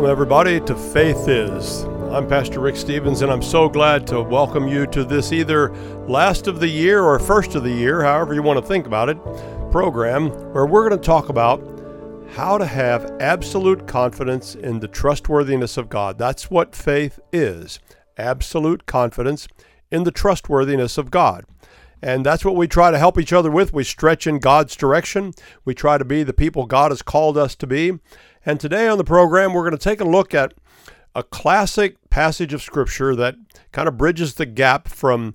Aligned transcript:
Welcome, 0.00 0.12
everybody, 0.12 0.60
to 0.60 0.74
Faith 0.74 1.28
Is. 1.28 1.82
I'm 2.10 2.26
Pastor 2.26 2.60
Rick 2.60 2.76
Stevens, 2.76 3.20
and 3.20 3.30
I'm 3.30 3.42
so 3.42 3.68
glad 3.68 4.06
to 4.06 4.22
welcome 4.22 4.66
you 4.66 4.86
to 4.86 5.04
this 5.04 5.30
either 5.30 5.74
last 6.06 6.46
of 6.46 6.58
the 6.58 6.68
year 6.68 7.02
or 7.02 7.18
first 7.18 7.54
of 7.54 7.64
the 7.64 7.70
year, 7.70 8.02
however 8.02 8.32
you 8.32 8.42
want 8.42 8.58
to 8.58 8.66
think 8.66 8.86
about 8.86 9.10
it, 9.10 9.18
program 9.70 10.30
where 10.54 10.64
we're 10.64 10.88
going 10.88 10.98
to 10.98 11.06
talk 11.06 11.28
about 11.28 11.60
how 12.30 12.56
to 12.56 12.64
have 12.64 13.14
absolute 13.20 13.86
confidence 13.86 14.54
in 14.54 14.80
the 14.80 14.88
trustworthiness 14.88 15.76
of 15.76 15.90
God. 15.90 16.16
That's 16.16 16.50
what 16.50 16.74
faith 16.74 17.20
is 17.30 17.78
absolute 18.16 18.86
confidence 18.86 19.48
in 19.90 20.04
the 20.04 20.10
trustworthiness 20.10 20.96
of 20.96 21.10
God. 21.10 21.44
And 22.02 22.24
that's 22.24 22.42
what 22.46 22.56
we 22.56 22.66
try 22.66 22.90
to 22.90 22.98
help 22.98 23.18
each 23.18 23.34
other 23.34 23.50
with. 23.50 23.74
We 23.74 23.84
stretch 23.84 24.26
in 24.26 24.38
God's 24.38 24.76
direction. 24.76 25.34
We 25.66 25.74
try 25.74 25.98
to 25.98 26.06
be 26.06 26.22
the 26.22 26.32
people 26.32 26.64
God 26.64 26.90
has 26.90 27.02
called 27.02 27.36
us 27.36 27.54
to 27.56 27.66
be. 27.66 27.98
And 28.44 28.58
today 28.58 28.88
on 28.88 28.96
the 28.96 29.04
program, 29.04 29.52
we're 29.52 29.68
going 29.68 29.76
to 29.76 29.78
take 29.78 30.00
a 30.00 30.04
look 30.04 30.32
at 30.32 30.54
a 31.14 31.22
classic 31.22 31.96
passage 32.08 32.54
of 32.54 32.62
Scripture 32.62 33.14
that 33.14 33.34
kind 33.72 33.86
of 33.86 33.98
bridges 33.98 34.34
the 34.34 34.46
gap 34.46 34.88
from 34.88 35.34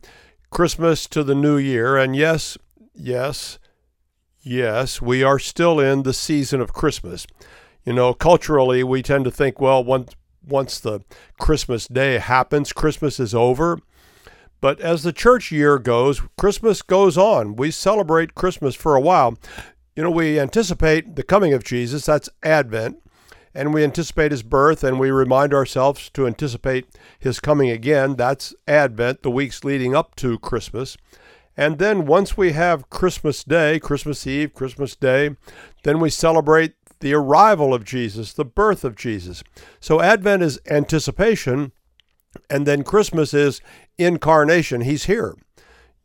Christmas 0.50 1.06
to 1.08 1.24
the 1.24 1.36
new 1.36 1.58
year. 1.58 1.98
And 1.98 2.16
yes, 2.16 2.58
yes, 2.96 3.60
yes, 4.42 5.02
we 5.02 5.22
are 5.22 5.38
still 5.38 5.80
in 5.80 6.02
the 6.04 6.14
season 6.14 6.62
of 6.62 6.74
Christmas. 6.74 7.28
You 7.84 7.94
know, 7.94 8.16
culturally, 8.16 8.84
we 8.84 9.04
tend 9.04 9.26
to 9.26 9.32
think, 9.32 9.62
well, 9.62 9.84
once, 9.84 10.16
once 10.44 10.80
the 10.80 11.02
Christmas 11.40 11.88
day 11.88 12.18
happens, 12.18 12.74
Christmas 12.74 13.20
is 13.20 13.36
over. 13.36 13.80
But 14.62 14.80
as 14.80 15.04
the 15.04 15.14
church 15.14 15.52
year 15.52 15.78
goes, 15.78 16.24
Christmas 16.40 16.82
goes 16.82 17.20
on. 17.20 17.56
We 17.56 17.70
celebrate 17.70 18.34
Christmas 18.34 18.74
for 18.74 18.96
a 18.96 19.02
while. 19.02 19.38
You 19.96 20.04
know, 20.04 20.12
we 20.12 20.38
anticipate 20.38 21.16
the 21.16 21.24
coming 21.24 21.54
of 21.54 21.64
Jesus, 21.64 22.06
that's 22.06 22.28
Advent, 22.44 22.98
and 23.54 23.74
we 23.74 23.82
anticipate 23.82 24.32
his 24.32 24.44
birth, 24.44 24.84
and 24.84 25.00
we 25.00 25.10
remind 25.10 25.54
ourselves 25.54 26.10
to 26.10 26.28
anticipate 26.28 26.86
his 27.18 27.40
coming 27.40 27.70
again, 27.70 28.18
that's 28.18 28.54
Advent, 28.68 29.24
the 29.24 29.32
weeks 29.32 29.64
leading 29.64 29.96
up 29.96 30.14
to 30.18 30.38
Christmas. 30.40 30.98
And 31.56 31.78
then 31.80 32.06
once 32.06 32.36
we 32.36 32.52
have 32.52 32.90
Christmas 32.90 33.46
Day, 33.46 33.80
Christmas 33.80 34.28
Eve, 34.28 34.54
Christmas 34.54 34.98
Day, 34.98 35.38
then 35.84 36.02
we 36.02 36.10
celebrate 36.10 36.74
the 37.00 37.14
arrival 37.14 37.74
of 37.74 37.86
Jesus, 37.86 38.34
the 38.34 38.44
birth 38.44 38.84
of 38.84 38.98
Jesus. 38.98 39.46
So 39.80 40.02
Advent 40.02 40.44
is 40.44 40.60
anticipation, 40.70 41.72
and 42.50 42.68
then 42.68 42.84
Christmas 42.84 43.34
is 43.34 43.62
incarnation. 43.98 44.82
He's 44.82 45.06
here. 45.06 45.36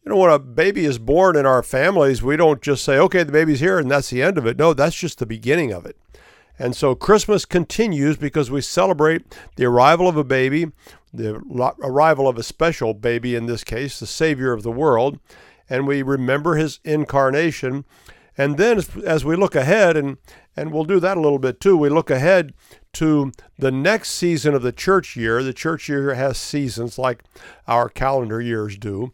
You 0.05 0.11
know, 0.11 0.17
when 0.17 0.31
a 0.31 0.39
baby 0.39 0.87
is 0.87 0.99
born 0.99 1.37
in 1.37 1.45
our 1.45 1.63
families, 1.63 2.23
we 2.23 2.37
don't 2.37 2.63
just 2.63 2.85
say, 2.85 2.99
okay, 2.99 3.23
the 3.23 3.33
baby's 3.33 3.61
here 3.61 3.79
and 3.79 3.91
that's 3.91 4.11
the 4.11 4.23
end 4.23 4.39
of 4.39 4.47
it. 4.47 4.59
No, 4.59 4.73
that's 4.73 4.97
just 4.97 5.19
the 5.19 5.27
beginning 5.27 5.73
of 5.73 5.85
it. 5.85 5.97
And 6.59 6.75
so 6.75 6.95
Christmas 6.95 7.45
continues 7.45 8.17
because 8.17 8.51
we 8.51 8.61
celebrate 8.61 9.23
the 9.57 9.65
arrival 9.67 10.09
of 10.09 10.17
a 10.17 10.25
baby, 10.25 10.73
the 11.13 11.35
arrival 11.83 12.29
of 12.29 12.39
a 12.39 12.43
special 12.43 12.95
baby 12.95 13.35
in 13.35 13.47
this 13.47 13.65
case, 13.65 13.99
the 13.99 14.07
Savior 14.07 14.53
of 14.53 14.63
the 14.63 14.71
world, 14.71 15.19
and 15.69 15.87
we 15.87 16.03
remember 16.03 16.57
his 16.57 16.81
incarnation. 16.85 17.85
And 18.39 18.57
then 18.57 18.83
as 19.05 19.25
we 19.25 19.37
look 19.37 19.55
ahead, 19.55 19.97
and, 19.97 20.17
and 20.57 20.73
we'll 20.73 20.85
do 20.85 21.01
that 21.01 21.17
a 21.17 21.21
little 21.21 21.39
bit 21.39 21.61
too, 21.61 21.77
we 21.77 21.89
look 21.89 22.11
ahead 22.11 22.53
to 22.95 23.33
the 23.59 23.71
next 23.71 24.11
season 24.11 24.55
of 24.55 24.63
the 24.63 24.73
church 24.73 25.17
year. 25.17 25.43
The 25.43 25.53
church 25.53 25.89
year 25.89 26.15
has 26.15 26.39
seasons 26.39 26.99
like 26.99 27.23
our 27.69 27.89
calendar 27.89 28.41
years 28.41 28.77
do. 28.79 29.13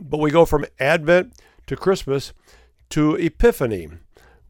But 0.00 0.18
we 0.18 0.30
go 0.30 0.44
from 0.44 0.66
Advent 0.78 1.34
to 1.66 1.76
Christmas 1.76 2.32
to 2.90 3.16
Epiphany. 3.16 3.88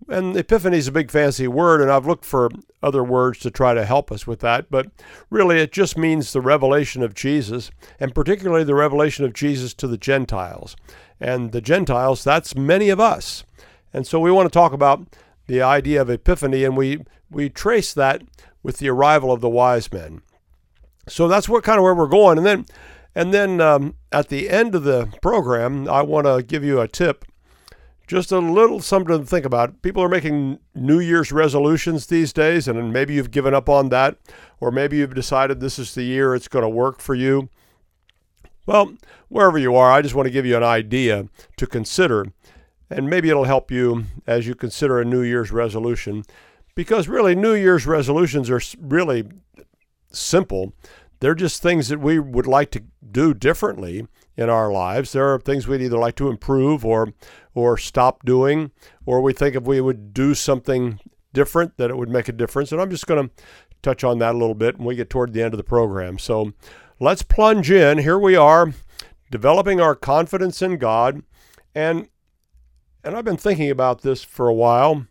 And 0.08 0.36
Epiphany 0.36 0.76
is 0.76 0.88
a 0.88 0.92
big 0.92 1.10
fancy 1.10 1.48
word, 1.48 1.80
and 1.80 1.90
I've 1.90 2.06
looked 2.06 2.24
for 2.26 2.50
other 2.82 3.02
words 3.02 3.38
to 3.40 3.50
try 3.50 3.72
to 3.72 3.86
help 3.86 4.12
us 4.12 4.26
with 4.26 4.40
that. 4.40 4.70
But 4.70 4.88
really, 5.30 5.58
it 5.58 5.72
just 5.72 5.96
means 5.96 6.32
the 6.32 6.42
revelation 6.42 7.02
of 7.02 7.14
Jesus, 7.14 7.70
and 7.98 8.14
particularly 8.14 8.64
the 8.64 8.74
revelation 8.74 9.24
of 9.24 9.32
Jesus 9.32 9.72
to 9.74 9.86
the 9.86 9.96
Gentiles. 9.96 10.76
And 11.20 11.52
the 11.52 11.62
Gentiles, 11.62 12.22
that's 12.22 12.54
many 12.54 12.90
of 12.90 13.00
us. 13.00 13.44
And 13.94 14.06
so 14.06 14.20
we 14.20 14.30
want 14.30 14.46
to 14.46 14.52
talk 14.52 14.72
about 14.72 15.06
the 15.46 15.62
idea 15.62 16.02
of 16.02 16.10
Epiphany, 16.10 16.64
and 16.64 16.76
we, 16.76 17.04
we 17.30 17.48
trace 17.48 17.94
that 17.94 18.22
with 18.62 18.78
the 18.78 18.90
arrival 18.90 19.32
of 19.32 19.40
the 19.40 19.48
wise 19.48 19.90
men. 19.90 20.20
So 21.08 21.28
that's 21.28 21.48
what 21.48 21.64
kind 21.64 21.78
of 21.78 21.84
where 21.84 21.94
we're 21.94 22.06
going. 22.06 22.38
And 22.38 22.46
then 22.46 22.66
and 23.14 23.32
then 23.32 23.60
um, 23.60 23.94
at 24.12 24.28
the 24.28 24.48
end 24.50 24.74
of 24.74 24.84
the 24.84 25.06
program, 25.22 25.88
I 25.88 26.02
want 26.02 26.26
to 26.26 26.42
give 26.42 26.64
you 26.64 26.80
a 26.80 26.88
tip, 26.88 27.24
just 28.06 28.32
a 28.32 28.38
little 28.38 28.80
something 28.80 29.18
to 29.18 29.24
think 29.24 29.46
about. 29.46 29.80
People 29.82 30.02
are 30.02 30.08
making 30.08 30.58
New 30.74 30.98
Year's 31.00 31.32
resolutions 31.32 32.06
these 32.06 32.32
days, 32.32 32.68
and 32.68 32.92
maybe 32.92 33.14
you've 33.14 33.30
given 33.30 33.54
up 33.54 33.68
on 33.68 33.88
that, 33.90 34.18
or 34.60 34.70
maybe 34.70 34.98
you've 34.98 35.14
decided 35.14 35.60
this 35.60 35.78
is 35.78 35.94
the 35.94 36.02
year 36.02 36.34
it's 36.34 36.48
going 36.48 36.64
to 36.64 36.68
work 36.68 37.00
for 37.00 37.14
you. 37.14 37.48
Well, 38.66 38.94
wherever 39.28 39.58
you 39.58 39.76
are, 39.76 39.92
I 39.92 40.02
just 40.02 40.14
want 40.14 40.26
to 40.26 40.32
give 40.32 40.46
you 40.46 40.56
an 40.56 40.62
idea 40.62 41.28
to 41.56 41.66
consider, 41.66 42.26
and 42.88 43.10
maybe 43.10 43.28
it'll 43.28 43.44
help 43.44 43.70
you 43.70 44.04
as 44.26 44.46
you 44.46 44.54
consider 44.54 45.00
a 45.00 45.04
New 45.04 45.22
Year's 45.22 45.52
resolution. 45.52 46.24
Because 46.74 47.06
really, 47.06 47.34
New 47.34 47.54
Year's 47.54 47.86
resolutions 47.86 48.50
are 48.50 48.60
really 48.80 49.28
simple. 50.10 50.72
They're 51.20 51.34
just 51.34 51.62
things 51.62 51.88
that 51.88 52.00
we 52.00 52.18
would 52.18 52.46
like 52.46 52.70
to 52.72 52.82
do 53.10 53.34
differently 53.34 54.06
in 54.36 54.50
our 54.50 54.72
lives. 54.72 55.12
There 55.12 55.32
are 55.32 55.38
things 55.38 55.66
we'd 55.66 55.82
either 55.82 55.98
like 55.98 56.16
to 56.16 56.28
improve 56.28 56.84
or 56.84 57.12
or 57.54 57.78
stop 57.78 58.24
doing, 58.24 58.72
or 59.06 59.20
we 59.20 59.32
think 59.32 59.54
if 59.54 59.62
we 59.62 59.80
would 59.80 60.12
do 60.12 60.34
something 60.34 60.98
different 61.32 61.76
that 61.76 61.90
it 61.90 61.96
would 61.96 62.08
make 62.08 62.28
a 62.28 62.32
difference. 62.32 62.72
And 62.72 62.80
I'm 62.80 62.90
just 62.90 63.06
going 63.06 63.28
to 63.28 63.34
touch 63.82 64.02
on 64.02 64.18
that 64.18 64.34
a 64.34 64.38
little 64.38 64.54
bit 64.54 64.78
when 64.78 64.86
we 64.86 64.96
get 64.96 65.10
toward 65.10 65.32
the 65.32 65.42
end 65.42 65.54
of 65.54 65.58
the 65.58 65.64
program. 65.64 66.18
So 66.18 66.52
let's 66.98 67.22
plunge 67.22 67.70
in. 67.70 67.98
Here 67.98 68.18
we 68.18 68.34
are, 68.34 68.72
developing 69.30 69.80
our 69.80 69.94
confidence 69.94 70.62
in 70.62 70.78
God. 70.78 71.22
And 71.74 72.08
and 73.04 73.14
I've 73.14 73.24
been 73.24 73.36
thinking 73.36 73.70
about 73.70 74.00
this 74.00 74.24
for 74.24 74.48
a 74.48 74.54
while. 74.54 75.06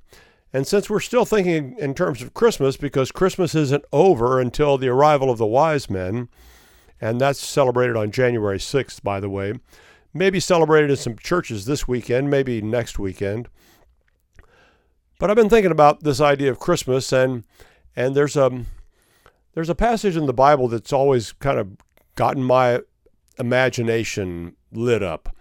And 0.53 0.67
since 0.67 0.87
we're 0.87 0.99
still 0.99 1.25
thinking 1.25 1.75
in 1.79 1.95
terms 1.95 2.21
of 2.21 2.35
Christmas, 2.35 2.77
because 2.77 3.11
Christmas 3.11 3.55
isn't 3.55 3.83
over 3.91 4.39
until 4.39 4.77
the 4.77 4.87
arrival 4.87 5.31
of 5.31 5.39
the 5.39 5.47
wise 5.47 5.89
men, 5.89 6.29
and 7.01 7.19
that's 7.19 7.43
celebrated 7.43 7.95
on 7.97 8.11
January 8.11 8.59
6th, 8.59 9.01
by 9.01 9.19
the 9.19 9.29
way, 9.29 9.53
maybe 10.13 10.39
celebrated 10.39 10.91
in 10.91 10.95
some 10.95 11.17
churches 11.17 11.65
this 11.65 11.87
weekend, 11.87 12.29
maybe 12.29 12.61
next 12.61 12.99
weekend. 12.99 13.49
But 15.19 15.29
I've 15.29 15.35
been 15.35 15.49
thinking 15.49 15.71
about 15.71 16.03
this 16.03 16.21
idea 16.21 16.51
of 16.51 16.59
Christmas, 16.59 17.11
and 17.11 17.43
and 17.95 18.15
there's 18.15 18.35
a 18.35 18.65
there's 19.53 19.69
a 19.69 19.75
passage 19.75 20.15
in 20.15 20.25
the 20.25 20.33
Bible 20.33 20.67
that's 20.67 20.93
always 20.93 21.31
kind 21.31 21.57
of 21.57 21.77
gotten 22.15 22.43
my 22.43 22.81
imagination 23.39 24.55
lit 24.71 25.01
up. 25.01 25.35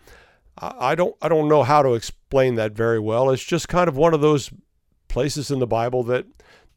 I 0.59 0.95
don't 0.95 1.17
I 1.21 1.29
don't 1.29 1.49
know 1.49 1.65
how 1.65 1.83
to 1.83 1.95
explain 1.95 2.55
that 2.57 2.73
very 2.73 3.01
well. 3.01 3.31
It's 3.31 3.43
just 3.43 3.69
kind 3.69 3.89
of 3.89 3.97
one 3.97 4.15
of 4.15 4.21
those 4.21 4.51
places 5.13 5.51
in 5.51 5.61
the 5.61 5.67
Bible 5.67 6.03
that 6.05 6.27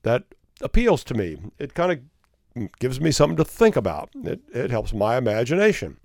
that 0.04 0.24
appeals 0.62 1.04
to 1.06 1.16
me. 1.16 1.38
It 1.58 1.74
kind 1.74 1.92
of 1.92 2.70
gives 2.80 3.02
me 3.02 3.12
something 3.12 3.38
to 3.38 3.46
think 3.46 3.76
about. 3.76 4.10
It, 4.14 4.42
it 4.54 4.72
helps 4.72 4.94
my 4.94 5.18
imagination. 5.18 5.98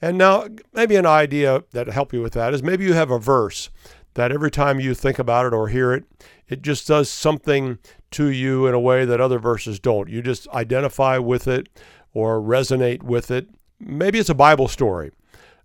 And 0.00 0.16
now, 0.16 0.48
maybe 0.72 0.96
an 0.96 1.06
idea 1.06 1.64
that 1.72 1.88
help 1.88 2.12
you 2.12 2.22
with 2.22 2.32
that 2.34 2.54
is 2.54 2.62
maybe 2.62 2.84
you 2.84 2.94
have 2.94 3.10
a 3.10 3.18
verse 3.18 3.70
that 4.14 4.32
every 4.32 4.50
time 4.50 4.80
you 4.80 4.94
think 4.94 5.18
about 5.18 5.46
it 5.46 5.52
or 5.52 5.68
hear 5.68 5.92
it, 5.92 6.04
it 6.48 6.62
just 6.62 6.86
does 6.86 7.10
something 7.10 7.78
to 8.12 8.28
you 8.28 8.66
in 8.66 8.74
a 8.74 8.80
way 8.80 9.04
that 9.04 9.20
other 9.20 9.38
verses 9.38 9.80
don't. 9.80 10.08
You 10.08 10.22
just 10.22 10.48
identify 10.48 11.18
with 11.18 11.48
it 11.48 11.68
or 12.12 12.40
resonate 12.40 13.02
with 13.02 13.30
it. 13.30 13.48
Maybe 13.80 14.18
it's 14.18 14.28
a 14.28 14.34
Bible 14.34 14.68
story. 14.68 15.10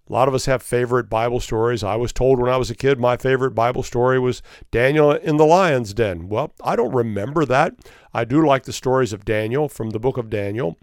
A 0.10 0.14
lot 0.14 0.28
of 0.28 0.34
us 0.34 0.46
have 0.46 0.64
favorite 0.64 1.10
Bible 1.10 1.40
stories. 1.40 1.84
I 1.84 1.96
was 1.96 2.12
told 2.12 2.40
when 2.40 2.52
I 2.52 2.58
was 2.58 2.72
a 2.72 2.76
kid 2.76 3.00
my 3.00 3.16
favorite 3.16 3.52
Bible 3.52 3.84
story 3.84 4.20
was 4.20 4.42
Daniel 4.72 5.12
in 5.12 5.38
the 5.38 5.46
lion's 5.46 5.94
den. 5.94 6.30
Well, 6.30 6.54
I 6.64 6.76
don't 6.76 6.94
remember 6.94 7.46
that. 7.46 7.76
I 8.14 8.26
do 8.26 8.46
like 8.46 8.64
the 8.64 8.74
stories 8.74 9.14
of 9.14 9.24
Daniel 9.24 9.70
from 9.70 9.92
the 9.92 10.00
book 10.00 10.18
of 10.18 10.30
Daniel, 10.30 10.78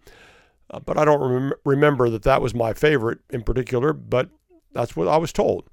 uh, 0.70 0.78
but 0.78 0.96
I 0.96 1.04
don't 1.04 1.20
rem- 1.20 1.52
remember 1.64 2.08
that 2.10 2.22
that 2.22 2.40
was 2.40 2.54
my 2.54 2.72
favorite 2.72 3.18
in 3.30 3.42
particular, 3.42 3.92
but 3.92 4.30
that's 4.72 4.94
what 4.94 5.08
I 5.08 5.16
was 5.16 5.32
told. 5.32 5.68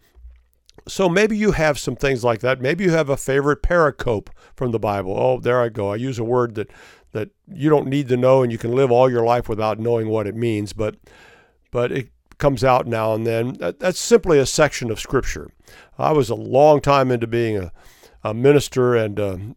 So 0.88 1.08
maybe 1.08 1.38
you 1.38 1.52
have 1.52 1.78
some 1.78 1.96
things 1.96 2.24
like 2.24 2.40
that. 2.40 2.60
Maybe 2.60 2.84
you 2.84 2.92
have 2.92 3.10
a 3.10 3.18
favorite 3.18 3.62
pericope 3.62 4.30
from 4.56 4.72
the 4.72 4.80
Bible. 4.80 5.16
Oh, 5.16 5.40
there 5.40 5.62
I 5.62 5.70
go. 5.70 5.94
I 5.94 5.96
use 5.96 6.18
a 6.18 6.24
word 6.24 6.56
that 6.56 6.72
that 7.12 7.30
you 7.48 7.70
don't 7.70 7.88
need 7.88 8.08
to 8.08 8.18
know 8.18 8.42
and 8.42 8.52
you 8.52 8.58
can 8.58 8.72
live 8.72 8.92
all 8.92 9.08
your 9.08 9.24
life 9.24 9.48
without 9.48 9.78
knowing 9.78 10.10
what 10.10 10.26
it 10.26 10.36
means, 10.36 10.74
but 10.74 10.96
but 11.70 11.92
it 11.92 12.10
comes 12.38 12.64
out 12.64 12.88
now 12.88 13.14
and 13.14 13.26
then. 13.26 13.58
That's 13.60 14.00
simply 14.00 14.40
a 14.40 14.46
section 14.46 14.92
of 14.92 15.00
Scripture. 15.00 15.52
I 15.98 16.12
was 16.12 16.30
a 16.30 16.36
long 16.36 16.82
time 16.82 17.12
into 17.12 17.28
being 17.28 17.58
a, 17.58 17.72
a 18.24 18.34
minister 18.34 18.96
and 18.96 19.20
a 19.20 19.56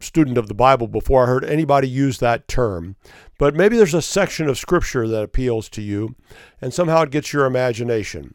student 0.00 0.36
of 0.38 0.48
the 0.48 0.54
Bible 0.54 0.86
before 0.86 1.24
I 1.24 1.26
heard 1.26 1.44
anybody 1.44 1.88
use 1.88 2.18
that 2.18 2.46
term. 2.46 2.96
But 3.38 3.54
maybe 3.54 3.76
there's 3.76 3.94
a 3.94 4.02
section 4.02 4.48
of 4.48 4.58
Scripture 4.58 5.08
that 5.08 5.22
appeals 5.22 5.68
to 5.70 5.82
you, 5.82 6.14
and 6.60 6.72
somehow 6.72 7.02
it 7.02 7.10
gets 7.10 7.32
your 7.32 7.46
imagination. 7.46 8.34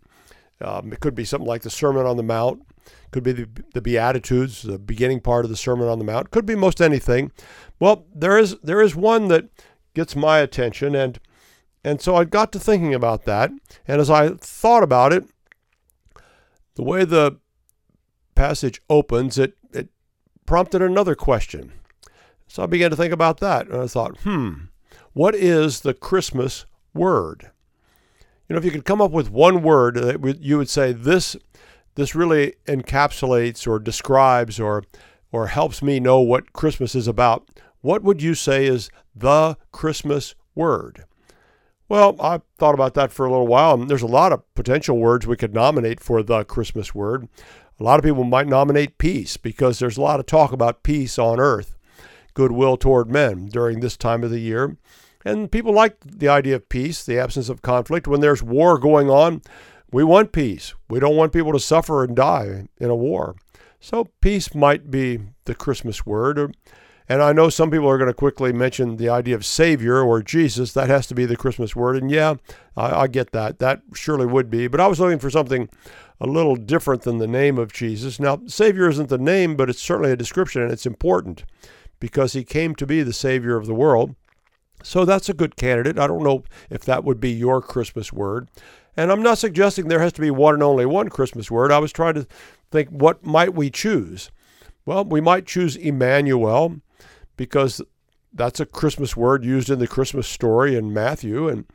Um, 0.62 0.92
it 0.92 1.00
could 1.00 1.16
be 1.16 1.26
something 1.26 1.48
like 1.48 1.62
the 1.62 1.70
Sermon 1.70 2.06
on 2.06 2.18
the 2.18 2.24
Mount. 2.24 2.64
Could 3.12 3.24
be 3.24 3.32
the, 3.32 3.48
the 3.74 3.82
Beatitudes, 3.82 4.64
the 4.64 4.78
beginning 4.78 5.22
part 5.22 5.46
of 5.46 5.52
the 5.52 5.58
Sermon 5.58 5.88
on 5.88 6.00
the 6.00 6.06
Mount. 6.06 6.32
Could 6.32 6.46
be 6.46 6.56
most 6.56 6.82
anything. 6.82 7.32
Well, 7.80 8.06
there 8.14 8.38
is 8.38 8.58
there 8.62 8.82
is 8.82 8.96
one 8.96 9.30
that 9.30 9.50
gets 9.94 10.16
my 10.16 10.40
attention, 10.40 10.96
and 10.96 11.20
and 11.84 12.02
so 12.02 12.16
I 12.16 12.26
got 12.26 12.52
to 12.52 12.60
thinking 12.60 12.94
about 12.94 13.26
that. 13.26 13.52
And 13.88 14.02
as 14.02 14.10
I 14.10 14.30
thought 14.30 14.84
about 14.84 15.14
it, 15.14 15.26
the 16.76 16.84
way 16.84 17.06
the 17.06 17.38
passage 18.36 18.82
opens, 18.90 19.38
it 19.38 19.58
it 19.72 19.90
prompted 20.46 20.82
another 20.82 21.16
question. 21.16 21.74
So 22.48 22.64
I 22.64 22.66
began 22.66 22.90
to 22.90 22.96
think 22.96 23.14
about 23.14 23.40
that, 23.40 23.68
and 23.68 23.82
I 23.82 23.88
thought, 23.88 24.18
hmm, 24.22 24.54
what 25.14 25.36
is 25.36 25.82
the 25.82 25.94
Christmas 25.94 26.66
word? 26.94 27.52
You 28.48 28.54
know, 28.54 28.58
if 28.58 28.66
you 28.66 28.72
could 28.72 28.86
come 28.86 29.02
up 29.02 29.12
with 29.12 29.30
one 29.30 29.62
word 29.62 29.96
that 29.96 30.38
you 30.42 30.58
would 30.58 30.70
say 30.70 30.92
this 30.92 31.36
this 31.96 32.16
really 32.16 32.56
encapsulates 32.66 33.68
or 33.68 33.80
describes 33.80 34.60
or 34.60 34.84
or 35.32 35.48
helps 35.48 35.82
me 35.82 36.00
know 36.00 36.20
what 36.20 36.54
Christmas 36.54 36.96
is 36.96 37.08
about, 37.08 37.48
what 37.82 38.04
would 38.04 38.22
you 38.22 38.34
say 38.34 38.66
is 38.66 38.90
the 39.16 39.58
Christmas 39.72 40.34
word? 40.56 41.06
Well, 41.90 42.16
I 42.20 42.42
thought 42.60 42.76
about 42.76 42.94
that 42.94 43.12
for 43.12 43.26
a 43.26 43.32
little 43.32 43.48
while, 43.48 43.74
and 43.74 43.90
there's 43.90 44.04
a 44.04 44.08
lot 44.08 44.32
of 44.32 44.44
potential 44.54 44.98
words 45.00 45.26
we 45.26 45.36
could 45.36 45.56
nominate 45.56 46.00
for 46.00 46.22
the 46.22 46.44
Christmas 46.44 46.94
word. 46.94 47.28
A 47.80 47.84
lot 47.84 47.98
of 47.98 48.06
people 48.06 48.24
might 48.24 48.48
nominate 48.48 49.00
peace 49.00 49.38
because 49.38 49.80
there's 49.80 49.98
a 49.98 50.02
lot 50.02 50.20
of 50.20 50.28
talk 50.28 50.52
about 50.52 50.84
peace 50.84 51.18
on 51.18 51.40
earth, 51.40 51.76
goodwill 52.36 52.78
toward 52.78 53.10
men 53.10 53.48
during 53.48 53.80
this 53.80 53.98
time 53.98 54.24
of 54.24 54.30
the 54.30 54.40
year. 54.40 54.78
And 55.26 55.52
people 55.52 55.74
like 55.74 55.98
the 56.06 56.28
idea 56.28 56.58
of 56.58 56.70
peace, 56.70 57.04
the 57.04 57.18
absence 57.18 57.50
of 57.50 57.64
conflict. 57.64 58.08
When 58.08 58.22
there's 58.22 58.44
war 58.44 58.78
going 58.78 59.10
on, 59.10 59.42
we 59.92 60.04
want 60.04 60.32
peace. 60.32 60.76
We 60.90 61.00
don't 61.00 61.16
want 61.16 61.34
people 61.34 61.54
to 61.54 61.60
suffer 61.60 62.04
and 62.04 62.16
die 62.16 62.68
in 62.78 62.92
a 62.92 62.96
war. 62.96 63.36
So 63.80 64.10
peace 64.22 64.54
might 64.54 64.92
be 64.92 65.20
the 65.46 65.56
Christmas 65.56 66.06
word. 66.06 66.56
And 67.10 67.24
I 67.24 67.34
know 67.34 67.50
some 67.50 67.72
people 67.72 67.90
are 67.90 67.98
going 67.98 68.10
to 68.10 68.14
quickly 68.14 68.54
mention 68.54 68.98
the 68.98 69.10
idea 69.10 69.34
of 69.34 69.44
Savior 69.44 70.00
or 70.02 70.22
Jesus. 70.22 70.74
That 70.74 70.90
has 70.90 71.08
to 71.08 71.16
be 71.16 71.26
the 71.26 71.36
Christmas 71.36 71.76
word. 71.76 71.98
And 71.98 72.12
yeah, 72.12 72.36
I, 72.78 73.02
I, 73.02 73.08
get 73.08 73.32
that. 73.32 73.58
That 73.58 73.82
surely 73.96 74.28
would 74.28 74.52
be. 74.52 74.68
But 74.68 74.80
I 74.80 74.86
was 74.86 75.00
looking 75.00 75.18
for 75.18 75.32
something 75.32 75.70
a 76.22 76.28
little 76.28 76.56
different 76.56 77.02
than 77.02 77.18
the 77.18 77.28
name 77.28 77.58
of 77.58 77.74
Jesus. 77.74 78.20
Now, 78.20 78.42
Savior 78.46 78.88
isn't 78.90 79.10
the 79.10 79.18
name, 79.18 79.56
but 79.56 79.72
it's 79.72 79.82
certainly 79.82 80.12
a 80.12 80.16
description, 80.16 80.62
and 80.62 80.72
it's 80.72 80.86
important 80.86 81.46
because 82.00 82.34
he 82.34 82.44
came 82.44 82.76
to 82.76 82.86
be 82.86 83.02
the 83.02 83.12
Savior 83.12 83.58
of 83.58 83.66
the 83.66 83.74
world. 83.74 84.16
So 84.84 85.04
that's 85.04 85.30
a 85.30 85.34
good 85.34 85.56
candidate. 85.56 85.98
I 85.98 86.06
don't 86.06 86.24
know 86.24 86.44
if 86.70 86.86
that 86.86 87.04
would 87.04 87.20
be 87.20 87.32
your 87.32 87.60
Christmas 87.60 88.14
word. 88.14 88.50
And 88.96 89.12
I'm 89.12 89.24
not 89.24 89.40
suggesting 89.40 89.88
there 89.88 90.00
has 90.00 90.14
to 90.14 90.22
be 90.22 90.32
one 90.32 90.54
and 90.54 90.64
only 90.64 90.86
one 90.86 91.10
Christmas 91.10 91.50
word. 91.50 91.72
I 91.72 91.80
was 91.80 91.92
trying 91.92 92.14
to 92.16 92.28
think 92.70 92.90
what 92.90 93.26
might 93.26 93.56
we 93.56 93.72
choose? 93.72 94.30
Well, 94.86 95.06
we 95.06 95.22
might 95.22 95.48
choose 95.48 95.76
Emmanuel 95.76 96.82
because 97.40 97.82
that's 98.34 98.60
a 98.60 98.66
Christmas 98.66 99.16
word 99.16 99.46
used 99.46 99.70
in 99.70 99.80
the 99.80 99.88
Christmas 99.88 100.28
story 100.28 100.76
in 100.76 100.94
Matthew 100.94 101.48
and 101.48 101.66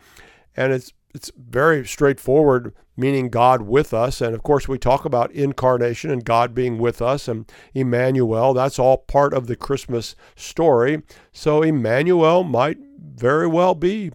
and 0.55 0.75
it's 0.75 0.93
it's 1.14 1.32
very 1.37 1.87
straightforward 1.87 2.75
meaning 2.99 3.31
God 3.31 3.62
with 3.62 3.94
us 3.94 4.20
and 4.20 4.34
of 4.34 4.43
course 4.43 4.69
we 4.69 4.76
talk 4.76 5.06
about 5.06 5.32
incarnation 5.32 6.11
and 6.11 6.22
God 6.22 6.55
being 6.55 6.76
with 6.76 7.00
us 7.00 7.28
and 7.28 7.50
Emmanuel 7.72 8.52
that's 8.52 8.78
all 8.78 8.99
part 8.99 9.32
of 9.32 9.46
the 9.46 9.56
Christmas 9.56 10.14
story 10.37 11.02
so 11.32 11.62
Emmanuel 11.62 12.44
might 12.44 12.78
very 13.16 13.46
well 13.46 13.75
be 13.75 14.11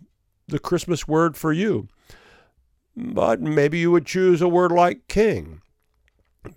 the 0.48 0.60
Christmas 0.60 1.08
word 1.08 1.36
for 1.36 1.52
you. 1.52 1.88
But 2.96 3.42
maybe 3.42 3.80
you 3.80 3.92
would 3.92 4.06
choose 4.06 4.42
a 4.42 4.48
word 4.48 4.72
like 4.72 5.08
king, 5.08 5.62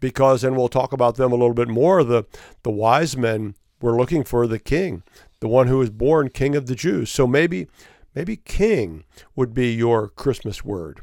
because, 0.01 0.43
and 0.43 0.57
we'll 0.57 0.69
talk 0.69 0.93
about 0.93 1.17
them 1.17 1.31
a 1.31 1.37
little 1.37 1.55
bit 1.55 1.69
more, 1.69 2.03
the, 2.03 2.25
the 2.63 2.71
wise 2.71 3.17
men 3.17 3.55
were 3.83 3.97
looking 3.97 4.25
for 4.25 4.47
the 4.47 4.59
king, 4.59 5.03
the 5.41 5.49
one 5.49 5.67
who 5.67 5.79
was 5.79 5.91
born 5.91 6.29
king 6.29 6.55
of 6.55 6.67
the 6.67 6.75
Jews. 6.75 7.11
So 7.11 7.27
maybe, 7.27 7.67
maybe 8.15 8.37
king 8.37 9.05
would 9.37 9.53
be 9.53 9.73
your 9.75 10.09
Christmas 10.09 10.65
word. 10.65 11.01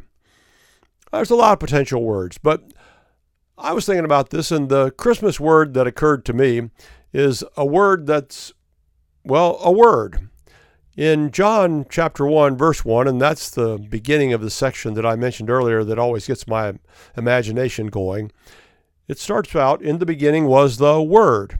There's 1.11 1.31
a 1.31 1.35
lot 1.35 1.53
of 1.53 1.59
potential 1.59 2.03
words, 2.03 2.37
but 2.37 2.63
I 3.57 3.73
was 3.73 3.85
thinking 3.85 4.05
about 4.05 4.29
this, 4.29 4.51
and 4.51 4.69
the 4.69 4.91
Christmas 4.91 5.39
word 5.39 5.73
that 5.73 5.87
occurred 5.87 6.23
to 6.25 6.33
me 6.33 6.69
is 7.11 7.43
a 7.57 7.65
word 7.65 8.07
that's, 8.07 8.53
well, 9.23 9.59
a 9.61 9.71
word. 9.71 10.29
In 10.95 11.31
John 11.31 11.85
chapter 11.89 12.25
1, 12.25 12.57
verse 12.57 12.85
1, 12.85 13.07
and 13.07 13.19
that's 13.19 13.49
the 13.49 13.77
beginning 13.77 14.33
of 14.33 14.41
the 14.41 14.49
section 14.49 14.93
that 14.95 15.05
I 15.05 15.15
mentioned 15.15 15.49
earlier 15.49 15.83
that 15.83 15.97
always 15.97 16.27
gets 16.27 16.47
my 16.47 16.73
imagination 17.17 17.87
going, 17.87 18.31
it 19.07 19.17
starts 19.17 19.55
out, 19.55 19.81
In 19.81 19.97
the 19.97 20.05
beginning 20.05 20.45
was 20.45 20.77
the 20.77 21.01
Word. 21.01 21.57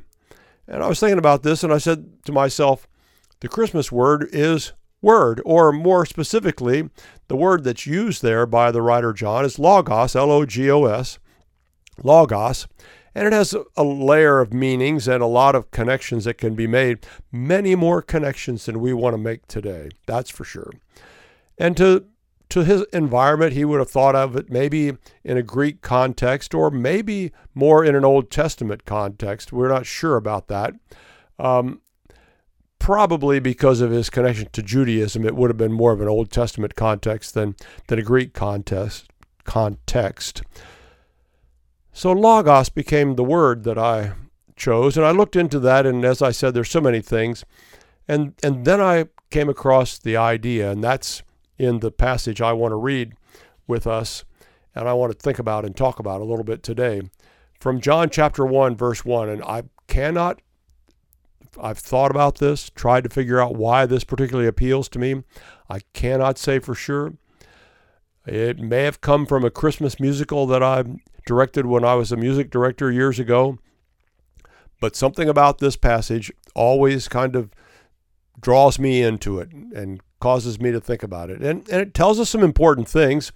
And 0.70 0.84
I 0.84 0.88
was 0.88 1.00
thinking 1.00 1.18
about 1.18 1.42
this 1.42 1.64
and 1.64 1.74
I 1.74 1.80
said 1.80 2.24
to 2.26 2.32
myself, 2.32 2.88
the 3.42 3.48
Christmas 3.48 3.92
word 3.92 4.30
is 4.32 4.74
word, 5.02 5.42
or 5.46 5.72
more 5.72 6.06
specifically, 6.06 6.90
the 7.28 7.36
word 7.36 7.64
that's 7.64 7.88
used 7.88 8.22
there 8.22 8.46
by 8.46 8.72
the 8.72 8.82
writer 8.82 9.12
John 9.12 9.46
is 9.46 9.58
logos, 9.58 10.16
L 10.16 10.32
O 10.32 10.46
G 10.46 10.70
O 10.70 10.86
S, 10.86 11.18
logos. 12.04 12.68
And 13.16 13.26
it 13.26 13.34
has 13.34 13.56
a 13.76 13.84
layer 13.84 14.40
of 14.40 14.54
meanings 14.54 15.08
and 15.08 15.24
a 15.24 15.28
lot 15.28 15.56
of 15.56 15.72
connections 15.72 16.26
that 16.26 16.38
can 16.38 16.54
be 16.54 16.68
made, 16.68 17.06
many 17.32 17.76
more 17.76 18.02
connections 18.04 18.66
than 18.66 18.80
we 18.80 18.94
want 18.94 19.16
to 19.16 19.18
make 19.18 19.48
today, 19.48 19.90
that's 20.06 20.30
for 20.30 20.44
sure. 20.44 20.72
And 21.58 21.76
to 21.78 22.06
to 22.50 22.64
his 22.64 22.84
environment, 22.94 23.54
he 23.54 23.66
would 23.66 23.80
have 23.80 23.90
thought 23.90 24.16
of 24.16 24.36
it 24.36 24.50
maybe 24.50 24.94
in 25.24 25.38
a 25.38 25.44
Greek 25.44 25.82
context 25.82 26.54
or 26.54 26.72
maybe 26.72 27.32
more 27.54 27.86
in 27.86 27.96
an 27.96 28.04
Old 28.04 28.32
Testament 28.32 28.86
context. 28.86 29.54
We're 29.54 29.70
not 29.70 29.86
sure 29.86 30.16
about 30.16 30.48
that. 30.48 30.74
Um, 31.38 31.82
probably 32.80 33.40
because 33.40 33.82
of 33.82 33.92
his 33.92 34.10
connection 34.10 34.50
to 34.52 34.64
Judaism, 34.64 35.26
it 35.26 35.36
would 35.36 35.50
have 35.50 35.58
been 35.58 35.74
more 35.74 35.92
of 35.92 36.02
an 36.02 36.08
Old 36.08 36.32
Testament 36.32 36.76
context 36.76 37.34
than, 37.34 37.56
than 37.88 38.00
a 38.00 38.04
Greek 38.04 38.34
context. 38.34 39.10
context. 39.44 40.42
So 41.92 42.12
logos 42.12 42.70
became 42.70 43.16
the 43.16 43.24
word 43.24 43.64
that 43.64 43.78
I 43.78 44.14
chose, 44.56 44.96
and 44.96 45.06
I 45.06 45.12
looked 45.12 45.36
into 45.36 45.60
that, 45.60 45.86
and 45.86 46.06
as 46.06 46.22
I 46.22 46.32
said, 46.32 46.54
there's 46.54 46.70
so 46.70 46.82
many 46.82 47.02
things, 47.02 47.44
and 48.08 48.34
and 48.44 48.66
then 48.66 48.80
I 48.80 49.06
came 49.32 49.50
across 49.50 49.98
the 49.98 50.16
idea, 50.16 50.72
and 50.72 50.84
that's 50.84 51.24
in 51.60 51.82
the 51.82 51.92
passage 51.92 52.42
I 52.42 52.54
want 52.54 52.72
to 52.72 52.78
read 52.78 53.14
with 53.68 53.86
us, 53.86 54.24
and 54.74 54.88
I 54.88 54.94
want 54.94 55.12
to 55.12 55.20
think 55.20 55.38
about 55.38 55.66
and 55.66 55.76
talk 55.76 56.00
about 56.00 56.22
a 56.22 56.26
little 56.26 56.46
bit 56.46 56.64
today, 56.64 57.02
from 57.60 57.82
John 57.82 58.10
chapter 58.10 58.46
one, 58.46 58.76
verse 58.76 59.06
one, 59.06 59.30
and 59.30 59.44
I 59.44 59.64
cannot. 59.88 60.42
I've 61.62 61.80
thought 61.80 62.12
about 62.12 62.38
this, 62.38 62.70
tried 62.70 63.04
to 63.04 63.10
figure 63.10 63.42
out 63.42 63.56
why 63.56 63.86
this 63.86 64.04
particularly 64.04 64.48
appeals 64.48 64.88
to 64.90 65.00
me. 65.00 65.24
I 65.70 65.82
cannot 65.94 66.38
say 66.38 66.60
for 66.60 66.74
sure. 66.74 67.14
It 68.26 68.60
may 68.60 68.84
have 68.84 69.02
come 69.02 69.26
from 69.26 69.44
a 69.44 69.50
Christmas 69.50 70.00
musical 70.00 70.46
that 70.48 70.64
I 70.64 70.84
directed 71.26 71.66
when 71.66 71.84
I 71.84 71.96
was 71.96 72.12
a 72.12 72.18
music 72.18 72.50
director 72.50 72.92
years 72.92 73.20
ago. 73.20 73.58
But 74.80 74.96
something 74.96 75.28
about 75.28 75.58
this 75.58 75.76
passage 75.76 76.32
always 76.56 77.08
kind 77.08 77.36
of 77.36 77.50
draws 78.40 78.80
me 78.80 79.02
into 79.02 79.40
it 79.40 79.52
and 79.52 80.02
causes 80.20 80.60
me 80.60 80.72
to 80.72 80.82
think 80.82 81.04
about 81.04 81.30
it. 81.30 81.42
And, 81.42 81.68
and 81.70 81.82
it 81.82 81.94
tells 81.94 82.20
us 82.20 82.30
some 82.30 82.44
important 82.44 82.88
things. 82.88 83.32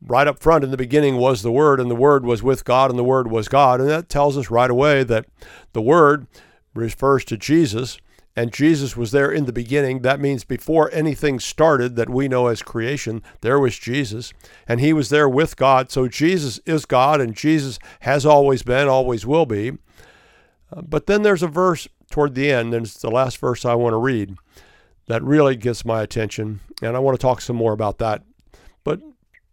Right 0.00 0.28
up 0.28 0.38
front 0.38 0.62
in 0.62 0.70
the 0.70 0.76
beginning 0.76 1.16
was 1.16 1.42
the 1.42 1.50
Word, 1.50 1.80
and 1.80 1.90
the 1.90 1.96
Word 1.96 2.24
was 2.24 2.40
with 2.40 2.64
God, 2.64 2.90
and 2.90 2.98
the 2.98 3.04
Word 3.04 3.28
was 3.28 3.48
God. 3.48 3.80
And 3.80 3.88
that 3.90 4.08
tells 4.08 4.38
us 4.38 4.48
right 4.48 4.70
away 4.70 5.02
that 5.02 5.26
the 5.72 5.82
Word 5.82 6.28
refers 6.72 7.24
to 7.24 7.36
Jesus 7.36 7.98
and 8.38 8.52
Jesus 8.52 8.96
was 8.96 9.10
there 9.10 9.32
in 9.32 9.46
the 9.46 9.52
beginning. 9.52 10.02
That 10.02 10.20
means 10.20 10.44
before 10.44 10.88
anything 10.92 11.40
started 11.40 11.96
that 11.96 12.08
we 12.08 12.28
know 12.28 12.46
as 12.46 12.62
creation, 12.62 13.20
there 13.40 13.58
was 13.58 13.76
Jesus, 13.76 14.32
and 14.68 14.78
he 14.78 14.92
was 14.92 15.08
there 15.08 15.28
with 15.28 15.56
God. 15.56 15.90
So 15.90 16.06
Jesus 16.06 16.60
is 16.64 16.86
God, 16.86 17.20
and 17.20 17.34
Jesus 17.34 17.80
has 18.02 18.24
always 18.24 18.62
been, 18.62 18.86
always 18.86 19.26
will 19.26 19.44
be. 19.44 19.72
Uh, 20.72 20.82
but 20.82 21.06
then 21.06 21.22
there's 21.22 21.42
a 21.42 21.48
verse 21.48 21.88
toward 22.10 22.34
the 22.34 22.50
end, 22.50 22.74
and 22.74 22.86
it's 22.86 23.00
the 23.00 23.10
last 23.10 23.38
verse 23.38 23.64
I 23.64 23.74
want 23.74 23.92
to 23.92 23.98
read, 23.98 24.36
that 25.06 25.22
really 25.22 25.56
gets 25.56 25.84
my 25.84 26.02
attention, 26.02 26.60
and 26.82 26.96
I 26.96 27.00
want 27.00 27.18
to 27.18 27.22
talk 27.22 27.40
some 27.40 27.56
more 27.56 27.72
about 27.72 27.98
that. 27.98 28.22
But 28.84 29.00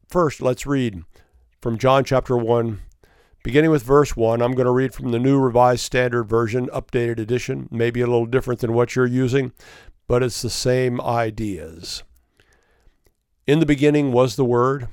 first, 0.10 0.42
let's 0.42 0.66
read 0.66 1.04
from 1.62 1.78
John 1.78 2.04
chapter 2.04 2.38
1, 2.38 2.80
Beginning 3.46 3.70
with 3.70 3.84
verse 3.84 4.18
1, 4.18 4.42
I'm 4.42 4.54
going 4.54 4.66
to 4.66 4.72
read 4.72 4.96
from 4.96 5.12
the 5.12 5.20
New 5.20 5.40
Revised 5.40 5.84
Standard 5.84 6.24
Version, 6.24 6.68
updated 6.70 7.20
edition, 7.20 7.70
maybe 7.70 8.02
a 8.02 8.08
little 8.08 8.26
different 8.26 8.60
than 8.60 8.74
what 8.74 8.96
you're 8.96 9.06
using, 9.06 9.52
but 10.08 10.24
it's 10.24 10.42
the 10.42 10.50
same 10.50 11.00
ideas. 11.00 12.02
In 13.46 13.60
the 13.60 13.68
beginning 13.68 14.12
was 14.12 14.36
the 14.36 14.44
Word, 14.44 14.88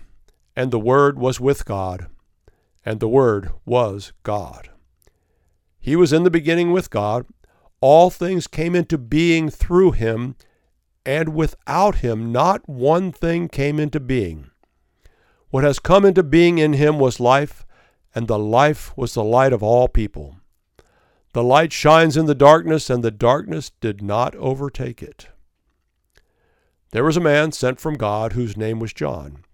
and 0.54 0.70
the 0.70 0.78
Word 0.78 1.18
was 1.18 1.40
with 1.40 1.64
God, 1.64 2.08
and 2.84 3.00
the 3.00 3.08
Word 3.08 3.52
was 3.64 4.12
God. 4.22 4.68
He 5.80 5.96
was 5.96 6.12
in 6.12 6.22
the 6.22 6.30
beginning 6.30 6.72
with 6.72 6.90
God. 6.90 7.24
All 7.82 8.08
things 8.08 8.46
came 8.46 8.74
into 8.74 8.96
being 8.96 9.50
through 9.50 9.92
him, 9.92 10.36
and 11.04 11.34
without 11.34 11.96
him 11.96 12.32
not 12.32 12.66
one 12.66 13.12
thing 13.12 13.48
came 13.48 13.78
into 13.78 14.00
being. 14.00 14.50
What 15.50 15.64
has 15.64 15.78
come 15.78 16.06
into 16.06 16.22
being 16.22 16.56
in 16.56 16.72
him 16.72 16.98
was 16.98 17.20
life 17.20 17.66
and 18.14 18.28
the 18.28 18.38
life 18.38 18.96
was 18.96 19.14
the 19.14 19.24
light 19.24 19.52
of 19.52 19.62
all 19.62 19.88
people. 19.88 20.36
The 21.32 21.42
light 21.42 21.72
shines 21.72 22.16
in 22.16 22.26
the 22.26 22.34
darkness, 22.34 22.90
and 22.90 23.02
the 23.02 23.10
darkness 23.10 23.70
did 23.80 24.02
not 24.02 24.34
overtake 24.36 25.02
it. 25.02 25.28
There 26.90 27.04
was 27.04 27.16
a 27.16 27.20
man 27.20 27.52
sent 27.52 27.80
from 27.80 27.94
God 27.94 28.34
whose 28.34 28.56
name 28.56 28.78
was 28.78 28.92
John. 28.92 29.44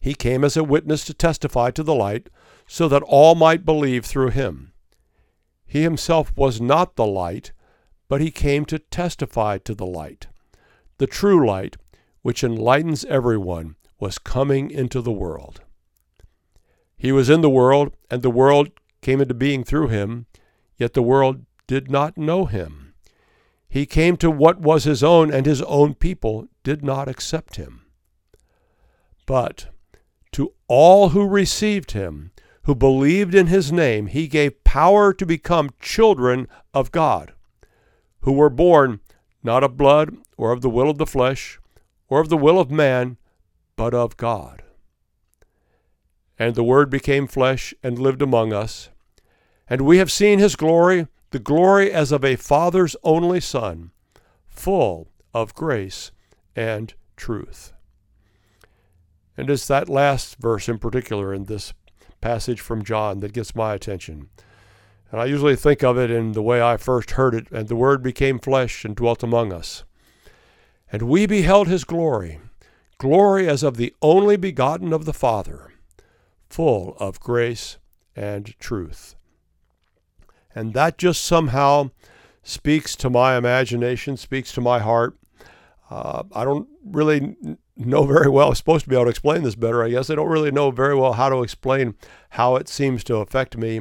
He 0.00 0.14
came 0.14 0.42
as 0.42 0.56
a 0.56 0.64
witness 0.64 1.04
to 1.04 1.14
testify 1.14 1.70
to 1.72 1.82
the 1.82 1.94
light, 1.94 2.30
so 2.66 2.88
that 2.88 3.02
all 3.02 3.34
might 3.34 3.66
believe 3.66 4.06
through 4.06 4.30
him. 4.30 4.72
He 5.76 5.82
himself 5.82 6.34
was 6.34 6.58
not 6.58 6.96
the 6.96 7.04
light, 7.04 7.52
but 8.08 8.22
he 8.22 8.30
came 8.30 8.64
to 8.64 8.78
testify 8.78 9.58
to 9.58 9.74
the 9.74 9.84
light. 9.84 10.26
The 10.96 11.06
true 11.06 11.46
light, 11.46 11.76
which 12.22 12.42
enlightens 12.42 13.04
everyone, 13.04 13.76
was 14.00 14.16
coming 14.16 14.70
into 14.70 15.02
the 15.02 15.12
world. 15.12 15.60
He 16.96 17.12
was 17.12 17.28
in 17.28 17.42
the 17.42 17.50
world, 17.50 17.94
and 18.10 18.22
the 18.22 18.30
world 18.30 18.70
came 19.02 19.20
into 19.20 19.34
being 19.34 19.64
through 19.64 19.88
him, 19.88 20.24
yet 20.78 20.94
the 20.94 21.02
world 21.02 21.44
did 21.66 21.90
not 21.90 22.16
know 22.16 22.46
him. 22.46 22.94
He 23.68 23.84
came 23.84 24.16
to 24.16 24.30
what 24.30 24.58
was 24.58 24.84
his 24.84 25.04
own, 25.04 25.30
and 25.30 25.44
his 25.44 25.60
own 25.60 25.92
people 25.92 26.48
did 26.64 26.82
not 26.82 27.06
accept 27.06 27.56
him. 27.56 27.82
But 29.26 29.66
to 30.32 30.54
all 30.68 31.10
who 31.10 31.28
received 31.28 31.90
him, 31.90 32.30
who 32.66 32.74
believed 32.74 33.32
in 33.32 33.46
his 33.46 33.70
name, 33.70 34.08
he 34.08 34.26
gave 34.26 34.64
power 34.64 35.14
to 35.14 35.24
become 35.24 35.70
children 35.80 36.48
of 36.74 36.90
God, 36.90 37.32
who 38.22 38.32
were 38.32 38.50
born 38.50 38.98
not 39.44 39.62
of 39.62 39.76
blood, 39.76 40.16
or 40.36 40.50
of 40.50 40.62
the 40.62 40.68
will 40.68 40.90
of 40.90 40.98
the 40.98 41.06
flesh, 41.06 41.60
or 42.08 42.20
of 42.20 42.28
the 42.28 42.36
will 42.36 42.58
of 42.58 42.68
man, 42.68 43.16
but 43.76 43.94
of 43.94 44.16
God. 44.16 44.64
And 46.36 46.56
the 46.56 46.64
Word 46.64 46.90
became 46.90 47.28
flesh 47.28 47.72
and 47.84 48.00
lived 48.00 48.20
among 48.20 48.52
us. 48.52 48.90
And 49.68 49.82
we 49.82 49.98
have 49.98 50.10
seen 50.10 50.40
his 50.40 50.56
glory, 50.56 51.06
the 51.30 51.38
glory 51.38 51.92
as 51.92 52.10
of 52.10 52.24
a 52.24 52.34
Father's 52.34 52.96
only 53.04 53.38
Son, 53.38 53.92
full 54.48 55.12
of 55.32 55.54
grace 55.54 56.10
and 56.56 56.94
truth. 57.16 57.72
And 59.36 59.48
it's 59.48 59.68
that 59.68 59.88
last 59.88 60.38
verse 60.40 60.68
in 60.68 60.78
particular 60.78 61.32
in 61.32 61.44
this 61.44 61.72
passage 62.20 62.60
from 62.60 62.84
John 62.84 63.20
that 63.20 63.32
gets 63.32 63.54
my 63.54 63.74
attention. 63.74 64.28
And 65.10 65.20
I 65.20 65.26
usually 65.26 65.56
think 65.56 65.84
of 65.84 65.98
it 65.98 66.10
in 66.10 66.32
the 66.32 66.42
way 66.42 66.60
I 66.60 66.76
first 66.76 67.12
heard 67.12 67.34
it, 67.34 67.50
and 67.50 67.68
the 67.68 67.76
Word 67.76 68.02
became 68.02 68.38
flesh 68.38 68.84
and 68.84 68.96
dwelt 68.96 69.22
among 69.22 69.52
us. 69.52 69.84
And 70.90 71.02
we 71.02 71.26
beheld 71.26 71.68
his 71.68 71.84
glory, 71.84 72.40
glory 72.98 73.48
as 73.48 73.62
of 73.62 73.76
the 73.76 73.94
only 74.02 74.36
begotten 74.36 74.92
of 74.92 75.04
the 75.04 75.12
Father 75.12 75.72
full 76.48 76.96
of 76.98 77.20
grace 77.20 77.78
and 78.14 78.58
truth. 78.58 79.14
And 80.54 80.72
that 80.74 80.96
just 80.96 81.24
somehow 81.24 81.90
speaks 82.42 82.96
to 82.96 83.10
my 83.10 83.36
imagination, 83.36 84.16
speaks 84.16 84.52
to 84.52 84.60
my 84.60 84.78
heart. 84.78 85.18
Uh, 85.90 86.22
I 86.32 86.44
don't 86.44 86.68
really 86.84 87.36
know 87.76 88.04
very 88.04 88.28
well. 88.28 88.48
I'm 88.48 88.54
supposed 88.54 88.84
to 88.84 88.90
be 88.90 88.96
able 88.96 89.04
to 89.04 89.10
explain 89.10 89.42
this 89.42 89.54
better, 89.54 89.82
I 89.82 89.90
guess. 89.90 90.10
I 90.10 90.14
don't 90.14 90.28
really 90.28 90.50
know 90.50 90.70
very 90.70 90.94
well 90.94 91.14
how 91.14 91.28
to 91.28 91.42
explain 91.42 91.94
how 92.30 92.56
it 92.56 92.68
seems 92.68 93.04
to 93.04 93.16
affect 93.16 93.56
me, 93.56 93.80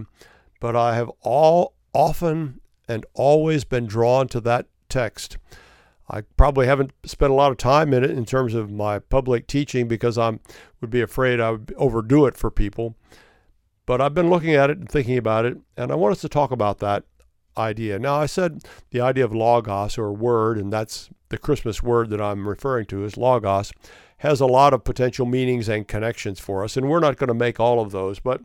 but 0.59 0.75
I 0.75 0.95
have 0.95 1.11
all 1.21 1.73
often 1.93 2.59
and 2.87 3.05
always 3.13 3.63
been 3.63 3.85
drawn 3.85 4.27
to 4.29 4.41
that 4.41 4.67
text. 4.89 5.37
I 6.09 6.21
probably 6.21 6.67
haven't 6.67 6.91
spent 7.05 7.31
a 7.31 7.35
lot 7.35 7.51
of 7.51 7.57
time 7.57 7.93
in 7.93 8.03
it 8.03 8.11
in 8.11 8.25
terms 8.25 8.53
of 8.53 8.71
my 8.71 8.99
public 8.99 9.47
teaching 9.47 9.87
because 9.87 10.17
I 10.17 10.37
would 10.81 10.91
be 10.91 11.01
afraid 11.01 11.39
I 11.39 11.51
would 11.51 11.73
overdo 11.77 12.25
it 12.27 12.37
for 12.37 12.51
people. 12.51 12.95
But 13.87 14.01
I've 14.01 14.13
been 14.13 14.29
looking 14.29 14.53
at 14.53 14.69
it 14.69 14.77
and 14.77 14.89
thinking 14.89 15.17
about 15.17 15.45
it, 15.45 15.57
and 15.77 15.91
I 15.91 15.95
want 15.95 16.11
us 16.11 16.21
to 16.21 16.29
talk 16.29 16.51
about 16.51 16.79
that 16.79 17.03
idea. 17.57 17.97
Now, 17.99 18.15
I 18.15 18.25
said 18.25 18.63
the 18.91 19.01
idea 19.01 19.25
of 19.25 19.33
logos 19.33 19.97
or 19.97 20.11
word, 20.11 20.57
and 20.57 20.71
that's 20.71 21.09
the 21.29 21.37
Christmas 21.37 21.81
word 21.81 22.09
that 22.09 22.21
I'm 22.21 22.47
referring 22.47 22.85
to 22.87 23.03
is 23.03 23.17
logos, 23.17 23.71
has 24.17 24.39
a 24.39 24.45
lot 24.45 24.73
of 24.73 24.83
potential 24.83 25.25
meanings 25.25 25.67
and 25.67 25.87
connections 25.87 26.39
for 26.39 26.63
us, 26.63 26.77
and 26.77 26.89
we're 26.89 26.99
not 26.99 27.17
going 27.17 27.27
to 27.27 27.33
make 27.33 27.59
all 27.59 27.79
of 27.79 27.91
those, 27.91 28.19
but 28.19 28.41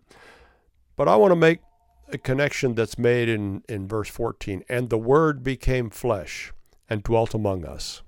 but 0.96 1.08
I 1.08 1.16
want 1.16 1.32
to 1.32 1.36
make 1.36 1.60
a 2.12 2.18
connection 2.18 2.74
that's 2.74 2.98
made 2.98 3.28
in, 3.28 3.62
in 3.68 3.88
verse 3.88 4.10
14. 4.10 4.64
And 4.68 4.90
the 4.90 4.98
word 4.98 5.42
became 5.42 5.88
flesh 5.88 6.52
and 6.90 7.02
dwelt 7.02 7.32
among 7.32 7.64
us. 7.64 8.02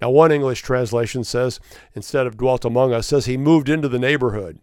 Now, 0.00 0.10
one 0.10 0.32
English 0.32 0.62
translation 0.62 1.24
says, 1.24 1.60
instead 1.94 2.26
of 2.26 2.36
dwelt 2.36 2.64
among 2.64 2.92
us, 2.92 3.08
says 3.08 3.26
he 3.26 3.36
moved 3.36 3.68
into 3.68 3.88
the 3.88 3.98
neighborhood. 3.98 4.60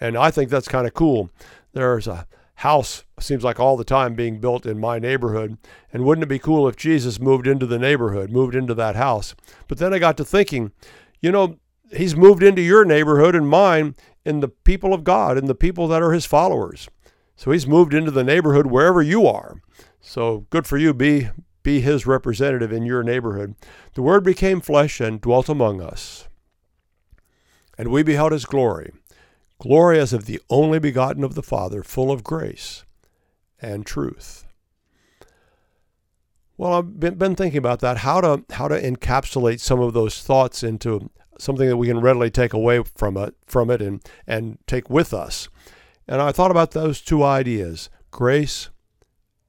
And 0.00 0.16
I 0.16 0.30
think 0.30 0.50
that's 0.50 0.68
kind 0.68 0.86
of 0.86 0.94
cool. 0.94 1.30
There's 1.72 2.06
a 2.06 2.26
house, 2.58 3.04
seems 3.20 3.44
like 3.44 3.60
all 3.60 3.76
the 3.76 3.84
time, 3.84 4.14
being 4.14 4.40
built 4.40 4.66
in 4.66 4.80
my 4.80 4.98
neighborhood. 4.98 5.56
And 5.92 6.04
wouldn't 6.04 6.24
it 6.24 6.28
be 6.28 6.40
cool 6.40 6.66
if 6.66 6.74
Jesus 6.74 7.20
moved 7.20 7.46
into 7.46 7.66
the 7.66 7.78
neighborhood, 7.78 8.30
moved 8.30 8.56
into 8.56 8.74
that 8.74 8.96
house? 8.96 9.36
But 9.68 9.78
then 9.78 9.94
I 9.94 10.00
got 10.00 10.16
to 10.16 10.24
thinking, 10.24 10.72
you 11.20 11.30
know, 11.30 11.58
he's 11.96 12.16
moved 12.16 12.42
into 12.42 12.60
your 12.60 12.84
neighborhood 12.84 13.36
and 13.36 13.48
mine 13.48 13.94
in 14.24 14.40
the 14.40 14.48
people 14.48 14.92
of 14.92 15.04
God 15.04 15.38
and 15.38 15.46
the 15.46 15.54
people 15.54 15.86
that 15.88 16.02
are 16.02 16.12
his 16.12 16.26
followers. 16.26 16.88
So 17.36 17.52
he's 17.52 17.66
moved 17.66 17.94
into 17.94 18.10
the 18.10 18.24
neighborhood 18.24 18.66
wherever 18.66 19.00
you 19.00 19.28
are. 19.28 19.62
So 20.00 20.46
good 20.50 20.66
for 20.66 20.78
you. 20.78 20.92
Be 20.92 21.28
be 21.62 21.80
his 21.80 22.06
representative 22.06 22.72
in 22.72 22.84
your 22.84 23.04
neighborhood. 23.04 23.54
The 23.94 24.02
Word 24.02 24.24
became 24.24 24.60
flesh 24.60 25.00
and 25.00 25.20
dwelt 25.20 25.48
among 25.48 25.80
us. 25.80 26.26
And 27.76 27.90
we 27.90 28.02
beheld 28.02 28.32
his 28.32 28.46
glory, 28.46 28.90
glory 29.58 29.98
as 29.98 30.12
of 30.12 30.26
the 30.26 30.40
only 30.48 30.78
begotten 30.78 31.24
of 31.24 31.34
the 31.34 31.42
Father, 31.42 31.82
full 31.82 32.10
of 32.10 32.24
grace 32.24 32.84
and 33.60 33.84
truth. 33.84 34.46
Well, 36.56 36.74
I've 36.74 36.98
been, 36.98 37.14
been 37.14 37.36
thinking 37.36 37.58
about 37.58 37.80
that, 37.80 37.98
how 37.98 38.20
to 38.20 38.44
how 38.50 38.66
to 38.68 38.80
encapsulate 38.80 39.60
some 39.60 39.80
of 39.80 39.92
those 39.94 40.22
thoughts 40.22 40.62
into 40.62 41.10
something 41.38 41.68
that 41.68 41.76
we 41.76 41.86
can 41.86 42.00
readily 42.00 42.30
take 42.30 42.52
away 42.52 42.82
from 42.82 43.16
it 43.16 43.34
from 43.46 43.70
it 43.70 43.80
and, 43.80 44.02
and 44.26 44.58
take 44.66 44.90
with 44.90 45.14
us. 45.14 45.48
And 46.08 46.20
I 46.20 46.32
thought 46.32 46.50
about 46.50 46.72
those 46.72 47.00
two 47.00 47.22
ideas, 47.22 47.90
grace 48.10 48.70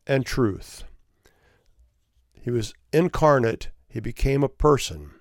and 0.05 0.25
truth. 0.25 0.83
He 2.33 2.51
was 2.51 2.73
incarnate. 2.93 3.69
He 3.87 3.99
became 3.99 4.43
a 4.43 4.49
person. 4.49 5.11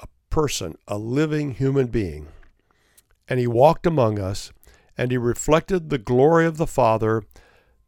A 0.00 0.06
person, 0.30 0.76
a 0.86 0.96
living 0.96 1.52
human 1.52 1.88
being. 1.88 2.28
And 3.28 3.38
he 3.38 3.46
walked 3.46 3.86
among 3.86 4.18
us, 4.18 4.52
and 4.96 5.10
he 5.10 5.18
reflected 5.18 5.90
the 5.90 5.98
glory 5.98 6.46
of 6.46 6.56
the 6.56 6.66
Father 6.66 7.22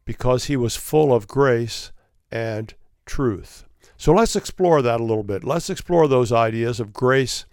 because 0.05 0.45
he 0.45 0.55
was 0.55 0.75
full 0.75 1.13
of 1.13 1.27
grace 1.27 1.91
and 2.31 2.73
truth. 3.05 3.65
So 3.97 4.13
let's 4.13 4.35
explore 4.35 4.81
that 4.81 4.99
a 4.99 5.03
little 5.03 5.23
bit. 5.23 5.43
Let's 5.43 5.69
explore 5.69 6.07
those 6.07 6.31
ideas 6.31 6.79
of 6.79 6.93
grace 6.93 7.45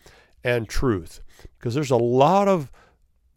and 0.45 0.69
truth 0.69 1.21
because 1.59 1.75
there's 1.75 1.91
a 1.91 1.97
lot 1.97 2.49
of 2.49 2.71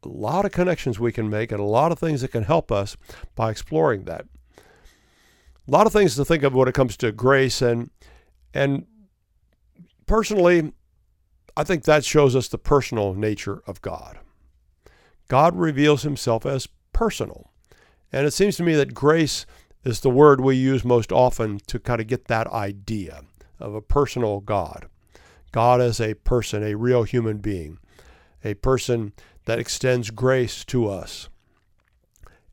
a 0.03 0.08
lot 0.08 0.46
of 0.46 0.51
connections 0.51 1.00
we 1.00 1.12
can 1.12 1.29
make 1.29 1.51
and 1.51 1.60
a 1.60 1.65
lot 1.65 1.91
of 1.91 2.00
things 2.00 2.22
that 2.22 2.31
can 2.31 2.43
help 2.43 2.72
us 2.72 2.98
by 3.36 3.51
exploring 3.51 4.05
that 4.05 4.25
a 5.67 5.72
lot 5.72 5.86
of 5.86 5.93
things 5.93 6.15
to 6.15 6.25
think 6.25 6.43
of 6.43 6.53
when 6.53 6.67
it 6.67 6.74
comes 6.74 6.98
to 6.98 7.12
grace 7.12 7.62
and 7.62 7.89
and 8.53 8.86
personally 10.05 10.72
I 11.55 11.63
think 11.63 11.84
that 11.84 12.05
shows 12.05 12.36
us 12.36 12.48
the 12.48 12.58
personal 12.58 13.13
nature 13.13 13.62
of 13.67 13.81
God. 13.81 14.20
God 15.31 15.55
reveals 15.55 16.03
himself 16.03 16.45
as 16.45 16.67
personal. 16.91 17.53
And 18.11 18.27
it 18.27 18.31
seems 18.31 18.57
to 18.57 18.63
me 18.63 18.75
that 18.75 18.93
grace 18.93 19.45
is 19.85 20.01
the 20.01 20.09
word 20.09 20.41
we 20.41 20.57
use 20.57 20.83
most 20.83 21.09
often 21.13 21.59
to 21.67 21.79
kind 21.79 22.01
of 22.01 22.07
get 22.07 22.25
that 22.25 22.47
idea 22.47 23.21
of 23.57 23.73
a 23.73 23.79
personal 23.79 24.41
God. 24.41 24.88
God 25.53 25.79
as 25.79 26.01
a 26.01 26.15
person, 26.15 26.63
a 26.63 26.75
real 26.75 27.03
human 27.03 27.38
being, 27.38 27.79
a 28.43 28.55
person 28.55 29.13
that 29.45 29.57
extends 29.57 30.09
grace 30.09 30.65
to 30.65 30.89
us. 30.89 31.29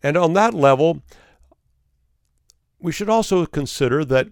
And 0.00 0.16
on 0.16 0.34
that 0.34 0.54
level, 0.54 1.02
we 2.78 2.92
should 2.92 3.10
also 3.10 3.44
consider 3.44 4.04
that 4.04 4.28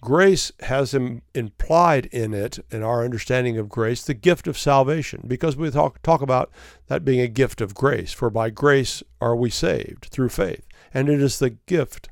grace 0.00 0.52
has 0.60 0.94
Im- 0.94 1.22
implied 1.34 2.06
in 2.06 2.32
it, 2.32 2.58
in 2.70 2.82
our 2.82 3.04
understanding 3.04 3.58
of 3.58 3.68
grace, 3.68 4.02
the 4.02 4.14
gift 4.14 4.46
of 4.46 4.58
salvation, 4.58 5.24
because 5.26 5.56
we 5.56 5.70
talk, 5.70 6.02
talk 6.02 6.22
about 6.22 6.50
that 6.86 7.04
being 7.04 7.20
a 7.20 7.28
gift 7.28 7.60
of 7.60 7.74
grace. 7.74 8.12
For 8.12 8.30
by 8.30 8.50
grace 8.50 9.02
are 9.20 9.36
we 9.36 9.50
saved 9.50 10.06
through 10.06 10.30
faith, 10.30 10.66
and 10.94 11.08
it 11.08 11.20
is 11.20 11.38
the 11.38 11.50
gift 11.50 12.08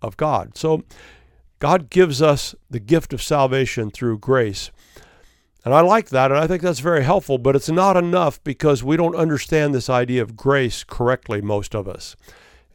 of 0.00 0.16
God. 0.16 0.56
So 0.56 0.84
God 1.58 1.90
gives 1.90 2.20
us 2.20 2.54
the 2.70 2.80
gift 2.80 3.12
of 3.12 3.22
salvation 3.22 3.90
through 3.90 4.18
grace. 4.18 4.70
And 5.64 5.72
I 5.72 5.80
like 5.80 6.08
that, 6.08 6.32
and 6.32 6.40
I 6.40 6.48
think 6.48 6.62
that's 6.62 6.80
very 6.80 7.04
helpful, 7.04 7.38
but 7.38 7.54
it's 7.54 7.68
not 7.68 7.96
enough 7.96 8.42
because 8.42 8.82
we 8.82 8.96
don't 8.96 9.14
understand 9.14 9.72
this 9.72 9.88
idea 9.88 10.22
of 10.22 10.36
grace 10.36 10.82
correctly, 10.82 11.40
most 11.40 11.74
of 11.74 11.86
us. 11.86 12.16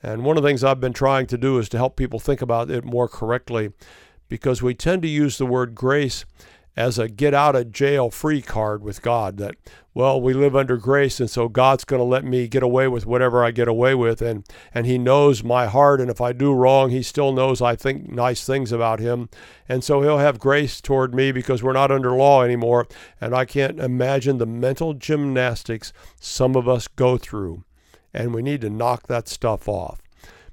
And 0.01 0.24
one 0.24 0.38
of 0.38 0.43
the 0.43 0.47
things 0.47 0.63
I've 0.63 0.79
been 0.79 0.93
trying 0.93 1.27
to 1.27 1.38
do 1.38 1.57
is 1.57 1.67
to 1.69 1.77
help 1.77 1.97
people 1.97 2.19
think 2.19 2.41
about 2.41 2.71
it 2.71 2.86
more 2.86 3.09
correctly 3.09 3.71
because 4.27 4.62
we 4.62 4.74
tend 4.74 5.01
to 5.01 5.07
use 5.07 5.38
the 5.38 5.46
word 5.46 5.75
grace 5.75 6.25
as 6.77 7.00
a 7.00 7.10
get 7.10 7.34
out 7.34 7.55
of 7.55 7.72
jail 7.72 8.12
free 8.12 8.41
card 8.41 8.84
with 8.84 9.01
God 9.01 9.38
that, 9.38 9.55
well, 9.96 10.22
we 10.22 10.31
live 10.31 10.55
under 10.55 10.77
grace, 10.77 11.19
and 11.19 11.27
so 11.27 11.50
God's 11.50 11.84
going 11.84 12.00
to 12.00 12.03
let 12.03 12.24
me 12.24 12.48
get 12.48 12.62
away 12.62 12.88
with 12.88 13.07
whatever 13.07 13.43
I 13.43 13.50
get 13.50 13.67
away 13.67 13.96
with, 13.96 14.22
and, 14.22 14.46
and 14.75 14.86
He 14.86 15.00
knows 15.00 15.43
my 15.43 15.65
heart, 15.65 16.00
and 16.00 16.12
if 16.12 16.22
I 16.22 16.34
do 16.34 16.53
wrong, 16.53 16.91
He 16.91 17.01
still 17.01 17.34
knows 17.34 17.63
I 17.63 17.75
think 17.75 18.12
nice 18.12 18.46
things 18.46 18.72
about 18.72 19.00
Him, 19.00 19.27
and 19.67 19.84
so 19.84 20.03
He'll 20.03 20.19
have 20.19 20.38
grace 20.38 20.79
toward 20.79 21.15
me 21.15 21.31
because 21.31 21.63
we're 21.63 21.74
not 21.74 21.91
under 21.91 22.12
law 22.12 22.43
anymore, 22.43 22.86
and 23.19 23.34
I 23.34 23.46
can't 23.46 23.79
imagine 23.79 24.38
the 24.38 24.46
mental 24.46 24.93
gymnastics 24.93 25.91
some 26.19 26.55
of 26.55 26.69
us 26.69 26.88
go 26.88 27.17
through, 27.17 27.63
and 28.13 28.36
we 28.36 28.43
need 28.43 28.62
to 28.62 28.69
knock 28.69 29.07
that 29.07 29.27
stuff 29.27 29.67
off 29.67 30.00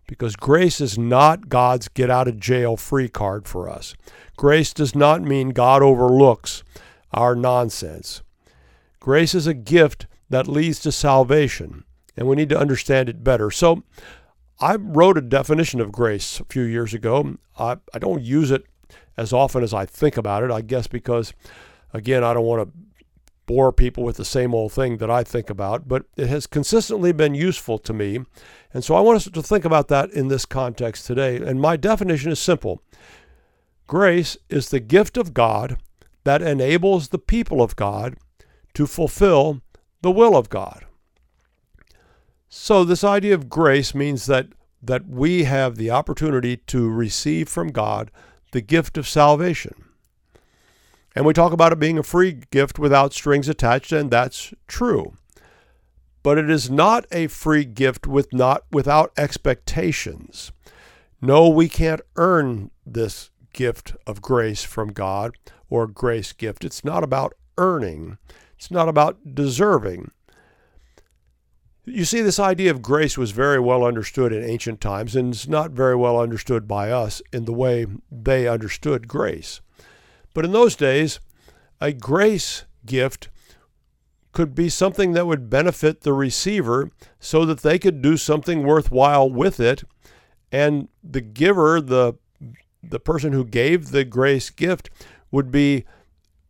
because 0.06 0.36
grace 0.36 0.80
is 0.80 0.98
not 0.98 1.48
God's 1.48 1.88
get 1.88 2.10
out 2.10 2.28
of 2.28 2.38
jail 2.38 2.76
free 2.76 3.08
card 3.08 3.48
for 3.48 3.68
us. 3.68 3.94
Grace 4.36 4.72
does 4.72 4.94
not 4.94 5.22
mean 5.22 5.50
God 5.50 5.82
overlooks 5.82 6.62
our 7.12 7.34
nonsense. 7.34 8.22
Grace 9.00 9.34
is 9.34 9.46
a 9.46 9.54
gift 9.54 10.06
that 10.30 10.48
leads 10.48 10.78
to 10.80 10.92
salvation, 10.92 11.84
and 12.16 12.26
we 12.26 12.36
need 12.36 12.48
to 12.48 12.58
understand 12.58 13.08
it 13.08 13.22
better. 13.22 13.50
So, 13.50 13.82
I 14.60 14.76
wrote 14.76 15.18
a 15.18 15.20
definition 15.20 15.80
of 15.80 15.92
grace 15.92 16.40
a 16.40 16.44
few 16.44 16.62
years 16.62 16.94
ago. 16.94 17.36
I, 17.58 17.76
I 17.92 17.98
don't 17.98 18.22
use 18.22 18.50
it 18.50 18.64
as 19.16 19.32
often 19.32 19.62
as 19.62 19.74
I 19.74 19.84
think 19.84 20.16
about 20.16 20.42
it, 20.42 20.50
I 20.50 20.60
guess, 20.60 20.86
because, 20.86 21.32
again, 21.92 22.22
I 22.24 22.32
don't 22.34 22.46
want 22.46 22.68
to 22.68 22.78
bore 23.46 23.72
people 23.72 24.02
with 24.02 24.16
the 24.16 24.24
same 24.24 24.54
old 24.54 24.72
thing 24.72 24.96
that 24.98 25.10
I 25.10 25.22
think 25.22 25.50
about, 25.50 25.88
but 25.88 26.06
it 26.16 26.28
has 26.28 26.46
consistently 26.46 27.12
been 27.12 27.34
useful 27.34 27.78
to 27.78 27.92
me. 27.92 28.20
And 28.72 28.84
so 28.84 28.94
I 28.94 29.00
want 29.00 29.16
us 29.16 29.24
to 29.30 29.42
think 29.42 29.64
about 29.64 29.88
that 29.88 30.10
in 30.10 30.28
this 30.28 30.46
context 30.46 31.06
today. 31.06 31.36
And 31.36 31.60
my 31.60 31.76
definition 31.76 32.32
is 32.32 32.40
simple 32.40 32.82
grace 33.86 34.36
is 34.48 34.70
the 34.70 34.80
gift 34.80 35.16
of 35.16 35.34
God 35.34 35.78
that 36.24 36.40
enables 36.40 37.08
the 37.08 37.18
people 37.18 37.60
of 37.60 37.76
God 37.76 38.16
to 38.72 38.86
fulfill 38.86 39.60
the 40.00 40.10
will 40.10 40.36
of 40.36 40.48
God. 40.48 40.86
So 42.48 42.84
this 42.84 43.04
idea 43.04 43.34
of 43.34 43.48
grace 43.48 43.94
means 43.94 44.26
that 44.26 44.48
that 44.82 45.06
we 45.06 45.44
have 45.44 45.76
the 45.76 45.90
opportunity 45.90 46.58
to 46.58 46.90
receive 46.90 47.48
from 47.48 47.68
God 47.68 48.10
the 48.52 48.60
gift 48.60 48.98
of 48.98 49.08
salvation. 49.08 49.83
And 51.14 51.24
we 51.24 51.32
talk 51.32 51.52
about 51.52 51.72
it 51.72 51.78
being 51.78 51.98
a 51.98 52.02
free 52.02 52.32
gift 52.50 52.78
without 52.78 53.12
strings 53.12 53.48
attached, 53.48 53.92
and 53.92 54.10
that's 54.10 54.52
true. 54.66 55.16
But 56.22 56.38
it 56.38 56.50
is 56.50 56.70
not 56.70 57.06
a 57.12 57.28
free 57.28 57.64
gift 57.64 58.06
with 58.06 58.32
not 58.32 58.64
without 58.72 59.12
expectations. 59.16 60.50
No, 61.20 61.48
we 61.48 61.68
can't 61.68 62.00
earn 62.16 62.70
this 62.84 63.30
gift 63.52 63.94
of 64.06 64.20
grace 64.20 64.64
from 64.64 64.92
God 64.92 65.36
or 65.70 65.86
grace 65.86 66.32
gift. 66.32 66.64
It's 66.64 66.84
not 66.84 67.04
about 67.04 67.34
earning. 67.56 68.18
It's 68.56 68.70
not 68.70 68.88
about 68.88 69.34
deserving. 69.34 70.10
You 71.84 72.06
see, 72.06 72.22
this 72.22 72.40
idea 72.40 72.70
of 72.70 72.80
grace 72.82 73.18
was 73.18 73.30
very 73.30 73.60
well 73.60 73.84
understood 73.84 74.32
in 74.32 74.42
ancient 74.42 74.80
times, 74.80 75.14
and 75.14 75.34
it's 75.34 75.46
not 75.46 75.70
very 75.70 75.94
well 75.94 76.18
understood 76.18 76.66
by 76.66 76.90
us 76.90 77.20
in 77.32 77.44
the 77.44 77.52
way 77.52 77.86
they 78.10 78.48
understood 78.48 79.06
grace. 79.06 79.60
But 80.34 80.44
in 80.44 80.52
those 80.52 80.76
days, 80.76 81.20
a 81.80 81.92
grace 81.92 82.64
gift 82.84 83.28
could 84.32 84.54
be 84.54 84.68
something 84.68 85.12
that 85.12 85.26
would 85.26 85.48
benefit 85.48 86.00
the 86.00 86.12
receiver 86.12 86.90
so 87.20 87.44
that 87.46 87.60
they 87.60 87.78
could 87.78 88.02
do 88.02 88.16
something 88.16 88.64
worthwhile 88.64 89.30
with 89.30 89.60
it. 89.60 89.84
And 90.50 90.88
the 91.02 91.20
giver, 91.20 91.80
the, 91.80 92.14
the 92.82 93.00
person 93.00 93.32
who 93.32 93.44
gave 93.44 93.90
the 93.90 94.04
grace 94.04 94.50
gift, 94.50 94.90
would 95.30 95.50
be 95.50 95.84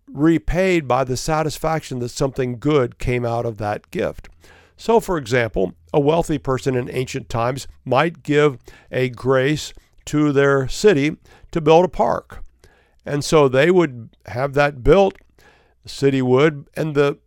repaid 0.09 0.89
by 0.89 1.05
the 1.05 1.17
satisfaction 1.17 1.99
that 1.99 2.11
something 2.11 2.59
good 2.59 2.99
came 2.99 3.25
out 3.25 3.45
of 3.45 3.59
that 3.59 3.91
gift. 3.91 4.29
So, 4.77 4.99
for 4.99 5.19
example, 5.19 5.75
a 5.93 6.01
wealthy 6.01 6.39
person 6.39 6.75
in 6.75 6.91
ancient 6.91 7.29
times 7.29 7.69
might 7.85 8.23
give 8.23 8.59
a 8.91 9.09
grace 9.11 9.73
to 10.07 10.33
their 10.33 10.69
city 10.69 11.17
to 11.53 11.61
build 11.61 11.85
a 11.85 11.89
park. 11.89 12.44
And 13.07 13.25
so 13.25 13.49
they 13.49 13.71
would 13.71 14.17
have 14.27 14.55
that 14.55 14.83
built, 14.83 15.19
the 15.83 15.89
city 15.89 16.23
would, 16.23 16.69
and 16.77 16.95
the 16.95 17.19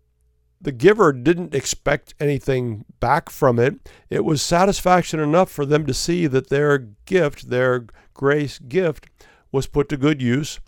the 0.60 0.72
giver 0.72 1.14
didn't 1.14 1.54
expect 1.54 2.16
anything 2.20 2.84
back 3.00 3.30
from 3.30 3.60
it. 3.60 3.76
It 4.10 4.26
was 4.26 4.42
satisfaction 4.42 5.20
enough 5.20 5.52
for 5.52 5.68
them 5.68 5.86
to 5.86 5.94
see 5.94 6.26
that 6.26 6.50
their 6.50 6.80
gift, 7.06 7.50
their 7.50 7.86
grace 8.16 8.58
gift, 8.58 9.08
was 9.52 9.68
put 9.68 9.88
to 9.90 9.98
good 9.98 10.20
use 10.20 10.60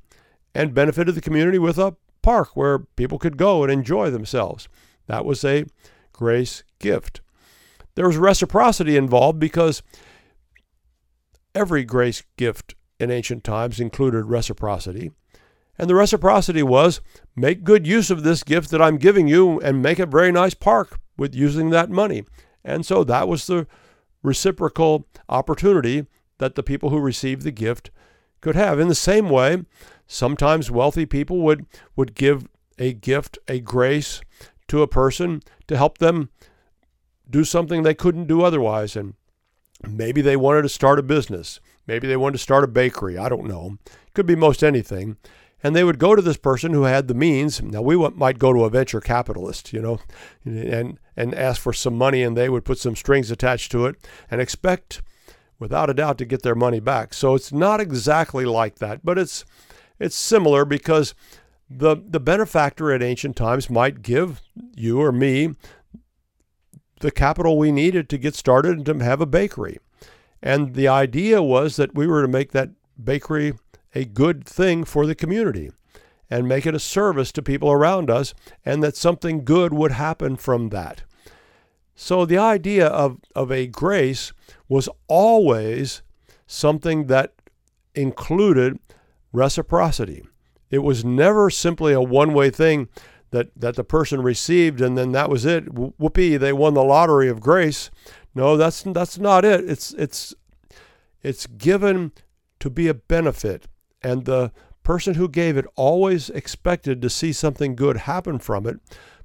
and 0.54 0.76
benefited 0.76 1.16
the 1.16 1.22
community 1.22 1.58
with 1.58 1.78
a 1.80 1.96
park 2.22 2.56
where 2.56 2.80
people 2.80 3.18
could 3.18 3.38
go 3.38 3.64
and 3.64 3.72
enjoy 3.72 4.10
themselves. 4.12 4.68
That 5.08 5.26
was 5.26 5.44
a 5.44 5.66
grace 6.14 6.64
gift. 6.78 7.22
There 7.96 8.08
was 8.08 8.18
reciprocity 8.18 8.96
involved 8.96 9.40
because 9.40 9.82
every 11.56 11.84
grace 11.84 12.24
gift 12.38 12.76
in 13.00 13.12
ancient 13.12 13.44
times 13.44 13.80
included 13.80 14.26
reciprocity. 14.26 15.12
And 15.78 15.90
the 15.90 15.96
reciprocity 15.96 16.62
was 16.62 17.00
make 17.36 17.64
good 17.64 17.88
use 17.88 18.12
of 18.12 18.24
this 18.24 18.44
gift 18.44 18.70
that 18.72 18.82
I'm 18.82 18.98
giving 18.98 19.28
you 19.28 19.60
and 19.62 19.82
make 19.82 20.00
a 20.00 20.06
very 20.06 20.32
nice 20.32 20.54
park 20.54 21.00
with 21.18 21.34
using 21.34 21.70
that 21.70 21.90
money. 21.90 22.26
And 22.66 22.86
so 22.86 23.04
that 23.06 23.28
was 23.28 23.48
the 23.48 23.66
reciprocal 24.22 25.08
opportunity 25.30 26.06
that 26.40 26.56
the 26.56 26.64
people 26.64 26.90
who 26.90 27.00
received 27.00 27.44
the 27.44 27.52
gift 27.52 27.92
could 28.42 28.56
have. 28.56 28.80
In 28.80 28.90
the 28.90 28.96
same 28.96 29.30
way, 29.30 29.64
sometimes 30.06 30.70
wealthy 30.70 31.06
people 31.06 31.40
would, 31.42 31.66
would 31.96 32.16
give 32.16 32.48
a 32.78 32.94
gift, 32.94 33.38
a 33.48 33.60
grace 33.60 34.22
to 34.68 34.82
a 34.82 34.88
person 34.88 35.42
to 35.68 35.78
help 35.78 35.98
them 35.98 36.30
do 37.30 37.44
something 37.44 37.84
they 37.84 37.94
couldn't 37.94 38.28
do 38.28 38.42
otherwise. 38.42 38.96
And 38.96 39.14
maybe 39.88 40.22
they 40.22 40.36
wanted 40.36 40.64
to 40.64 40.70
start 40.70 41.00
a 41.00 41.04
business. 41.04 41.60
Maybe 41.90 42.08
they 42.08 42.18
wanted 42.18 42.34
to 42.34 42.44
start 42.44 42.64
a 42.64 42.68
bakery. 42.68 43.18
I 43.18 43.30
don't 43.30 43.48
know. 43.48 43.80
Could 44.14 44.28
be 44.28 44.36
most 44.36 44.64
anything. 44.64 45.18
And 45.64 45.76
they 45.76 45.84
would 45.84 45.98
go 45.98 46.16
to 46.16 46.22
this 46.22 46.38
person 46.38 46.72
who 46.72 46.84
had 46.84 47.08
the 47.08 47.16
means. 47.16 47.64
Now 47.64 47.82
we 47.82 47.98
might 47.98 48.38
go 48.38 48.54
to 48.54 48.64
a 48.64 48.70
venture 48.70 49.02
capitalist, 49.02 49.74
you 49.74 49.82
know, 49.82 49.98
and 50.46 51.00
and 51.18 51.34
ask 51.34 51.60
for 51.60 51.74
some 51.74 51.98
money, 51.98 52.22
and 52.22 52.38
they 52.38 52.48
would 52.48 52.64
put 52.64 52.78
some 52.78 52.96
strings 52.96 53.32
attached 53.32 53.72
to 53.72 53.88
it 53.88 53.96
and 54.30 54.40
expect, 54.40 55.02
without 55.58 55.90
a 55.90 55.96
doubt, 55.96 56.20
to 56.20 56.26
get 56.26 56.44
their 56.44 56.54
money 56.54 56.80
back. 56.80 57.12
So 57.12 57.34
it's 57.34 57.52
not 57.52 57.82
exactly 57.82 58.46
like 58.46 58.76
that, 58.76 59.04
but 59.04 59.18
it's 59.18 59.44
it's 59.98 60.16
similar 60.16 60.66
because 60.66 61.16
the 61.72 61.98
the 62.08 62.20
benefactor 62.20 62.92
at 62.92 63.02
ancient 63.02 63.36
times 63.36 63.68
might 63.68 64.04
give 64.04 64.44
you 64.76 65.02
or 65.02 65.12
me 65.12 65.56
the 67.00 67.10
capital 67.10 67.58
we 67.58 67.72
needed 67.72 68.10
to 68.10 68.20
get 68.20 68.36
started 68.36 68.78
and 68.78 68.86
to 68.86 69.04
have 69.04 69.22
a 69.22 69.26
bakery. 69.26 69.80
And 70.42 70.74
the 70.74 70.88
idea 70.88 71.42
was 71.42 71.76
that 71.76 71.96
we 71.96 72.08
were 72.08 72.22
to 72.22 72.28
make 72.28 72.52
that 72.52 72.70
bakery 73.02 73.54
a 73.96 74.06
good 74.06 74.46
thing 74.46 74.84
for 74.84 75.06
the 75.06 75.16
community 75.16 75.72
and 76.30 76.48
make 76.48 76.66
it 76.66 76.76
a 76.76 76.80
service 76.80 77.32
to 77.32 77.42
people 77.42 77.72
around 77.72 78.10
us, 78.10 78.36
and 78.64 78.84
that 78.84 78.96
something 78.96 79.44
good 79.44 79.74
would 79.74 79.92
happen 79.92 80.36
from 80.36 80.70
that. 80.70 81.02
So 81.96 82.24
the 82.24 82.38
idea 82.38 82.88
of, 82.88 83.18
of 83.36 83.52
a 83.52 83.68
grace 83.68 84.32
was 84.68 84.88
always 85.08 86.04
something 86.46 87.08
that 87.08 87.34
included 87.96 88.80
reciprocity. 89.34 90.24
It 90.70 90.80
was 90.80 91.04
never 91.04 91.50
simply 91.50 91.94
a 91.94 92.02
one 92.02 92.34
way 92.34 92.52
thing 92.52 92.90
that, 93.32 93.50
that 93.56 93.76
the 93.76 93.84
person 93.84 94.22
received 94.22 94.82
and 94.82 94.98
then 94.98 95.12
that 95.12 95.30
was 95.30 95.46
it. 95.46 95.66
Whoopee, 95.74 96.38
they 96.38 96.54
won 96.54 96.74
the 96.74 96.84
lottery 96.84 97.28
of 97.28 97.42
grace. 97.42 97.92
No, 98.34 98.58
that's 98.58 98.84
that's 98.84 99.18
not 99.18 99.46
it. 99.46 99.70
It's 99.70 99.94
it's 99.94 100.34
it's 101.22 101.48
given 101.48 102.12
to 102.60 102.70
be 102.70 102.88
a 102.88 102.94
benefit, 102.94 103.68
and 104.02 104.26
the 104.26 104.52
person 104.84 105.16
who 105.16 105.28
gave 105.28 105.58
it 105.58 105.66
always 105.76 106.30
expected 106.30 107.02
to 107.02 107.10
see 107.10 107.34
something 107.34 107.76
good 107.76 107.98
happen 107.98 108.40
from 108.40 108.66
it, 108.66 108.80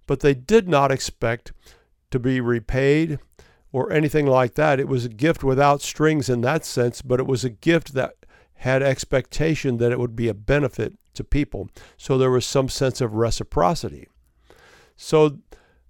but 0.07 0.21
they 0.21 0.35
did 0.35 0.69
not 0.69 0.93
expect 0.93 1.53
to 2.11 2.19
be 2.19 2.40
repaid 2.40 3.19
or 3.73 3.93
anything 3.93 4.27
like 4.27 4.55
that. 4.55 4.79
It 4.79 4.88
was 4.88 5.05
a 5.05 5.09
gift 5.09 5.43
without 5.43 5.83
strings 5.83 6.29
in 6.29 6.43
that 6.43 6.64
sense, 6.64 7.03
but 7.03 7.19
it 7.19 7.27
was 7.27 7.45
a 7.45 7.51
gift 7.51 7.95
that 7.95 8.14
had 8.57 8.83
expectation 8.83 9.79
that 9.79 9.90
it 9.90 9.99
would 9.99 10.14
be 10.14 10.29
a 10.29 10.35
benefit 10.35 10.95
to 11.14 11.25
people. 11.25 11.69
So 11.97 12.17
there 12.17 12.31
was 12.31 12.47
some 12.47 12.69
sense 12.69 13.01
of 13.01 13.14
reciprocity. 13.14 14.09
So 14.97 15.38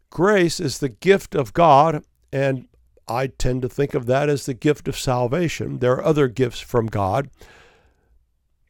grace 0.08 0.60
is 0.60 0.78
the 0.78 0.88
gift 0.88 1.34
of 1.34 1.52
God, 1.52 2.04
and 2.32 2.68
I 3.06 3.26
tend 3.26 3.62
to 3.62 3.68
think 3.68 3.94
of 3.94 4.06
that 4.06 4.28
as 4.28 4.46
the 4.46 4.54
gift 4.54 4.88
of 4.88 4.98
salvation. 4.98 5.78
There 5.78 5.92
are 5.92 6.04
other 6.04 6.28
gifts 6.28 6.60
from 6.60 6.86
God, 6.86 7.30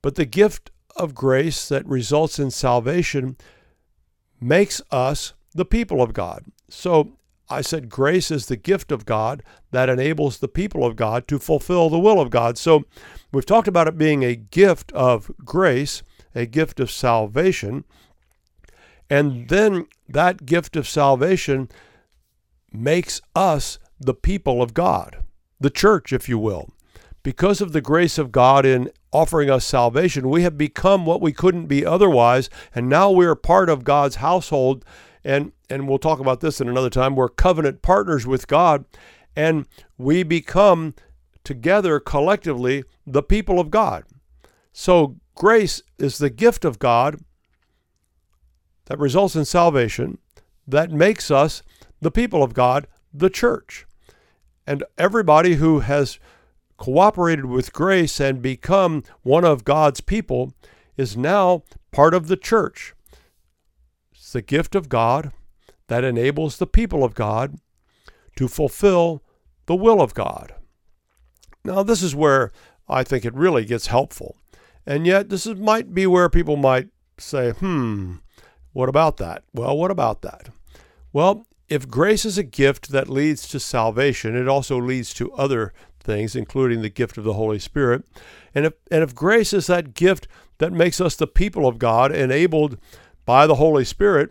but 0.02 0.16
the 0.16 0.24
gift 0.24 0.70
of 0.96 1.14
grace 1.14 1.68
that 1.68 1.86
results 1.86 2.38
in 2.38 2.50
salvation 2.50 3.36
makes 4.40 4.80
us 4.90 5.34
the 5.54 5.64
people 5.64 6.02
of 6.02 6.12
God. 6.12 6.44
So 6.68 7.16
I 7.48 7.60
said 7.60 7.88
grace 7.88 8.30
is 8.30 8.46
the 8.46 8.56
gift 8.56 8.90
of 8.90 9.06
God 9.06 9.42
that 9.70 9.88
enables 9.88 10.38
the 10.38 10.48
people 10.48 10.84
of 10.84 10.96
God 10.96 11.28
to 11.28 11.38
fulfill 11.38 11.90
the 11.90 11.98
will 11.98 12.20
of 12.20 12.30
God. 12.30 12.58
So 12.58 12.84
we've 13.32 13.46
talked 13.46 13.68
about 13.68 13.88
it 13.88 13.98
being 13.98 14.22
a 14.22 14.36
gift 14.36 14.92
of 14.92 15.30
grace, 15.44 16.02
a 16.34 16.46
gift 16.46 16.80
of 16.80 16.90
salvation. 16.90 17.84
And 19.08 19.48
then 19.48 19.86
that 20.08 20.46
gift 20.46 20.76
of 20.76 20.88
salvation 20.88 21.68
makes 22.72 23.20
us 23.34 23.78
the 24.04 24.14
people 24.14 24.62
of 24.62 24.74
God, 24.74 25.18
the 25.60 25.70
church, 25.70 26.12
if 26.12 26.28
you 26.28 26.38
will. 26.38 26.70
Because 27.22 27.60
of 27.60 27.72
the 27.72 27.80
grace 27.80 28.18
of 28.18 28.32
God 28.32 28.66
in 28.66 28.90
offering 29.12 29.48
us 29.48 29.64
salvation, 29.64 30.28
we 30.28 30.42
have 30.42 30.58
become 30.58 31.06
what 31.06 31.22
we 31.22 31.32
couldn't 31.32 31.66
be 31.66 31.86
otherwise, 31.86 32.50
and 32.74 32.88
now 32.88 33.10
we 33.10 33.24
are 33.24 33.34
part 33.34 33.70
of 33.70 33.84
God's 33.84 34.16
household. 34.16 34.84
And, 35.24 35.52
and 35.70 35.88
we'll 35.88 35.98
talk 35.98 36.20
about 36.20 36.40
this 36.40 36.60
in 36.60 36.68
another 36.68 36.90
time. 36.90 37.16
We're 37.16 37.30
covenant 37.30 37.80
partners 37.80 38.26
with 38.26 38.46
God, 38.46 38.84
and 39.34 39.66
we 39.96 40.22
become 40.22 40.94
together 41.44 41.98
collectively 41.98 42.84
the 43.06 43.22
people 43.22 43.58
of 43.58 43.70
God. 43.70 44.04
So, 44.72 45.16
grace 45.34 45.82
is 45.98 46.18
the 46.18 46.30
gift 46.30 46.64
of 46.64 46.78
God 46.78 47.20
that 48.86 48.98
results 48.98 49.34
in 49.34 49.46
salvation, 49.46 50.18
that 50.66 50.90
makes 50.90 51.30
us 51.30 51.62
the 52.00 52.10
people 52.10 52.42
of 52.42 52.52
God, 52.52 52.86
the 53.12 53.30
church. 53.30 53.86
And 54.66 54.84
everybody 54.98 55.54
who 55.54 55.80
has 55.80 56.18
cooperated 56.76 57.46
with 57.46 57.72
grace 57.72 58.20
and 58.20 58.42
become 58.42 59.04
one 59.22 59.44
of 59.44 59.64
God's 59.64 60.00
people 60.00 60.52
is 60.96 61.16
now 61.16 61.62
part 61.92 62.14
of 62.14 62.28
the 62.28 62.36
church. 62.36 62.94
It's 64.12 64.32
the 64.32 64.42
gift 64.42 64.74
of 64.74 64.88
God 64.88 65.32
that 65.88 66.04
enables 66.04 66.56
the 66.56 66.66
people 66.66 67.04
of 67.04 67.14
God 67.14 67.58
to 68.36 68.48
fulfill 68.48 69.22
the 69.66 69.76
will 69.76 70.00
of 70.00 70.14
God. 70.14 70.54
Now, 71.64 71.82
this 71.82 72.02
is 72.02 72.14
where 72.14 72.52
I 72.88 73.04
think 73.04 73.24
it 73.24 73.34
really 73.34 73.64
gets 73.64 73.86
helpful. 73.86 74.36
And 74.86 75.06
yet, 75.06 75.30
this 75.30 75.46
is, 75.46 75.56
might 75.56 75.94
be 75.94 76.06
where 76.06 76.28
people 76.28 76.56
might 76.56 76.88
say, 77.18 77.52
hmm, 77.52 78.16
what 78.72 78.88
about 78.88 79.16
that? 79.18 79.44
Well, 79.54 79.76
what 79.76 79.90
about 79.90 80.22
that? 80.22 80.48
Well, 81.12 81.46
if 81.74 81.88
grace 81.88 82.24
is 82.24 82.38
a 82.38 82.44
gift 82.44 82.90
that 82.90 83.08
leads 83.08 83.48
to 83.48 83.58
salvation, 83.58 84.36
it 84.36 84.46
also 84.46 84.80
leads 84.80 85.12
to 85.14 85.32
other 85.32 85.72
things, 85.98 86.36
including 86.36 86.82
the 86.82 86.88
gift 86.88 87.18
of 87.18 87.24
the 87.24 87.32
Holy 87.32 87.58
Spirit. 87.58 88.04
And 88.54 88.66
if, 88.66 88.74
and 88.92 89.02
if 89.02 89.12
grace 89.12 89.52
is 89.52 89.66
that 89.66 89.92
gift 89.94 90.28
that 90.58 90.72
makes 90.72 91.00
us 91.00 91.16
the 91.16 91.26
people 91.26 91.66
of 91.66 91.80
God, 91.80 92.14
enabled 92.14 92.78
by 93.24 93.48
the 93.48 93.56
Holy 93.56 93.84
Spirit, 93.84 94.30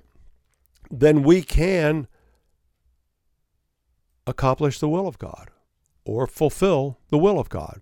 then 0.90 1.22
we 1.22 1.42
can 1.42 2.08
accomplish 4.26 4.80
the 4.80 4.88
will 4.88 5.08
of 5.08 5.20
God 5.20 5.50
or 6.06 6.28
fulfill 6.28 6.98
the 7.10 7.18
will 7.18 7.40
of 7.40 7.50
God. 7.50 7.82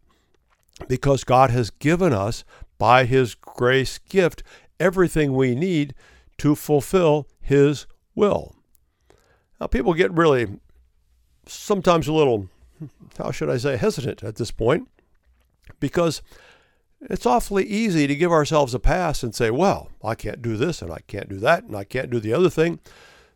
Because 0.87 1.23
God 1.23 1.51
has 1.51 1.69
given 1.69 2.13
us, 2.13 2.43
by 2.79 3.05
His 3.05 3.35
grace 3.35 3.99
gift, 3.99 4.41
everything 4.79 5.35
we 5.35 5.53
need 5.53 5.93
to 6.39 6.55
fulfill 6.55 7.27
His 7.39 7.85
will. 8.15 8.55
Now, 9.61 9.67
people 9.67 9.93
get 9.93 10.11
really 10.11 10.47
sometimes 11.45 12.07
a 12.07 12.13
little 12.13 12.49
how 13.19 13.29
should 13.29 13.49
I 13.49 13.57
say, 13.57 13.77
hesitant 13.77 14.23
at 14.23 14.37
this 14.37 14.49
point 14.49 14.87
because 15.79 16.23
it's 17.01 17.27
awfully 17.27 17.63
easy 17.65 18.07
to 18.07 18.15
give 18.15 18.31
ourselves 18.31 18.73
a 18.73 18.79
pass 18.79 19.21
and 19.21 19.35
say, 19.35 19.51
well, 19.51 19.91
I 20.03 20.15
can't 20.15 20.41
do 20.41 20.57
this 20.57 20.81
and 20.81 20.91
I 20.91 21.01
can't 21.05 21.29
do 21.29 21.37
that 21.37 21.63
and 21.63 21.75
I 21.75 21.83
can't 21.83 22.09
do 22.09 22.19
the 22.19 22.33
other 22.33 22.49
thing. 22.49 22.79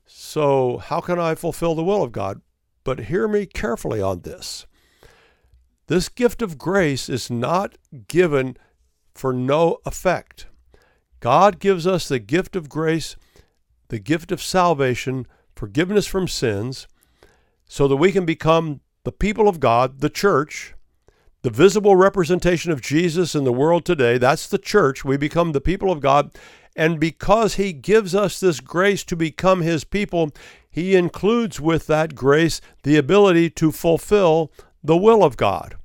So, 0.08 0.80
how 0.80 1.00
can 1.00 1.20
I 1.20 1.36
fulfill 1.36 1.76
the 1.76 1.84
will 1.84 2.02
of 2.02 2.12
God? 2.12 2.42
But 2.84 3.02
hear 3.02 3.28
me 3.28 3.46
carefully 3.46 4.02
on 4.02 4.22
this. 4.22 4.66
This 5.86 6.10
gift 6.10 6.42
of 6.42 6.58
grace 6.58 7.08
is 7.08 7.30
not 7.30 7.78
given 8.08 8.58
for 9.14 9.32
no 9.32 9.78
effect. 9.86 10.48
God 11.20 11.60
gives 11.60 11.86
us 11.86 12.08
the 12.08 12.18
gift 12.18 12.56
of 12.56 12.68
grace, 12.68 13.16
the 13.90 14.00
gift 14.00 14.32
of 14.32 14.42
salvation, 14.42 15.28
forgiveness 15.56 16.06
from 16.06 16.28
sins, 16.28 16.88
so 17.68 17.88
that 17.88 17.96
we 17.96 18.12
can 18.12 18.26
become 18.26 18.82
the 19.04 19.12
people 19.12 19.48
of 19.48 19.60
God, 19.60 20.02
the 20.02 20.10
church, 20.10 20.76
the 21.46 21.50
visible 21.52 21.96
representation 21.96 22.72
of 22.72 22.82
Jesus 22.82 23.36
in 23.36 23.44
the 23.44 23.54
world 23.54 23.86
today, 23.86 24.18
that's 24.18 24.48
the 24.48 24.58
church. 24.58 25.06
We 25.06 25.15
become 25.15 25.52
the 25.52 25.62
people 25.62 25.91
of 25.91 26.00
God. 26.00 26.32
And 26.76 27.00
because 27.00 27.56
He 27.56 27.72
gives 27.72 28.15
us 28.15 28.39
this 28.39 28.60
grace 28.60 29.04
to 29.04 29.15
become 29.15 29.62
His 29.62 29.84
people, 29.84 30.32
He 30.70 30.96
includes 30.96 31.62
with 31.62 31.86
that 31.86 32.15
grace 32.15 32.62
the 32.82 32.98
ability 32.98 33.52
to 33.52 33.72
fulfill 33.72 34.52
the 34.84 34.98
will 34.98 35.24
of 35.24 35.38
God. 35.38 35.76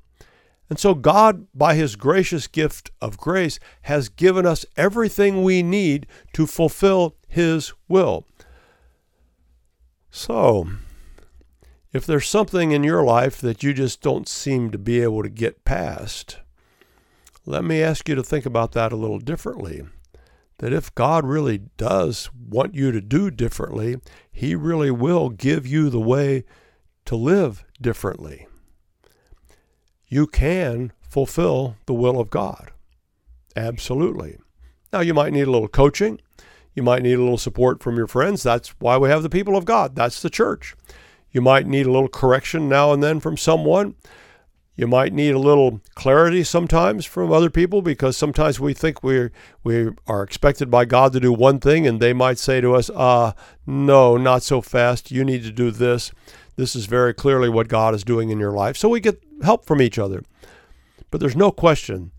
And 0.70 0.78
so, 0.78 0.94
God, 0.94 1.46
by 1.54 1.74
His 1.74 1.94
gracious 1.94 2.46
gift 2.46 2.90
of 3.02 3.18
grace, 3.18 3.59
has 3.83 4.09
given 4.09 4.46
us 4.46 4.64
everything 4.78 5.42
we 5.42 5.62
need 5.62 6.06
to 6.33 6.46
fulfill 6.46 7.16
His 7.28 7.74
will. 7.87 8.26
So, 10.11 10.68
if 11.92 12.07
there's 12.07 12.29
something 12.29 12.73
in 12.73 12.85
your 12.85 13.03
life 13.03 13.40
that 13.40 13.62
you 13.62 13.73
just 13.73 14.01
don't 14.01 14.29
seem 14.29 14.70
to 14.70 14.79
be 14.79 15.01
able 15.01 15.23
to 15.23 15.29
get 15.29 15.64
past, 15.64 16.38
let 17.46 17.64
me 17.64 17.83
ask 17.83 18.09
you 18.09 18.14
to 18.14 18.23
think 18.23 18.46
about 18.46 18.73
that 18.73 18.92
a 18.92 18.96
little 18.96 19.18
differently. 19.18 19.83
That 20.59 20.73
if 20.73 20.94
God 20.94 21.25
really 21.25 21.59
does 21.77 22.29
want 22.35 22.75
you 22.75 22.92
to 22.92 23.01
do 23.01 23.31
differently, 23.31 23.96
He 24.31 24.55
really 24.55 24.90
will 24.90 25.31
give 25.31 25.66
you 25.66 25.88
the 25.88 26.01
way 26.01 26.44
to 27.07 27.16
live 27.16 27.64
differently. 27.81 28.46
You 30.07 30.27
can 30.27 30.92
fulfill 31.01 31.77
the 31.87 31.94
will 31.94 32.20
of 32.20 32.31
God. 32.31 32.73
Absolutely. 33.57 34.38
Now, 34.92 35.01
you 35.01 35.14
might 35.14 35.33
need 35.33 35.46
a 35.46 35.51
little 35.51 35.68
coaching. 35.68 36.20
You 36.74 36.83
might 36.83 37.02
need 37.02 37.14
a 37.14 37.22
little 37.22 37.38
support 37.38 37.83
from 37.83 37.96
your 37.96 38.06
friends. 38.06 38.42
That's 38.42 38.68
why 38.78 38.96
we 38.96 39.09
have 39.09 39.22
the 39.22 39.30
people 39.30 39.56
of 39.56 39.64
God. 39.64 39.94
That's 39.94 40.22
the 40.22 40.30
church. 40.30 40.74
You 41.33 41.40
might 41.40 41.66
need 41.66 41.87
a 41.87 41.92
little 41.92 42.09
correction 42.09 42.68
now 42.68 42.92
and 42.92 43.02
then 43.02 43.20
from 43.20 43.37
someone. 43.37 43.94
You 44.76 44.87
might 44.87 45.12
need 45.12 45.35
a 45.35 45.38
little 45.38 45.80
clarity 45.94 46.42
sometimes 46.42 47.04
from 47.04 47.30
other 47.30 47.50
people 47.50 47.83
because 47.83 48.16
sometimes 48.16 48.59
we 48.59 48.72
think 48.72 49.02
we 49.02 49.28
we 49.62 49.90
are 50.06 50.22
expected 50.22 50.70
by 50.70 50.87
God 50.87 51.12
to 51.12 51.20
do 51.20 51.33
one 51.33 51.61
thing 51.61 51.87
and 51.87 52.00
they 52.00 52.14
might 52.14 52.38
say 52.38 52.62
to 52.62 52.74
us, 52.74 52.88
"Uh, 52.94 53.33
no, 53.66 54.16
not 54.16 54.42
so 54.42 54.62
fast. 54.62 55.11
You 55.11 55.22
need 55.22 55.42
to 55.42 55.52
do 55.52 55.70
this. 55.70 56.12
This 56.56 56.74
is 56.74 56.87
very 56.87 57.12
clearly 57.12 57.48
what 57.48 57.68
God 57.68 57.94
is 57.94 58.04
doing 58.04 58.30
in 58.30 58.40
your 58.40 58.52
life." 58.52 58.76
So 58.76 58.88
we 58.88 59.00
get 59.00 59.22
help 59.42 59.66
from 59.66 59.83
each 59.83 59.98
other. 59.98 60.22
But 61.11 61.20
there's 61.20 61.37
no 61.37 61.50
question 61.50 62.12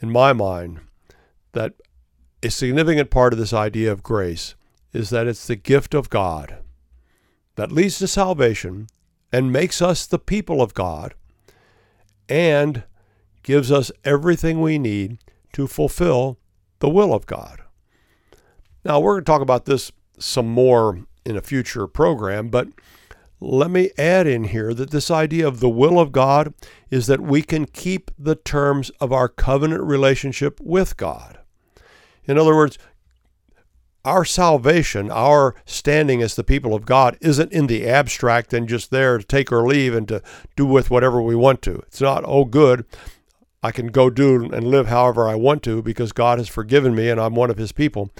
in 0.00 0.10
my 0.10 0.34
mind 0.34 0.80
that 1.52 1.74
a 2.42 2.50
significant 2.50 3.10
part 3.10 3.32
of 3.32 3.38
this 3.38 3.52
idea 3.52 3.92
of 3.92 4.02
grace 4.02 4.54
is 4.92 5.10
that 5.10 5.26
it's 5.26 5.46
the 5.46 5.56
gift 5.56 5.94
of 5.94 6.10
God 6.10 6.58
that 7.54 7.72
leads 7.72 7.98
to 7.98 8.08
salvation 8.08 8.88
and 9.32 9.52
makes 9.52 9.80
us 9.80 10.06
the 10.06 10.18
people 10.18 10.60
of 10.60 10.74
God 10.74 11.14
and 12.28 12.84
gives 13.42 13.70
us 13.70 13.92
everything 14.04 14.60
we 14.60 14.78
need 14.78 15.18
to 15.52 15.66
fulfill 15.66 16.38
the 16.80 16.88
will 16.88 17.14
of 17.14 17.26
God. 17.26 17.62
Now, 18.84 19.00
we're 19.00 19.14
going 19.14 19.24
to 19.24 19.30
talk 19.30 19.42
about 19.42 19.64
this 19.64 19.92
some 20.18 20.48
more 20.48 21.00
in 21.24 21.36
a 21.36 21.42
future 21.42 21.86
program, 21.86 22.48
but 22.48 22.68
let 23.40 23.70
me 23.70 23.90
add 23.96 24.26
in 24.26 24.44
here 24.44 24.74
that 24.74 24.90
this 24.90 25.10
idea 25.10 25.46
of 25.46 25.60
the 25.60 25.68
will 25.68 25.98
of 25.98 26.12
God 26.12 26.54
is 26.90 27.06
that 27.06 27.20
we 27.20 27.42
can 27.42 27.66
keep 27.66 28.10
the 28.18 28.34
terms 28.34 28.90
of 29.00 29.12
our 29.12 29.28
covenant 29.28 29.82
relationship 29.82 30.60
with 30.60 30.96
God. 30.96 31.38
In 32.26 32.38
other 32.38 32.54
words, 32.54 32.78
our 34.04 34.24
salvation, 34.24 35.10
our 35.10 35.54
standing 35.64 36.22
as 36.22 36.34
the 36.34 36.44
people 36.44 36.74
of 36.74 36.84
God, 36.84 37.16
isn't 37.20 37.52
in 37.52 37.68
the 37.68 37.88
abstract 37.88 38.52
and 38.52 38.68
just 38.68 38.90
there 38.90 39.18
to 39.18 39.24
take 39.24 39.52
or 39.52 39.66
leave 39.66 39.94
and 39.94 40.08
to 40.08 40.22
do 40.56 40.66
with 40.66 40.90
whatever 40.90 41.22
we 41.22 41.36
want 41.36 41.62
to. 41.62 41.76
It's 41.86 42.00
not, 42.00 42.24
oh, 42.26 42.44
good, 42.44 42.84
I 43.62 43.70
can 43.70 43.88
go 43.88 44.10
do 44.10 44.50
and 44.52 44.66
live 44.66 44.88
however 44.88 45.28
I 45.28 45.36
want 45.36 45.62
to 45.64 45.82
because 45.82 46.12
God 46.12 46.38
has 46.38 46.48
forgiven 46.48 46.94
me 46.94 47.08
and 47.10 47.20
I'm 47.20 47.36
one 47.36 47.50
of 47.50 47.58
his 47.58 47.70
people. 47.70 48.10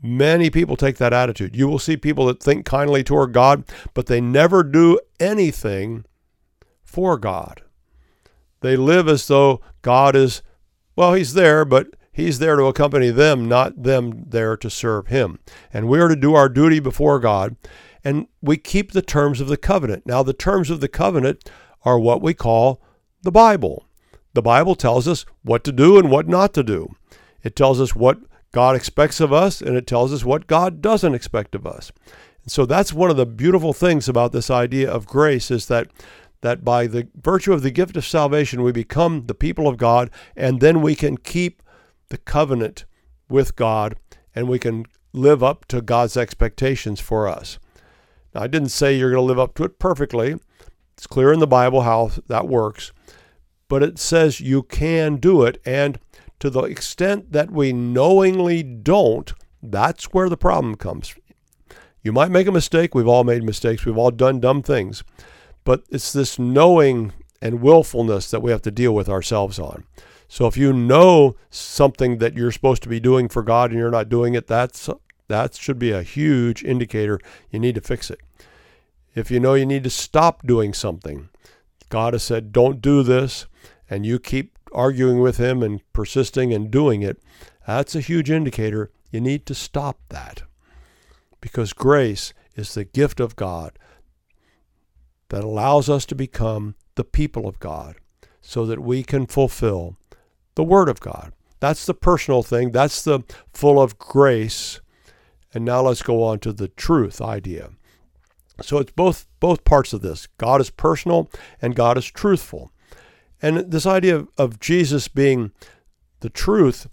Many 0.00 0.48
people 0.48 0.76
take 0.76 0.96
that 0.96 1.12
attitude. 1.12 1.54
You 1.54 1.68
will 1.68 1.78
see 1.78 1.96
people 1.96 2.26
that 2.26 2.42
think 2.42 2.64
kindly 2.64 3.04
toward 3.04 3.32
God, 3.32 3.64
but 3.92 4.06
they 4.06 4.20
never 4.20 4.62
do 4.62 4.98
anything 5.20 6.04
for 6.82 7.18
God. 7.18 7.62
They 8.60 8.76
live 8.76 9.08
as 9.08 9.26
though 9.26 9.60
God 9.82 10.16
is, 10.16 10.42
well, 10.96 11.14
he's 11.14 11.34
there, 11.34 11.64
but 11.64 11.88
He's 12.18 12.40
there 12.40 12.56
to 12.56 12.64
accompany 12.64 13.10
them, 13.10 13.46
not 13.46 13.84
them 13.84 14.24
there 14.26 14.56
to 14.56 14.68
serve 14.68 15.06
Him. 15.06 15.38
And 15.72 15.86
we 15.86 16.00
are 16.00 16.08
to 16.08 16.16
do 16.16 16.34
our 16.34 16.48
duty 16.48 16.80
before 16.80 17.20
God, 17.20 17.54
and 18.02 18.26
we 18.42 18.56
keep 18.56 18.90
the 18.90 19.02
terms 19.02 19.40
of 19.40 19.46
the 19.46 19.56
covenant. 19.56 20.04
Now, 20.04 20.24
the 20.24 20.32
terms 20.32 20.68
of 20.68 20.80
the 20.80 20.88
covenant 20.88 21.48
are 21.84 21.96
what 21.96 22.20
we 22.20 22.34
call 22.34 22.82
the 23.22 23.30
Bible. 23.30 23.86
The 24.34 24.42
Bible 24.42 24.74
tells 24.74 25.06
us 25.06 25.26
what 25.44 25.62
to 25.62 25.70
do 25.70 25.96
and 25.96 26.10
what 26.10 26.26
not 26.26 26.54
to 26.54 26.64
do. 26.64 26.92
It 27.44 27.54
tells 27.54 27.80
us 27.80 27.94
what 27.94 28.18
God 28.50 28.74
expects 28.74 29.20
of 29.20 29.32
us, 29.32 29.60
and 29.60 29.76
it 29.76 29.86
tells 29.86 30.12
us 30.12 30.24
what 30.24 30.48
God 30.48 30.82
doesn't 30.82 31.14
expect 31.14 31.54
of 31.54 31.68
us. 31.68 31.92
And 32.42 32.50
so 32.50 32.66
that's 32.66 32.92
one 32.92 33.10
of 33.10 33.16
the 33.16 33.26
beautiful 33.26 33.72
things 33.72 34.08
about 34.08 34.32
this 34.32 34.50
idea 34.50 34.90
of 34.90 35.06
grace 35.06 35.52
is 35.52 35.66
that 35.66 35.86
that 36.40 36.64
by 36.64 36.88
the 36.88 37.06
virtue 37.14 37.52
of 37.52 37.62
the 37.62 37.70
gift 37.70 37.96
of 37.96 38.04
salvation 38.04 38.62
we 38.62 38.72
become 38.72 39.26
the 39.26 39.34
people 39.34 39.68
of 39.68 39.76
God 39.76 40.08
and 40.36 40.60
then 40.60 40.82
we 40.82 40.94
can 40.94 41.16
keep 41.16 41.62
the 42.10 42.18
covenant 42.18 42.84
with 43.28 43.56
God 43.56 43.96
and 44.34 44.48
we 44.48 44.58
can 44.58 44.86
live 45.12 45.42
up 45.42 45.66
to 45.66 45.80
God's 45.80 46.16
expectations 46.16 47.00
for 47.00 47.26
us. 47.28 47.58
Now, 48.34 48.42
I 48.42 48.46
didn't 48.46 48.68
say 48.68 48.96
you're 48.96 49.10
going 49.10 49.22
to 49.22 49.26
live 49.26 49.38
up 49.38 49.54
to 49.54 49.64
it 49.64 49.78
perfectly. 49.78 50.36
It's 50.96 51.06
clear 51.06 51.32
in 51.32 51.40
the 51.40 51.46
Bible 51.46 51.82
how 51.82 52.10
that 52.26 52.48
works. 52.48 52.92
But 53.68 53.82
it 53.82 53.98
says 53.98 54.40
you 54.40 54.62
can 54.62 55.16
do 55.16 55.42
it. 55.42 55.60
And 55.64 55.98
to 56.40 56.50
the 56.50 56.62
extent 56.62 57.32
that 57.32 57.50
we 57.50 57.72
knowingly 57.72 58.62
don't, 58.62 59.32
that's 59.62 60.12
where 60.12 60.28
the 60.28 60.36
problem 60.36 60.76
comes. 60.76 61.14
You 62.02 62.12
might 62.12 62.30
make 62.30 62.46
a 62.46 62.52
mistake. 62.52 62.94
We've 62.94 63.08
all 63.08 63.24
made 63.24 63.42
mistakes. 63.42 63.84
We've 63.84 63.98
all 63.98 64.10
done 64.10 64.40
dumb 64.40 64.62
things. 64.62 65.02
But 65.64 65.82
it's 65.90 66.12
this 66.12 66.38
knowing 66.38 67.12
and 67.42 67.60
willfulness 67.60 68.30
that 68.30 68.40
we 68.40 68.50
have 68.50 68.62
to 68.62 68.70
deal 68.70 68.94
with 68.94 69.08
ourselves 69.08 69.58
on. 69.58 69.84
So 70.28 70.46
if 70.46 70.56
you 70.56 70.72
know 70.72 71.36
something 71.50 72.18
that 72.18 72.34
you're 72.36 72.52
supposed 72.52 72.82
to 72.82 72.88
be 72.88 73.00
doing 73.00 73.28
for 73.28 73.42
God 73.42 73.70
and 73.70 73.78
you're 73.78 73.90
not 73.90 74.10
doing 74.10 74.34
it, 74.34 74.46
that's 74.46 74.88
that 75.28 75.54
should 75.54 75.78
be 75.78 75.90
a 75.90 76.02
huge 76.02 76.62
indicator 76.62 77.18
you 77.50 77.58
need 77.58 77.74
to 77.74 77.80
fix 77.80 78.10
it. 78.10 78.20
If 79.14 79.30
you 79.30 79.40
know 79.40 79.54
you 79.54 79.66
need 79.66 79.84
to 79.84 79.90
stop 79.90 80.46
doing 80.46 80.72
something, 80.72 81.28
God 81.88 82.14
has 82.14 82.22
said, 82.22 82.52
don't 82.52 82.80
do 82.80 83.02
this, 83.02 83.46
and 83.88 84.04
you 84.04 84.18
keep 84.18 84.58
arguing 84.72 85.20
with 85.20 85.38
Him 85.38 85.62
and 85.62 85.80
persisting 85.92 86.52
and 86.52 86.70
doing 86.70 87.02
it, 87.02 87.22
that's 87.66 87.94
a 87.94 88.00
huge 88.00 88.30
indicator 88.30 88.90
you 89.10 89.20
need 89.20 89.46
to 89.46 89.54
stop 89.54 89.98
that. 90.10 90.42
Because 91.40 91.72
grace 91.72 92.32
is 92.54 92.74
the 92.74 92.84
gift 92.84 93.20
of 93.20 93.36
God 93.36 93.78
that 95.28 95.44
allows 95.44 95.88
us 95.88 96.04
to 96.06 96.14
become 96.14 96.74
the 96.94 97.04
people 97.04 97.46
of 97.46 97.60
God 97.60 97.96
so 98.40 98.66
that 98.66 98.80
we 98.80 99.02
can 99.02 99.26
fulfill 99.26 99.96
the 100.58 100.64
Word 100.64 100.88
of 100.88 100.98
God. 100.98 101.32
That's 101.60 101.86
the 101.86 101.94
personal 101.94 102.42
thing. 102.42 102.72
That's 102.72 103.04
the 103.04 103.20
full 103.54 103.80
of 103.80 103.96
grace. 103.96 104.80
And 105.54 105.64
now 105.64 105.82
let's 105.82 106.02
go 106.02 106.24
on 106.24 106.40
to 106.40 106.52
the 106.52 106.66
truth 106.66 107.20
idea. 107.20 107.70
So 108.62 108.78
it's 108.78 108.90
both 108.90 109.28
both 109.38 109.62
parts 109.62 109.92
of 109.92 110.02
this. 110.02 110.26
God 110.36 110.60
is 110.60 110.70
personal 110.70 111.30
and 111.62 111.76
God 111.76 111.96
is 111.96 112.06
truthful. 112.06 112.72
And 113.40 113.70
this 113.70 113.86
idea 113.86 114.16
of, 114.16 114.28
of 114.36 114.58
Jesus 114.58 115.06
being 115.06 115.52
the 116.18 116.28
truth 116.28 116.88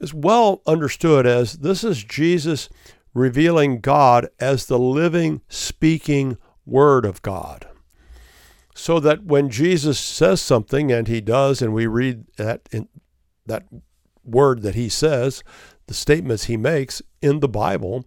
is 0.00 0.14
well 0.14 0.62
understood 0.66 1.26
as 1.26 1.58
this 1.58 1.84
is 1.84 2.02
Jesus 2.02 2.70
revealing 3.12 3.80
God 3.80 4.26
as 4.40 4.64
the 4.64 4.78
living, 4.78 5.42
speaking 5.50 6.38
Word 6.64 7.04
of 7.04 7.20
God. 7.20 7.67
So 8.78 9.00
that 9.00 9.24
when 9.24 9.50
Jesus 9.50 9.98
says 9.98 10.40
something, 10.40 10.92
and 10.92 11.08
he 11.08 11.20
does, 11.20 11.60
and 11.60 11.74
we 11.74 11.88
read 11.88 12.26
that, 12.36 12.68
in, 12.70 12.88
that 13.44 13.64
word 14.24 14.62
that 14.62 14.76
he 14.76 14.88
says, 14.88 15.42
the 15.88 15.94
statements 15.94 16.44
he 16.44 16.56
makes 16.56 17.02
in 17.20 17.40
the 17.40 17.48
Bible, 17.48 18.06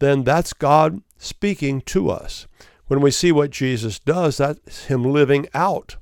then 0.00 0.24
that's 0.24 0.52
God 0.52 1.02
speaking 1.18 1.82
to 1.82 2.10
us. 2.10 2.48
When 2.88 3.00
we 3.00 3.12
see 3.12 3.30
what 3.30 3.50
Jesus 3.50 4.00
does, 4.00 4.38
that's 4.38 4.86
him 4.86 5.04
living 5.04 5.46
out 5.54 5.96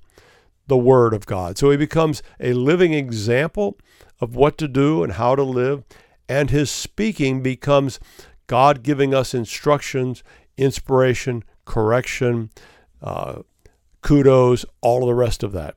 the 0.67 0.79
Word 0.79 1.13
of 1.13 1.27
God. 1.27 1.59
So 1.59 1.71
he 1.71 1.77
becomes 1.77 2.23
a 2.41 2.55
living 2.55 2.95
example 2.95 3.79
of 4.19 4.35
what 4.35 4.57
to 4.59 4.67
do 4.67 5.05
and 5.05 5.13
how 5.13 5.37
to 5.37 5.43
live, 5.43 5.85
and 6.27 6.49
his 6.49 6.71
speaking 6.71 7.43
becomes 7.43 8.01
God 8.47 8.83
giving 8.83 9.13
us 9.13 9.35
instructions, 9.35 10.25
inspiration, 10.57 11.45
correction, 11.67 12.51
uh, 13.03 13.43
kudos, 14.07 14.65
all 14.83 15.03
of 15.03 15.09
the 15.09 15.15
rest 15.15 15.43
of 15.43 15.51
that. 15.51 15.75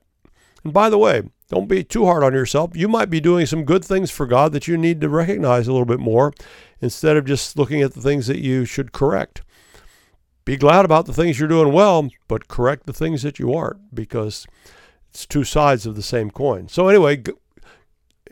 And 0.62 0.72
by 0.72 0.88
the 0.88 0.98
way, 0.98 1.22
don't 1.48 1.66
be 1.66 1.82
too 1.82 2.06
hard 2.06 2.22
on 2.22 2.32
yourself. 2.32 2.76
You 2.76 2.86
might 2.86 3.10
be 3.10 3.20
doing 3.20 3.44
some 3.44 3.64
good 3.64 3.84
things 3.84 4.08
for 4.12 4.24
God 4.24 4.52
that 4.52 4.68
you 4.68 4.76
need 4.76 5.00
to 5.00 5.08
recognize 5.08 5.66
a 5.66 5.72
little 5.72 5.86
bit 5.86 5.98
more 5.98 6.32
instead 6.80 7.16
of 7.16 7.24
just 7.24 7.58
looking 7.58 7.82
at 7.82 7.92
the 7.92 8.00
things 8.00 8.28
that 8.28 8.38
you 8.38 8.64
should 8.64 8.92
correct. 8.92 9.42
Be 10.44 10.56
glad 10.56 10.84
about 10.84 11.06
the 11.06 11.12
things 11.12 11.40
you're 11.40 11.48
doing 11.48 11.72
well, 11.72 12.08
but 12.28 12.46
correct 12.46 12.86
the 12.86 12.92
things 12.92 13.22
that 13.22 13.40
you 13.40 13.52
aren't 13.52 13.92
because 13.92 14.46
it's 15.08 15.26
two 15.26 15.42
sides 15.42 15.84
of 15.84 15.96
the 15.96 16.02
same 16.02 16.30
coin. 16.30 16.68
So, 16.68 16.86
anyway, 16.86 17.24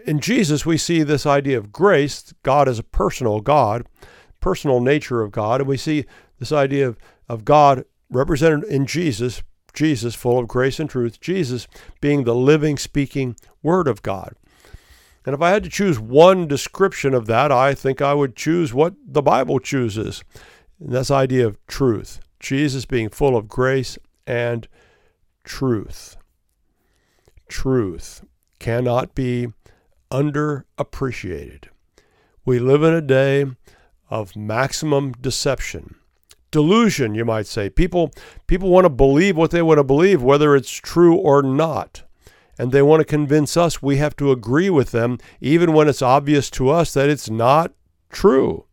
in 0.07 0.21
Jesus, 0.21 0.65
we 0.65 0.79
see 0.79 1.03
this 1.03 1.27
idea 1.27 1.59
of 1.59 1.73
grace. 1.73 2.33
God 2.45 2.69
is 2.69 2.79
a 2.79 2.85
personal 2.85 3.41
God, 3.41 3.85
personal 4.39 4.81
nature 4.81 5.23
of 5.23 5.33
God. 5.33 5.61
And 5.61 5.69
we 5.69 5.77
see 5.77 6.05
this 6.39 6.53
idea 6.53 6.87
of, 6.87 6.99
of 7.29 7.45
God 7.45 7.85
represented 8.11 8.63
in 8.71 8.87
Jesus, 8.87 9.43
Jesus 9.79 10.17
full 10.17 10.41
of 10.41 10.49
grace 10.49 10.81
and 10.81 10.91
truth, 10.91 11.21
Jesus 11.21 11.69
being 12.01 12.25
the 12.25 12.35
living, 12.35 12.77
speaking 12.77 13.37
Word 13.63 13.87
of 13.87 14.03
God. 14.03 14.35
And 15.25 15.37
if 15.37 15.41
I 15.41 15.51
had 15.51 15.63
to 15.63 15.71
choose 15.71 16.01
one 16.01 16.49
description 16.49 17.15
of 17.15 17.27
that, 17.27 17.53
I 17.53 17.75
think 17.75 18.03
I 18.03 18.13
would 18.13 18.35
choose 18.35 18.75
what 18.75 18.95
the 19.07 19.23
Bible 19.23 19.61
chooses. 19.61 20.25
And 20.81 20.91
that's 20.91 21.09
the 21.09 21.15
idea 21.15 21.47
of 21.47 21.65
truth. 21.69 22.19
Jesus 22.41 22.87
being 22.87 23.09
full 23.09 23.37
of 23.37 23.47
grace 23.47 23.97
and 24.27 24.67
truth. 25.45 26.17
Truth 27.49 28.25
cannot 28.59 29.15
be 29.15 29.53
underappreciated. 30.11 31.67
We 32.45 32.59
live 32.59 32.83
in 32.83 32.95
a 32.95 33.01
day 33.01 33.47
of 34.11 34.35
maximum 34.35 35.13
deception. 35.13 35.95
Delusion, 36.51 37.15
you 37.15 37.25
might 37.25 37.47
say. 37.47 37.69
People 37.69 38.11
people 38.47 38.71
want 38.71 38.85
to 38.85 38.91
believe 38.91 39.37
what 39.37 39.51
they 39.51 39.63
want 39.63 39.79
to 39.79 39.85
believe 39.85 40.23
whether 40.23 40.57
it's 40.57 40.71
true 40.71 41.17
or 41.17 41.43
not. 41.43 42.03
And 42.59 42.73
they 42.73 42.83
want 42.83 43.01
to 43.01 43.05
convince 43.05 43.57
us 43.57 43.83
we 43.83 43.99
have 43.99 44.17
to 44.17 44.33
agree 44.33 44.71
with 44.71 44.91
them 44.91 45.19
even 45.41 45.73
when 45.73 45.89
it's 45.89 46.03
obvious 46.03 46.51
to 46.51 46.71
us 46.71 46.93
that 46.95 47.09
it's 47.09 47.31
not 47.31 47.73
true. 48.11 48.67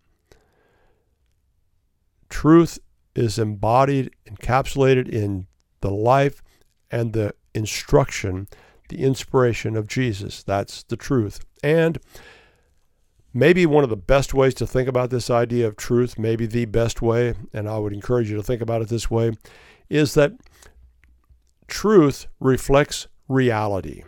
Truth 2.29 2.79
is 3.15 3.37
embodied, 3.37 4.11
encapsulated 4.27 5.07
in 5.07 5.47
the 5.81 5.91
life 5.91 6.41
and 6.89 7.13
the 7.13 7.33
instruction, 7.53 8.47
the 8.89 9.03
inspiration 9.03 9.75
of 9.75 9.87
Jesus. 9.87 10.43
That's 10.43 10.83
the 10.83 10.97
truth. 10.97 11.39
And 11.63 11.99
maybe 13.35 13.65
one 13.65 13.83
of 13.83 13.89
the 13.89 13.97
best 13.97 14.33
ways 14.33 14.53
to 14.53 14.65
think 14.65 14.87
about 14.87 15.09
this 15.09 15.29
idea 15.29 15.67
of 15.67 15.75
truth, 15.75 16.17
maybe 16.17 16.45
the 16.45 16.63
best 16.63 17.01
way, 17.01 17.33
and 17.53 17.67
I 17.67 17.77
would 17.77 17.91
encourage 17.91 18.29
you 18.29 18.37
to 18.37 18.43
think 18.43 18.61
about 18.61 18.81
it 18.81 18.87
this 18.87 19.11
way, 19.11 19.33
is 19.89 20.13
that 20.13 20.31
truth 21.67 22.27
reflects 22.39 23.07
reality. 23.27 24.03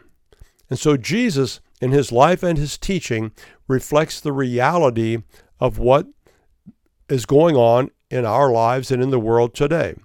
And 0.70 0.80
so 0.80 0.96
Jesus, 0.96 1.60
in 1.82 1.92
his 1.92 2.10
life 2.14 2.42
and 2.42 2.58
his 2.58 2.78
teaching, 2.78 3.34
reflects 3.68 4.22
the 4.22 4.32
reality 4.32 5.24
of 5.60 5.78
what 5.78 6.08
is 7.10 7.26
going 7.26 7.58
on 7.58 7.92
in 8.10 8.26
our 8.26 8.50
lives 8.50 8.92
and 8.92 9.04
in 9.04 9.10
the 9.10 9.20
world 9.20 9.54
today. 9.54 9.96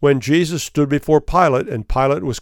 When 0.00 0.20
Jesus 0.20 0.62
stood 0.62 0.88
before 0.88 1.20
Pilate 1.20 1.68
and 1.68 1.86
Pilate 1.86 2.22
was 2.22 2.40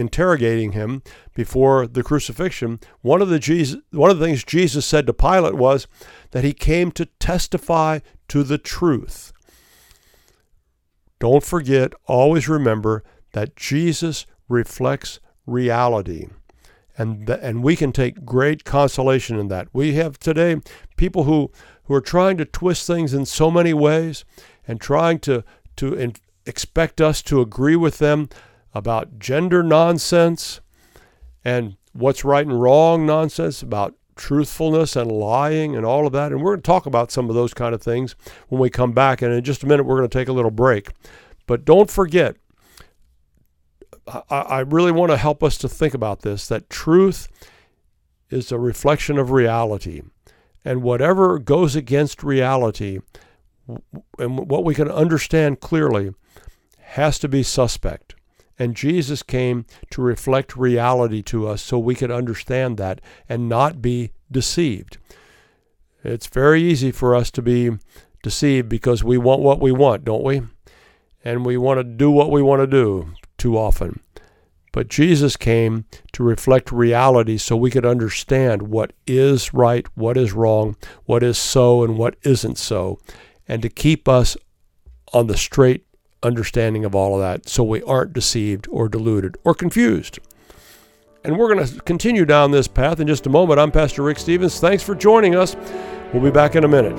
interrogating 0.00 0.72
him 0.72 1.02
before 1.34 1.86
the 1.86 2.02
crucifixion, 2.02 2.80
one 3.02 3.22
of 3.22 3.28
the 3.28 3.38
Jesus, 3.38 3.80
one 3.92 4.10
of 4.10 4.18
the 4.18 4.24
things 4.24 4.42
Jesus 4.42 4.86
said 4.86 5.06
to 5.06 5.12
Pilate 5.12 5.54
was 5.54 5.86
that 6.32 6.44
he 6.44 6.52
came 6.52 6.90
to 6.92 7.06
testify 7.20 8.00
to 8.28 8.42
the 8.42 8.58
truth. 8.58 9.32
Don't 11.20 11.44
forget, 11.44 11.92
always 12.06 12.48
remember 12.48 13.04
that 13.32 13.54
Jesus 13.54 14.26
reflects 14.48 15.20
reality. 15.46 16.28
And, 16.96 17.28
and 17.28 17.62
we 17.62 17.76
can 17.76 17.92
take 17.92 18.24
great 18.24 18.64
consolation 18.64 19.38
in 19.38 19.48
that. 19.48 19.68
We 19.72 19.94
have 19.94 20.18
today 20.18 20.56
people 20.96 21.24
who, 21.24 21.50
who 21.84 21.94
are 21.94 22.00
trying 22.00 22.36
to 22.38 22.44
twist 22.44 22.86
things 22.86 23.14
in 23.14 23.26
so 23.26 23.50
many 23.50 23.72
ways 23.72 24.24
and 24.66 24.80
trying 24.80 25.18
to, 25.20 25.44
to 25.76 25.94
in- 25.94 26.14
expect 26.46 27.00
us 27.00 27.22
to 27.22 27.40
agree 27.40 27.76
with 27.76 27.98
them 27.98 28.28
about 28.74 29.18
gender 29.18 29.62
nonsense 29.62 30.60
and 31.44 31.76
what's 31.92 32.24
right 32.24 32.46
and 32.46 32.60
wrong 32.60 33.06
nonsense, 33.06 33.62
about 33.62 33.94
truthfulness 34.16 34.96
and 34.96 35.10
lying 35.10 35.74
and 35.74 35.86
all 35.86 36.06
of 36.06 36.12
that. 36.12 36.30
And 36.30 36.42
we're 36.42 36.52
going 36.52 36.62
to 36.62 36.66
talk 36.66 36.86
about 36.86 37.10
some 37.10 37.28
of 37.28 37.34
those 37.34 37.54
kind 37.54 37.74
of 37.74 37.82
things 37.82 38.14
when 38.48 38.60
we 38.60 38.70
come 38.70 38.92
back. 38.92 39.22
And 39.22 39.32
in 39.32 39.42
just 39.42 39.62
a 39.62 39.66
minute, 39.66 39.84
we're 39.84 39.96
going 39.96 40.08
to 40.08 40.18
take 40.18 40.28
a 40.28 40.32
little 40.32 40.50
break. 40.50 40.90
But 41.46 41.64
don't 41.64 41.90
forget, 41.90 42.36
I, 44.28 44.60
really 44.60 44.92
want 44.92 45.10
to 45.10 45.16
help 45.16 45.42
us 45.42 45.56
to 45.58 45.68
think 45.68 45.94
about 45.94 46.22
this 46.22 46.46
that 46.48 46.68
truth 46.68 47.28
is 48.28 48.52
a 48.52 48.58
reflection 48.58 49.18
of 49.18 49.30
reality. 49.30 50.02
And 50.64 50.82
whatever 50.82 51.38
goes 51.38 51.74
against 51.74 52.22
reality, 52.22 53.00
and 54.18 54.50
what 54.50 54.64
we 54.64 54.74
can 54.74 54.90
understand 54.90 55.60
clearly, 55.60 56.12
has 56.80 57.18
to 57.20 57.28
be 57.28 57.42
suspect. 57.42 58.14
And 58.60 58.76
Jesus 58.76 59.22
came 59.22 59.64
to 59.88 60.02
reflect 60.02 60.54
reality 60.54 61.22
to 61.22 61.48
us 61.48 61.62
so 61.62 61.78
we 61.78 61.94
could 61.94 62.10
understand 62.10 62.76
that 62.76 63.00
and 63.26 63.48
not 63.48 63.80
be 63.80 64.12
deceived. 64.30 64.98
It's 66.04 66.26
very 66.26 66.62
easy 66.62 66.92
for 66.92 67.14
us 67.14 67.30
to 67.30 67.42
be 67.42 67.70
deceived 68.22 68.68
because 68.68 69.02
we 69.02 69.16
want 69.16 69.40
what 69.40 69.62
we 69.62 69.72
want, 69.72 70.04
don't 70.04 70.22
we? 70.22 70.42
And 71.24 71.46
we 71.46 71.56
want 71.56 71.78
to 71.78 71.84
do 71.84 72.10
what 72.10 72.30
we 72.30 72.42
want 72.42 72.60
to 72.60 72.66
do 72.66 73.14
too 73.38 73.56
often. 73.56 74.00
But 74.72 74.88
Jesus 74.88 75.38
came 75.38 75.86
to 76.12 76.22
reflect 76.22 76.70
reality 76.70 77.38
so 77.38 77.56
we 77.56 77.70
could 77.70 77.86
understand 77.86 78.62
what 78.62 78.92
is 79.06 79.54
right, 79.54 79.86
what 79.94 80.18
is 80.18 80.34
wrong, 80.34 80.76
what 81.06 81.22
is 81.22 81.38
so, 81.38 81.82
and 81.82 81.96
what 81.96 82.16
isn't 82.24 82.58
so, 82.58 82.98
and 83.48 83.62
to 83.62 83.70
keep 83.70 84.06
us 84.06 84.36
on 85.14 85.28
the 85.28 85.36
straight 85.38 85.86
understanding 86.22 86.84
of 86.84 86.94
all 86.94 87.14
of 87.14 87.20
that 87.20 87.48
so 87.48 87.64
we 87.64 87.82
aren't 87.82 88.12
deceived 88.12 88.66
or 88.70 88.88
deluded 88.88 89.36
or 89.44 89.54
confused. 89.54 90.18
And 91.24 91.38
we're 91.38 91.52
going 91.52 91.66
to 91.66 91.80
continue 91.82 92.24
down 92.24 92.50
this 92.50 92.66
path 92.66 92.98
in 93.00 93.06
just 93.06 93.26
a 93.26 93.30
moment. 93.30 93.60
I'm 93.60 93.70
Pastor 93.70 94.02
Rick 94.02 94.18
Stevens. 94.18 94.58
Thanks 94.58 94.82
for 94.82 94.94
joining 94.94 95.34
us. 95.34 95.54
We'll 96.12 96.22
be 96.22 96.30
back 96.30 96.56
in 96.56 96.64
a 96.64 96.68
minute. 96.68 96.96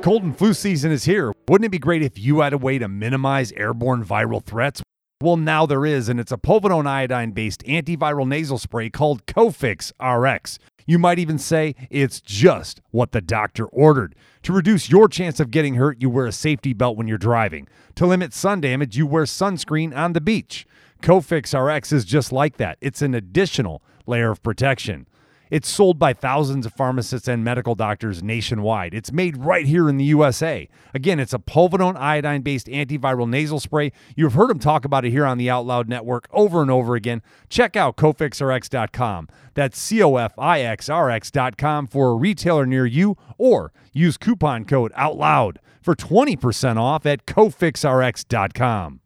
Cold 0.00 0.22
and 0.22 0.38
flu 0.38 0.54
season 0.54 0.92
is 0.92 1.04
here. 1.04 1.32
Wouldn't 1.48 1.66
it 1.66 1.70
be 1.70 1.78
great 1.78 2.02
if 2.02 2.18
you 2.18 2.40
had 2.40 2.52
a 2.52 2.58
way 2.58 2.78
to 2.78 2.88
minimize 2.88 3.52
airborne 3.52 4.04
viral 4.04 4.42
threats? 4.42 4.80
Well, 5.20 5.36
now 5.36 5.66
there 5.66 5.84
is, 5.84 6.08
and 6.08 6.20
it's 6.20 6.30
a 6.30 6.36
povidone 6.36 6.86
iodine 6.86 7.32
based 7.32 7.64
antiviral 7.64 8.26
nasal 8.26 8.58
spray 8.58 8.88
called 8.90 9.26
Cofix 9.26 9.92
RX. 10.00 10.60
You 10.88 10.98
might 10.98 11.18
even 11.18 11.36
say 11.38 11.74
it's 11.90 12.18
just 12.18 12.80
what 12.92 13.12
the 13.12 13.20
doctor 13.20 13.66
ordered. 13.66 14.14
To 14.44 14.54
reduce 14.54 14.88
your 14.88 15.06
chance 15.06 15.38
of 15.38 15.50
getting 15.50 15.74
hurt, 15.74 16.00
you 16.00 16.08
wear 16.08 16.24
a 16.24 16.32
safety 16.32 16.72
belt 16.72 16.96
when 16.96 17.06
you're 17.06 17.18
driving. 17.18 17.68
To 17.96 18.06
limit 18.06 18.32
sun 18.32 18.62
damage, 18.62 18.96
you 18.96 19.06
wear 19.06 19.24
sunscreen 19.24 19.94
on 19.94 20.14
the 20.14 20.22
beach. 20.22 20.66
Cofix 21.02 21.52
RX 21.52 21.92
is 21.92 22.06
just 22.06 22.32
like 22.32 22.56
that. 22.56 22.78
It's 22.80 23.02
an 23.02 23.12
additional 23.14 23.82
layer 24.06 24.30
of 24.30 24.42
protection. 24.42 25.06
It's 25.50 25.68
sold 25.68 25.98
by 25.98 26.12
thousands 26.12 26.66
of 26.66 26.72
pharmacists 26.72 27.28
and 27.28 27.44
medical 27.44 27.74
doctors 27.74 28.22
nationwide. 28.22 28.94
It's 28.94 29.12
made 29.12 29.36
right 29.36 29.66
here 29.66 29.88
in 29.88 29.96
the 29.96 30.04
USA. 30.04 30.68
Again, 30.94 31.20
it's 31.20 31.32
a 31.32 31.38
povidone 31.38 31.96
iodine 31.96 32.42
based 32.42 32.66
antiviral 32.66 33.28
nasal 33.28 33.60
spray. 33.60 33.92
You've 34.16 34.34
heard 34.34 34.50
him 34.50 34.58
talk 34.58 34.84
about 34.84 35.04
it 35.04 35.10
here 35.10 35.26
on 35.26 35.38
the 35.38 35.50
Out 35.50 35.66
Loud 35.66 35.88
Network 35.88 36.28
over 36.32 36.62
and 36.62 36.70
over 36.70 36.94
again. 36.94 37.22
Check 37.48 37.76
out 37.76 37.96
cofixrx.com. 37.96 39.28
That's 39.54 39.78
C 39.78 40.02
O 40.02 40.16
F 40.16 40.38
I 40.38 40.60
X 40.60 40.88
R 40.88 41.10
X.com 41.10 41.86
for 41.86 42.10
a 42.10 42.14
retailer 42.14 42.66
near 42.66 42.86
you 42.86 43.16
or 43.36 43.72
use 43.92 44.16
coupon 44.16 44.64
code 44.64 44.92
OUTLOUD 44.96 45.58
for 45.80 45.94
20% 45.94 46.76
off 46.76 47.06
at 47.06 47.26
cofixrx.com. 47.26 49.00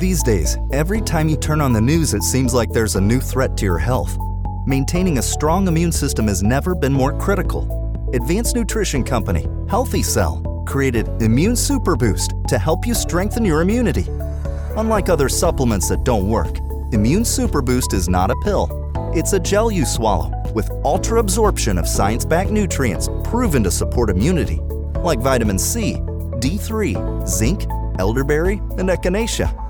These 0.00 0.22
days, 0.22 0.56
every 0.72 1.02
time 1.02 1.28
you 1.28 1.36
turn 1.36 1.60
on 1.60 1.74
the 1.74 1.80
news, 1.80 2.14
it 2.14 2.22
seems 2.22 2.54
like 2.54 2.70
there's 2.70 2.96
a 2.96 3.00
new 3.00 3.20
threat 3.20 3.54
to 3.58 3.66
your 3.66 3.76
health. 3.76 4.16
Maintaining 4.66 5.16
a 5.16 5.22
strong 5.22 5.66
immune 5.68 5.90
system 5.90 6.28
has 6.28 6.42
never 6.42 6.74
been 6.74 6.92
more 6.92 7.18
critical. 7.18 8.10
Advanced 8.12 8.54
nutrition 8.54 9.02
company, 9.02 9.46
Healthy 9.70 10.02
Cell, 10.02 10.64
created 10.66 11.08
Immune 11.22 11.56
Super 11.56 11.96
Boost 11.96 12.34
to 12.46 12.58
help 12.58 12.86
you 12.86 12.92
strengthen 12.92 13.42
your 13.42 13.62
immunity. 13.62 14.04
Unlike 14.76 15.08
other 15.08 15.30
supplements 15.30 15.88
that 15.88 16.04
don't 16.04 16.28
work, 16.28 16.58
Immune 16.92 17.24
Super 17.24 17.62
Boost 17.62 17.94
is 17.94 18.06
not 18.06 18.30
a 18.30 18.36
pill. 18.44 18.68
It's 19.14 19.32
a 19.32 19.40
gel 19.40 19.70
you 19.70 19.86
swallow 19.86 20.30
with 20.52 20.70
ultra 20.84 21.20
absorption 21.20 21.78
of 21.78 21.88
science 21.88 22.26
backed 22.26 22.50
nutrients 22.50 23.08
proven 23.24 23.64
to 23.64 23.70
support 23.70 24.10
immunity, 24.10 24.56
like 25.02 25.20
vitamin 25.20 25.58
C, 25.58 25.94
D3, 26.38 27.26
zinc, 27.26 27.64
elderberry, 27.98 28.58
and 28.76 28.90
echinacea. 28.90 29.69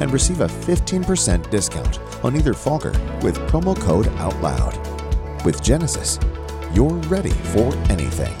and 0.00 0.12
receive 0.12 0.40
a 0.40 0.46
15% 0.46 1.50
discount 1.50 1.98
on 2.24 2.36
either 2.36 2.54
Fogger 2.54 2.92
with 3.22 3.38
promo 3.48 3.78
code 3.78 4.06
OUTLOUD. 4.06 5.44
With 5.44 5.62
Genesis, 5.62 6.18
you're 6.74 6.94
ready 7.08 7.30
for 7.30 7.74
anything. 7.90 8.36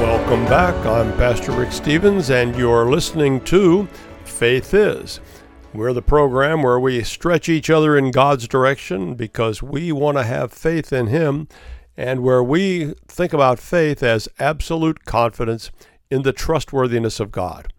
Welcome 0.00 0.44
back. 0.46 0.74
I'm 0.86 1.12
Pastor 1.18 1.52
Rick 1.52 1.72
Stevens, 1.72 2.30
and 2.30 2.56
you're 2.56 2.90
listening 2.90 3.40
to 3.44 3.86
Faith 4.24 4.72
Is. 4.72 5.20
We're 5.74 5.92
the 5.92 6.02
program 6.02 6.62
where 6.62 6.80
we 6.80 7.02
stretch 7.02 7.48
each 7.48 7.70
other 7.70 7.96
in 7.96 8.10
God's 8.10 8.48
direction 8.48 9.14
because 9.14 9.62
we 9.62 9.92
want 9.92 10.16
to 10.18 10.22
have 10.22 10.52
faith 10.52 10.92
in 10.92 11.08
Him, 11.08 11.48
and 12.02 12.20
where 12.20 12.42
we 12.42 12.94
think 13.06 13.32
about 13.32 13.60
faith 13.60 14.02
as 14.02 14.28
absolute 14.40 15.04
confidence 15.04 15.70
in 16.10 16.22
the 16.22 16.32
trustworthiness 16.32 17.20
of 17.20 17.30
God. 17.30 17.72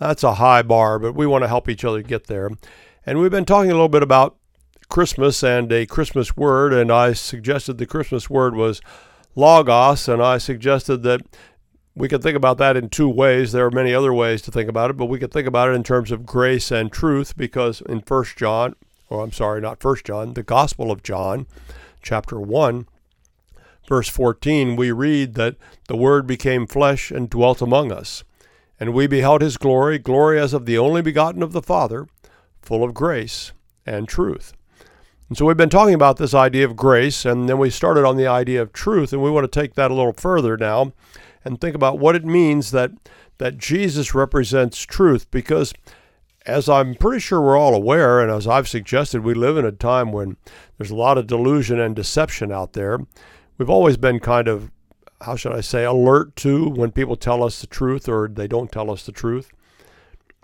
That's 0.00 0.24
a 0.24 0.34
high 0.34 0.62
bar, 0.62 0.98
but 0.98 1.14
we 1.14 1.28
want 1.28 1.44
to 1.44 1.48
help 1.48 1.68
each 1.68 1.84
other 1.84 2.02
get 2.02 2.26
there. 2.26 2.50
And 3.06 3.20
we've 3.20 3.30
been 3.30 3.44
talking 3.44 3.70
a 3.70 3.74
little 3.74 3.88
bit 3.88 4.02
about 4.02 4.36
Christmas 4.88 5.44
and 5.44 5.70
a 5.70 5.86
Christmas 5.86 6.36
word, 6.36 6.72
and 6.72 6.90
I 6.90 7.12
suggested 7.12 7.78
the 7.78 7.86
Christmas 7.86 8.28
word 8.28 8.56
was 8.56 8.80
logos, 9.36 10.08
and 10.08 10.20
I 10.20 10.38
suggested 10.38 11.04
that 11.04 11.20
we 11.94 12.08
could 12.08 12.22
think 12.22 12.36
about 12.36 12.58
that 12.58 12.76
in 12.76 12.88
two 12.88 13.08
ways. 13.08 13.52
There 13.52 13.66
are 13.66 13.70
many 13.70 13.94
other 13.94 14.12
ways 14.12 14.42
to 14.42 14.50
think 14.50 14.68
about 14.68 14.90
it, 14.90 14.96
but 14.96 15.06
we 15.06 15.20
could 15.20 15.32
think 15.32 15.46
about 15.46 15.68
it 15.68 15.74
in 15.74 15.84
terms 15.84 16.10
of 16.10 16.26
grace 16.26 16.72
and 16.72 16.90
truth 16.90 17.36
because 17.36 17.80
in 17.82 18.00
First 18.00 18.36
John, 18.36 18.74
or 19.08 19.22
I'm 19.22 19.32
sorry, 19.32 19.60
not 19.60 19.80
First 19.80 20.04
John, 20.04 20.34
the 20.34 20.42
Gospel 20.42 20.90
of 20.90 21.04
John, 21.04 21.46
chapter 22.02 22.40
1, 22.40 22.88
verse 23.88 24.08
14, 24.08 24.76
we 24.76 24.92
read 24.92 25.34
that 25.34 25.56
the 25.88 25.96
Word 25.96 26.26
became 26.26 26.66
flesh 26.66 27.10
and 27.10 27.30
dwelt 27.30 27.60
among 27.60 27.90
us. 27.90 28.22
And 28.78 28.94
we 28.94 29.06
beheld 29.06 29.42
his 29.42 29.56
glory, 29.56 29.98
glory 29.98 30.38
as 30.38 30.52
of 30.52 30.66
the 30.66 30.78
only 30.78 31.02
begotten 31.02 31.42
of 31.42 31.52
the 31.52 31.62
Father, 31.62 32.06
full 32.62 32.84
of 32.84 32.94
grace 32.94 33.52
and 33.84 34.06
truth. 34.06 34.52
And 35.28 35.36
so 35.36 35.44
we've 35.44 35.56
been 35.56 35.68
talking 35.68 35.94
about 35.94 36.16
this 36.16 36.34
idea 36.34 36.64
of 36.64 36.76
grace, 36.76 37.24
and 37.24 37.48
then 37.48 37.58
we 37.58 37.70
started 37.70 38.04
on 38.04 38.16
the 38.16 38.26
idea 38.26 38.62
of 38.62 38.72
truth, 38.72 39.12
and 39.12 39.22
we 39.22 39.30
want 39.30 39.50
to 39.50 39.60
take 39.60 39.74
that 39.74 39.90
a 39.90 39.94
little 39.94 40.12
further 40.12 40.56
now 40.56 40.92
and 41.44 41.60
think 41.60 41.74
about 41.74 41.98
what 41.98 42.14
it 42.14 42.24
means 42.24 42.70
that 42.70 42.92
that 43.38 43.56
Jesus 43.56 44.14
represents 44.14 44.80
truth 44.80 45.30
because 45.30 45.72
as 46.44 46.68
I'm 46.68 46.94
pretty 46.94 47.20
sure 47.20 47.40
we're 47.40 47.58
all 47.58 47.74
aware 47.74 48.20
and 48.20 48.30
as 48.30 48.46
I've 48.46 48.68
suggested 48.68 49.22
we 49.22 49.34
live 49.34 49.56
in 49.56 49.64
a 49.64 49.72
time 49.72 50.12
when 50.12 50.36
there's 50.76 50.90
a 50.90 50.96
lot 50.96 51.18
of 51.18 51.26
delusion 51.26 51.78
and 51.78 51.94
deception 51.94 52.50
out 52.50 52.72
there. 52.72 52.98
We've 53.58 53.68
always 53.68 53.96
been 53.96 54.20
kind 54.20 54.46
of 54.46 54.70
how 55.22 55.34
should 55.34 55.52
I 55.52 55.62
say 55.62 55.84
alert 55.84 56.36
to 56.36 56.68
when 56.68 56.92
people 56.92 57.16
tell 57.16 57.42
us 57.42 57.60
the 57.60 57.66
truth 57.66 58.08
or 58.08 58.28
they 58.28 58.46
don't 58.46 58.70
tell 58.70 58.88
us 58.88 59.04
the 59.04 59.10
truth. 59.10 59.50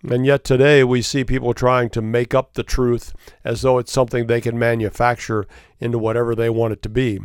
And 0.03 0.27
yet 0.27 0.43
today 0.43 0.83
we 0.83 1.01
see 1.01 1.23
people 1.23 1.55
trying 1.55 1.91
to 1.91 2.03
make 2.03 2.35
up 2.35 2.55
the 2.55 2.65
truth 2.65 3.13
as 3.45 3.63
though 3.63 3.79
it's 3.79 3.93
something 3.93 4.27
they 4.27 4.41
can 4.41 4.59
manufacture 4.59 5.47
into 5.79 5.97
whatever 5.97 6.35
they 6.35 6.51
want 6.51 6.73
it 6.73 6.83
to 6.83 6.89
be. 6.89 7.21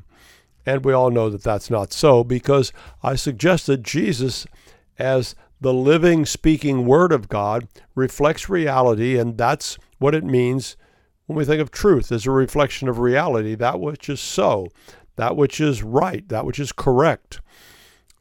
And 0.63 0.85
we 0.85 0.93
all 0.93 1.09
know 1.09 1.31
that 1.31 1.43
that's 1.43 1.71
not 1.71 1.91
so 1.91 2.23
because 2.23 2.71
I 3.01 3.15
suggested 3.15 3.83
Jesus 3.83 4.45
as 4.99 5.33
the 5.59 5.73
living, 5.73 6.23
speaking 6.23 6.85
Word 6.85 7.11
of 7.11 7.29
God 7.29 7.67
reflects 7.95 8.47
reality, 8.47 9.17
and 9.17 9.37
that's 9.37 9.79
what 9.97 10.13
it 10.13 10.23
means 10.23 10.77
when 11.25 11.37
we 11.37 11.45
think 11.45 11.61
of 11.61 11.69
truth 11.69 12.11
as 12.11 12.25
a 12.25 12.31
reflection 12.31 12.87
of 12.87 12.97
reality, 12.97 13.55
that 13.55 13.79
which 13.79 14.09
is 14.09 14.19
so, 14.19 14.69
that 15.19 15.35
which 15.35 15.59
is 15.59 15.83
right, 15.83 16.27
that 16.29 16.45
which 16.45 16.59
is 16.59 16.71
correct. 16.71 17.41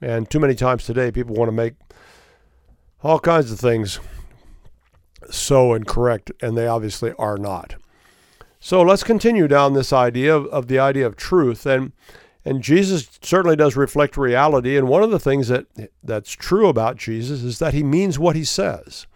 And 0.01 0.29
too 0.29 0.41
many 0.41 0.55
times 0.55 0.85
today, 0.85 1.11
people 1.11 1.35
want 1.35 1.49
to 1.49 1.53
make 1.53 1.75
all 3.03 3.21
kinds 3.21 3.53
of 3.53 3.61
things 3.61 4.01
so 5.31 5.75
incorrect, 5.75 6.33
and 6.43 6.57
they 6.57 6.67
obviously 6.67 7.13
are 7.19 7.39
not. 7.39 7.77
So 8.61 8.83
let's 8.83 9.05
continue 9.05 9.47
down 9.47 9.75
this 9.75 9.93
idea 9.93 10.35
of, 10.35 10.47
of 10.47 10.67
the 10.67 10.79
idea 10.79 11.07
of 11.07 11.17
truth. 11.17 11.67
And 11.67 11.93
And 12.45 12.63
Jesus 12.63 13.19
certainly 13.23 13.57
does 13.57 13.77
reflect 13.77 14.17
reality. 14.17 14.77
And 14.77 14.89
one 14.89 15.03
of 15.03 15.11
the 15.11 15.19
things 15.19 15.49
that 15.49 15.67
that's 16.03 16.33
true 16.33 16.69
about 16.69 16.97
Jesus 16.97 17.43
is 17.43 17.59
that 17.59 17.75
he 17.75 17.83
means 17.83 18.19
what 18.19 18.37
he 18.37 18.45
says. 18.45 19.07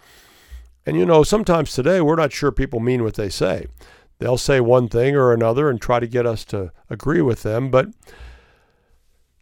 And 0.84 0.96
you 0.96 1.06
know, 1.06 1.22
sometimes 1.22 1.72
today 1.72 2.00
we're 2.00 2.16
not 2.16 2.32
sure 2.32 2.52
people 2.52 2.80
mean 2.80 3.02
what 3.02 3.14
they 3.14 3.30
say. 3.30 3.66
They'll 4.22 4.38
say 4.38 4.60
one 4.60 4.86
thing 4.86 5.16
or 5.16 5.32
another 5.32 5.68
and 5.68 5.80
try 5.80 5.98
to 5.98 6.06
get 6.06 6.26
us 6.26 6.44
to 6.44 6.70
agree 6.88 7.20
with 7.20 7.42
them, 7.42 7.72
but 7.72 7.88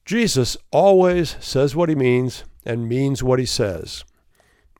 Jesus 0.06 0.56
always 0.70 1.36
says 1.38 1.76
what 1.76 1.90
he 1.90 1.94
means 1.94 2.44
and 2.64 2.88
means 2.88 3.22
what 3.22 3.38
he 3.38 3.44
says. 3.44 4.06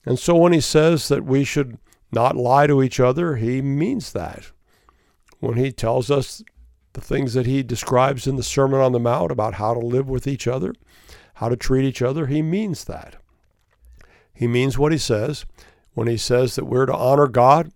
And 0.06 0.18
so 0.18 0.34
when 0.36 0.54
he 0.54 0.60
says 0.62 1.08
that 1.08 1.26
we 1.26 1.44
should 1.44 1.76
not 2.10 2.34
lie 2.34 2.66
to 2.66 2.82
each 2.82 2.98
other, 2.98 3.36
he 3.36 3.60
means 3.60 4.12
that. 4.12 4.52
When 5.40 5.58
he 5.58 5.70
tells 5.70 6.10
us 6.10 6.42
the 6.94 7.02
things 7.02 7.34
that 7.34 7.44
he 7.44 7.62
describes 7.62 8.26
in 8.26 8.36
the 8.36 8.42
Sermon 8.42 8.80
on 8.80 8.92
the 8.92 8.98
Mount 8.98 9.30
about 9.30 9.56
how 9.56 9.74
to 9.74 9.80
live 9.80 10.08
with 10.08 10.26
each 10.26 10.48
other, 10.48 10.72
how 11.34 11.50
to 11.50 11.56
treat 11.56 11.84
each 11.84 12.00
other, 12.00 12.26
he 12.26 12.40
means 12.40 12.84
that. 12.84 13.16
He 14.32 14.46
means 14.46 14.78
what 14.78 14.92
he 14.92 14.98
says. 14.98 15.44
When 15.92 16.08
he 16.08 16.16
says 16.16 16.54
that 16.54 16.64
we're 16.64 16.86
to 16.86 16.96
honor 16.96 17.26
God, 17.26 17.70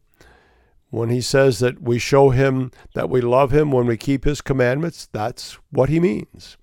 when 0.95 1.11
he 1.11 1.21
says 1.21 1.59
that 1.59 1.83
we 1.83 1.99
show 1.99 2.31
him 2.31 2.71
that 2.95 3.11
we 3.11 3.21
love 3.21 3.53
him 3.53 3.73
when 3.73 3.87
we 3.87 3.97
keep 3.97 4.25
his 4.25 4.41
commandments, 4.41 5.09
that's 5.13 5.59
what 5.71 5.89
he 5.89 5.99
means. 5.99 6.57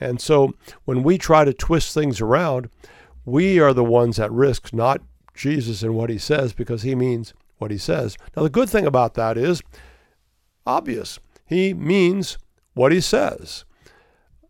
And 0.00 0.20
so 0.20 0.54
when 0.84 1.02
we 1.02 1.18
try 1.18 1.44
to 1.44 1.54
twist 1.54 1.94
things 1.94 2.20
around, 2.20 2.68
we 3.24 3.58
are 3.60 3.72
the 3.72 3.84
ones 3.84 4.18
at 4.18 4.32
risk, 4.32 4.72
not 4.72 5.02
Jesus 5.34 5.82
and 5.82 5.94
what 5.94 6.10
he 6.10 6.18
says, 6.18 6.52
because 6.52 6.82
he 6.82 6.94
means 6.94 7.32
what 7.58 7.70
he 7.70 7.78
says. 7.78 8.16
Now, 8.36 8.42
the 8.42 8.50
good 8.50 8.68
thing 8.68 8.86
about 8.86 9.14
that 9.14 9.38
is 9.38 9.62
obvious. 10.66 11.18
He 11.46 11.72
means 11.72 12.38
what 12.74 12.92
he 12.92 13.00
says. 13.00 13.64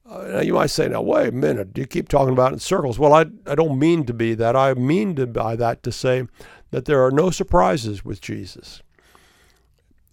Uh, 0.08 0.22
now 0.28 0.40
you 0.40 0.54
might 0.54 0.70
say, 0.70 0.88
now 0.88 1.02
wait 1.02 1.28
a 1.28 1.32
minute, 1.32 1.76
you 1.76 1.86
keep 1.86 2.08
talking 2.08 2.32
about 2.32 2.52
it 2.52 2.54
in 2.54 2.58
circles. 2.60 2.98
Well, 2.98 3.12
I, 3.12 3.26
I 3.46 3.54
don't 3.54 3.78
mean 3.78 4.06
to 4.06 4.14
be 4.14 4.34
that. 4.34 4.56
I 4.56 4.74
mean 4.74 5.16
to 5.16 5.26
by 5.26 5.56
that 5.56 5.82
to 5.82 5.92
say 5.92 6.26
that 6.70 6.84
there 6.84 7.04
are 7.04 7.10
no 7.10 7.30
surprises 7.30 8.04
with 8.04 8.20
Jesus. 8.20 8.82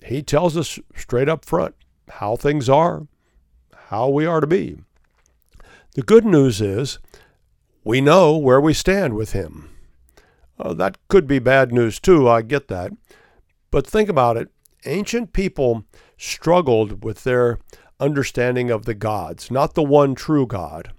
He 0.04 0.22
tells 0.22 0.58
us 0.58 0.80
straight 0.96 1.30
up 1.30 1.46
front 1.46 1.76
how 2.10 2.36
things 2.36 2.70
are, 2.70 3.08
how 3.88 4.10
we 4.10 4.26
are 4.26 4.42
to 4.42 4.48
be. 4.48 4.78
The 5.96 6.02
good 6.02 6.26
news 6.26 6.60
is 6.60 7.00
we 7.84 8.02
know 8.02 8.38
where 8.38 8.60
we 8.60 8.74
stand 8.74 9.16
with 9.16 9.32
him. 9.32 9.70
Uh, 10.60 10.74
that 10.74 10.98
could 11.08 11.28
be 11.28 11.40
bad 11.40 11.72
news 11.72 12.00
too, 12.00 12.28
I 12.28 12.42
get 12.42 12.68
that. 12.68 12.92
But 13.72 13.88
think 13.88 14.10
about 14.10 14.38
it. 14.38 14.50
Ancient 14.86 15.34
people 15.34 15.86
struggled 16.18 17.04
with 17.04 17.24
their 17.24 17.60
understanding 18.00 18.70
of 18.70 18.86
the 18.86 18.94
gods, 18.94 19.50
not 19.50 19.74
the 19.74 19.84
one 19.84 20.16
true 20.16 20.46
God. 20.46 20.92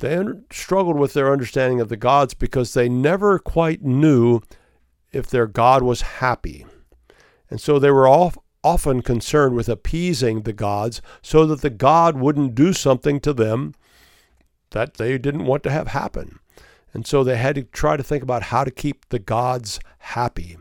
They 0.00 0.22
struggled 0.50 0.98
with 0.98 1.14
their 1.14 1.32
understanding 1.32 1.80
of 1.80 1.88
the 1.88 1.96
gods 1.96 2.34
because 2.34 2.74
they 2.74 2.88
never 2.88 3.38
quite 3.38 3.82
knew 3.82 4.40
if 5.12 5.28
their 5.28 5.46
God 5.46 5.82
was 5.82 6.02
happy. 6.02 6.66
And 7.52 7.60
so 7.60 7.78
they 7.78 7.90
were 7.90 8.08
often 8.08 9.02
concerned 9.02 9.56
with 9.56 9.68
appeasing 9.68 10.40
the 10.40 10.54
gods 10.54 11.02
so 11.20 11.44
that 11.44 11.60
the 11.60 11.68
God 11.68 12.16
wouldn't 12.16 12.54
do 12.54 12.72
something 12.72 13.20
to 13.20 13.34
them 13.34 13.74
that 14.70 14.94
they 14.94 15.18
didn't 15.18 15.44
want 15.44 15.62
to 15.64 15.70
have 15.70 15.88
happen. 15.88 16.38
And 16.94 17.06
so 17.06 17.22
they 17.22 17.36
had 17.36 17.56
to 17.56 17.64
try 17.64 17.98
to 17.98 18.02
think 18.02 18.22
about 18.22 18.44
how 18.44 18.64
to 18.64 18.70
keep 18.70 19.06
the 19.10 19.18
gods 19.18 19.80
happy. 19.98 20.56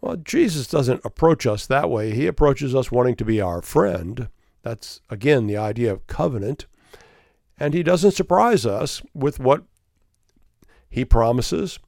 Well, 0.00 0.16
Jesus 0.16 0.66
doesn't 0.66 1.04
approach 1.04 1.46
us 1.46 1.68
that 1.68 1.88
way. 1.88 2.12
He 2.12 2.26
approaches 2.26 2.74
us 2.74 2.90
wanting 2.90 3.14
to 3.14 3.24
be 3.24 3.40
our 3.40 3.62
friend. 3.62 4.28
That's, 4.62 5.00
again, 5.08 5.46
the 5.46 5.56
idea 5.56 5.92
of 5.92 6.08
covenant. 6.08 6.66
And 7.60 7.74
he 7.74 7.84
doesn't 7.84 8.10
surprise 8.10 8.66
us 8.66 9.02
with 9.14 9.38
what 9.38 9.62
he 10.90 11.04
promises 11.04 11.78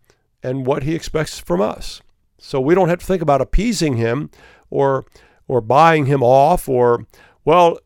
and 0.40 0.66
what 0.66 0.84
he 0.84 0.94
expects 0.94 1.40
from 1.40 1.61
us. 1.61 2.01
So 2.39 2.61
we 2.61 2.74
don't 2.74 2.89
have 2.89 3.01
to 3.01 3.07
think 3.07 3.22
about 3.22 3.41
appeasing 3.41 3.97
him 3.97 4.30
or 4.70 5.05
or 5.47 5.61
buying 5.61 6.07
him 6.07 6.22
off 6.22 6.68
or 6.68 7.07
well, 7.45 7.78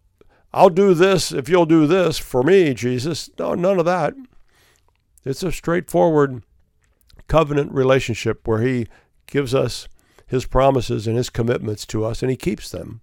I'll 0.53 0.71
do 0.71 0.95
this 0.95 1.33
if 1.33 1.49
you'll 1.49 1.67
do 1.67 1.87
this 1.87 2.19
for 2.19 2.43
me, 2.43 2.75
Jesus. 2.75 3.31
No, 3.39 3.55
none 3.55 3.79
of 3.79 3.87
that. 3.87 4.15
It's 5.25 5.43
a 5.43 5.53
straightforward 5.53 6.43
covenant 7.29 7.73
relationship 7.73 8.47
where 8.47 8.61
he 8.61 8.89
gives 9.27 9.55
us 9.55 9.89
his 10.27 10.45
promises 10.45 11.07
and 11.07 11.17
his 11.17 11.31
commitments 11.31 11.87
to 11.87 12.05
us 12.05 12.23
and 12.23 12.31
he 12.31 12.37
keeps 12.37 12.71
them. 12.71 13.01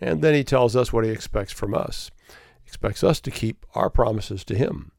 And 0.00 0.22
then 0.22 0.34
he 0.34 0.44
tells 0.44 0.76
us 0.76 0.92
what 0.92 1.04
he 1.04 1.10
expects 1.10 1.52
from 1.52 1.74
us. 1.74 2.10
He 2.28 2.68
expects 2.68 3.02
us 3.02 3.20
to 3.22 3.30
keep 3.30 3.66
our 3.74 3.90
promises 3.90 4.44
to 4.44 4.54
him. 4.54 4.92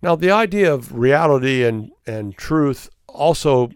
Now, 0.00 0.16
the 0.16 0.30
idea 0.30 0.72
of 0.72 0.94
reality 0.94 1.64
and, 1.64 1.90
and 2.06 2.36
truth 2.36 2.90
also 3.14 3.70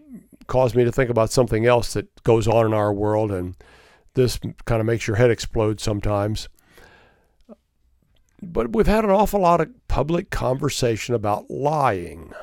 caused 0.47 0.75
me 0.75 0.83
to 0.83 0.91
think 0.91 1.09
about 1.09 1.31
something 1.31 1.65
else 1.65 1.93
that 1.93 2.23
goes 2.23 2.47
on 2.47 2.65
in 2.65 2.73
our 2.73 2.93
world, 2.93 3.31
and 3.31 3.55
this 4.13 4.39
kind 4.65 4.79
of 4.79 4.85
makes 4.85 5.07
your 5.07 5.17
head 5.17 5.31
explode 5.31 5.79
sometimes. 5.79 6.49
But 8.41 8.73
we've 8.73 8.87
had 8.87 9.03
an 9.03 9.11
awful 9.11 9.41
lot 9.41 9.61
of 9.61 9.69
public 9.87 10.29
conversation 10.29 11.13
about 11.13 11.49
lying. 11.49 12.33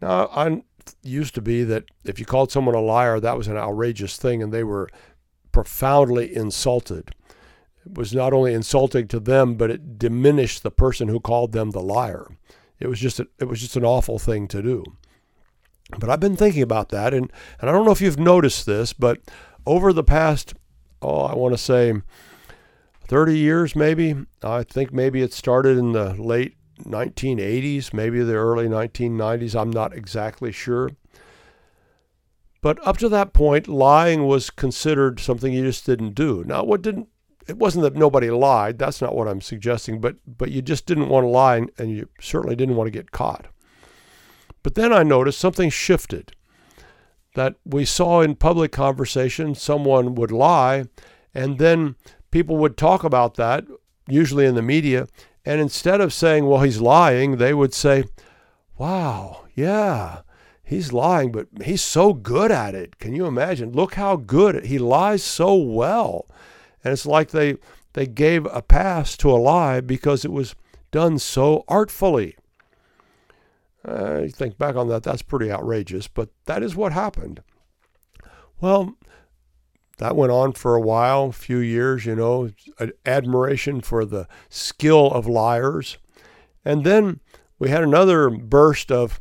Now, 0.00 0.28
I 0.28 0.62
used 1.02 1.34
to 1.36 1.42
be 1.42 1.64
that 1.64 1.84
if 2.04 2.18
you 2.18 2.26
called 2.26 2.50
someone 2.50 2.74
a 2.74 2.80
liar, 2.80 3.20
that 3.20 3.38
was 3.38 3.48
an 3.48 3.56
outrageous 3.56 4.16
thing, 4.16 4.42
and 4.42 4.52
they 4.52 4.64
were 4.64 4.88
profoundly 5.52 6.34
insulted. 6.34 7.14
It 7.86 7.96
was 7.96 8.14
not 8.14 8.32
only 8.32 8.52
insulting 8.52 9.08
to 9.08 9.20
them, 9.20 9.54
but 9.54 9.70
it 9.70 9.98
diminished 9.98 10.62
the 10.62 10.70
person 10.70 11.08
who 11.08 11.20
called 11.20 11.52
them 11.52 11.70
the 11.70 11.82
liar. 11.82 12.36
It 12.80 12.88
was 12.88 12.98
just 12.98 13.20
a, 13.20 13.28
it 13.38 13.44
was 13.44 13.60
just 13.60 13.76
an 13.76 13.84
awful 13.84 14.18
thing 14.18 14.48
to 14.48 14.62
do. 14.62 14.84
But 15.90 16.08
I've 16.10 16.20
been 16.20 16.36
thinking 16.36 16.62
about 16.62 16.88
that, 16.90 17.12
and, 17.12 17.30
and 17.60 17.68
I 17.68 17.72
don't 17.72 17.84
know 17.84 17.92
if 17.92 18.00
you've 18.00 18.18
noticed 18.18 18.66
this, 18.66 18.92
but 18.92 19.20
over 19.66 19.92
the 19.92 20.04
past, 20.04 20.54
oh, 21.02 21.22
I 21.22 21.34
want 21.34 21.54
to 21.54 21.58
say 21.58 21.92
30 23.06 23.38
years 23.38 23.76
maybe, 23.76 24.16
I 24.42 24.62
think 24.62 24.92
maybe 24.92 25.22
it 25.22 25.32
started 25.32 25.76
in 25.76 25.92
the 25.92 26.14
late 26.14 26.56
1980s, 26.82 27.92
maybe 27.92 28.22
the 28.22 28.34
early 28.34 28.66
1990s, 28.66 29.60
I'm 29.60 29.70
not 29.70 29.94
exactly 29.94 30.52
sure. 30.52 30.90
But 32.62 32.84
up 32.86 32.96
to 32.98 33.10
that 33.10 33.34
point, 33.34 33.68
lying 33.68 34.26
was 34.26 34.48
considered 34.48 35.20
something 35.20 35.52
you 35.52 35.64
just 35.64 35.84
didn't 35.84 36.14
do. 36.14 36.44
Now, 36.46 36.64
what 36.64 36.80
didn't 36.80 37.08
it 37.46 37.58
wasn't 37.58 37.82
that 37.82 37.94
nobody 37.94 38.30
lied. 38.30 38.78
That's 38.78 39.02
not 39.02 39.14
what 39.14 39.28
I'm 39.28 39.40
suggesting. 39.40 40.00
But 40.00 40.16
but 40.26 40.50
you 40.50 40.62
just 40.62 40.86
didn't 40.86 41.08
want 41.08 41.24
to 41.24 41.28
lie, 41.28 41.66
and 41.78 41.90
you 41.90 42.08
certainly 42.20 42.56
didn't 42.56 42.76
want 42.76 42.86
to 42.86 42.98
get 42.98 43.10
caught. 43.10 43.46
But 44.64 44.74
then 44.74 44.92
I 44.92 45.04
noticed 45.04 45.38
something 45.38 45.70
shifted. 45.70 46.32
That 47.36 47.54
we 47.64 47.84
saw 47.84 48.22
in 48.22 48.34
public 48.34 48.72
conversation, 48.72 49.54
someone 49.54 50.16
would 50.16 50.32
lie, 50.32 50.86
and 51.32 51.58
then 51.58 51.96
people 52.32 52.56
would 52.56 52.76
talk 52.76 53.04
about 53.04 53.34
that, 53.34 53.64
usually 54.08 54.46
in 54.46 54.54
the 54.54 54.62
media, 54.62 55.06
and 55.44 55.60
instead 55.60 56.00
of 56.00 56.12
saying, 56.12 56.46
well, 56.46 56.62
he's 56.62 56.80
lying, 56.80 57.36
they 57.36 57.52
would 57.52 57.74
say, 57.74 58.04
wow, 58.78 59.44
yeah, 59.54 60.22
he's 60.64 60.92
lying, 60.92 61.30
but 61.30 61.48
he's 61.62 61.82
so 61.82 62.14
good 62.14 62.50
at 62.50 62.74
it. 62.74 62.98
Can 62.98 63.14
you 63.14 63.26
imagine? 63.26 63.72
Look 63.72 63.94
how 63.94 64.16
good 64.16 64.64
he 64.64 64.78
lies 64.78 65.22
so 65.22 65.54
well. 65.54 66.26
And 66.82 66.92
it's 66.92 67.06
like 67.06 67.30
they 67.30 67.56
they 67.92 68.06
gave 68.06 68.46
a 68.46 68.62
pass 68.62 69.16
to 69.18 69.30
a 69.30 69.36
lie 69.38 69.80
because 69.80 70.24
it 70.24 70.32
was 70.32 70.54
done 70.90 71.18
so 71.18 71.64
artfully. 71.68 72.36
Uh, 73.86 74.22
you 74.22 74.30
think 74.30 74.56
back 74.56 74.76
on 74.76 74.88
that, 74.88 75.02
that's 75.02 75.22
pretty 75.22 75.50
outrageous, 75.50 76.08
but 76.08 76.30
that 76.46 76.62
is 76.62 76.74
what 76.74 76.92
happened. 76.92 77.42
Well, 78.60 78.94
that 79.98 80.16
went 80.16 80.32
on 80.32 80.52
for 80.52 80.74
a 80.74 80.80
while, 80.80 81.26
a 81.26 81.32
few 81.32 81.58
years, 81.58 82.06
you 82.06 82.16
know, 82.16 82.50
admiration 83.04 83.80
for 83.80 84.04
the 84.04 84.26
skill 84.48 85.10
of 85.10 85.26
liars. 85.26 85.98
And 86.64 86.84
then 86.84 87.20
we 87.58 87.68
had 87.70 87.82
another 87.82 88.30
burst 88.30 88.90
of, 88.90 89.20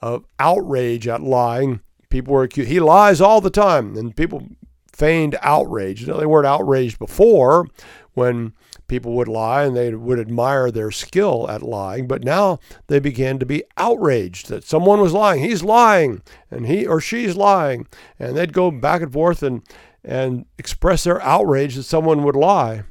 of 0.00 0.24
outrage 0.38 1.08
at 1.08 1.22
lying. 1.22 1.80
People 2.10 2.34
were 2.34 2.42
accused, 2.44 2.70
he 2.70 2.80
lies 2.80 3.20
all 3.20 3.40
the 3.40 3.50
time. 3.50 3.96
And 3.96 4.14
people 4.14 4.46
feigned 4.92 5.38
outrage. 5.40 6.02
You 6.02 6.08
know, 6.08 6.18
they 6.18 6.26
weren't 6.26 6.46
outraged 6.46 6.98
before 6.98 7.66
when 8.12 8.52
people 8.92 9.14
would 9.14 9.26
lie 9.26 9.64
and 9.64 9.74
they 9.74 9.94
would 9.94 10.18
admire 10.18 10.70
their 10.70 10.90
skill 10.90 11.50
at 11.50 11.62
lying, 11.62 12.06
but 12.06 12.22
now 12.22 12.58
they 12.88 13.00
began 13.00 13.38
to 13.38 13.46
be 13.46 13.64
outraged 13.78 14.50
that 14.50 14.64
someone 14.64 15.00
was 15.00 15.14
lying. 15.14 15.42
He's 15.42 15.62
lying 15.62 16.20
and 16.50 16.66
he 16.66 16.86
or 16.86 17.00
she's 17.00 17.34
lying. 17.34 17.86
And 18.18 18.36
they'd 18.36 18.52
go 18.52 18.70
back 18.70 19.00
and 19.00 19.10
forth 19.10 19.42
and, 19.42 19.62
and 20.04 20.44
express 20.58 21.04
their 21.04 21.22
outrage 21.22 21.76
that 21.76 21.84
someone 21.84 22.22
would 22.22 22.36
lie. 22.36 22.82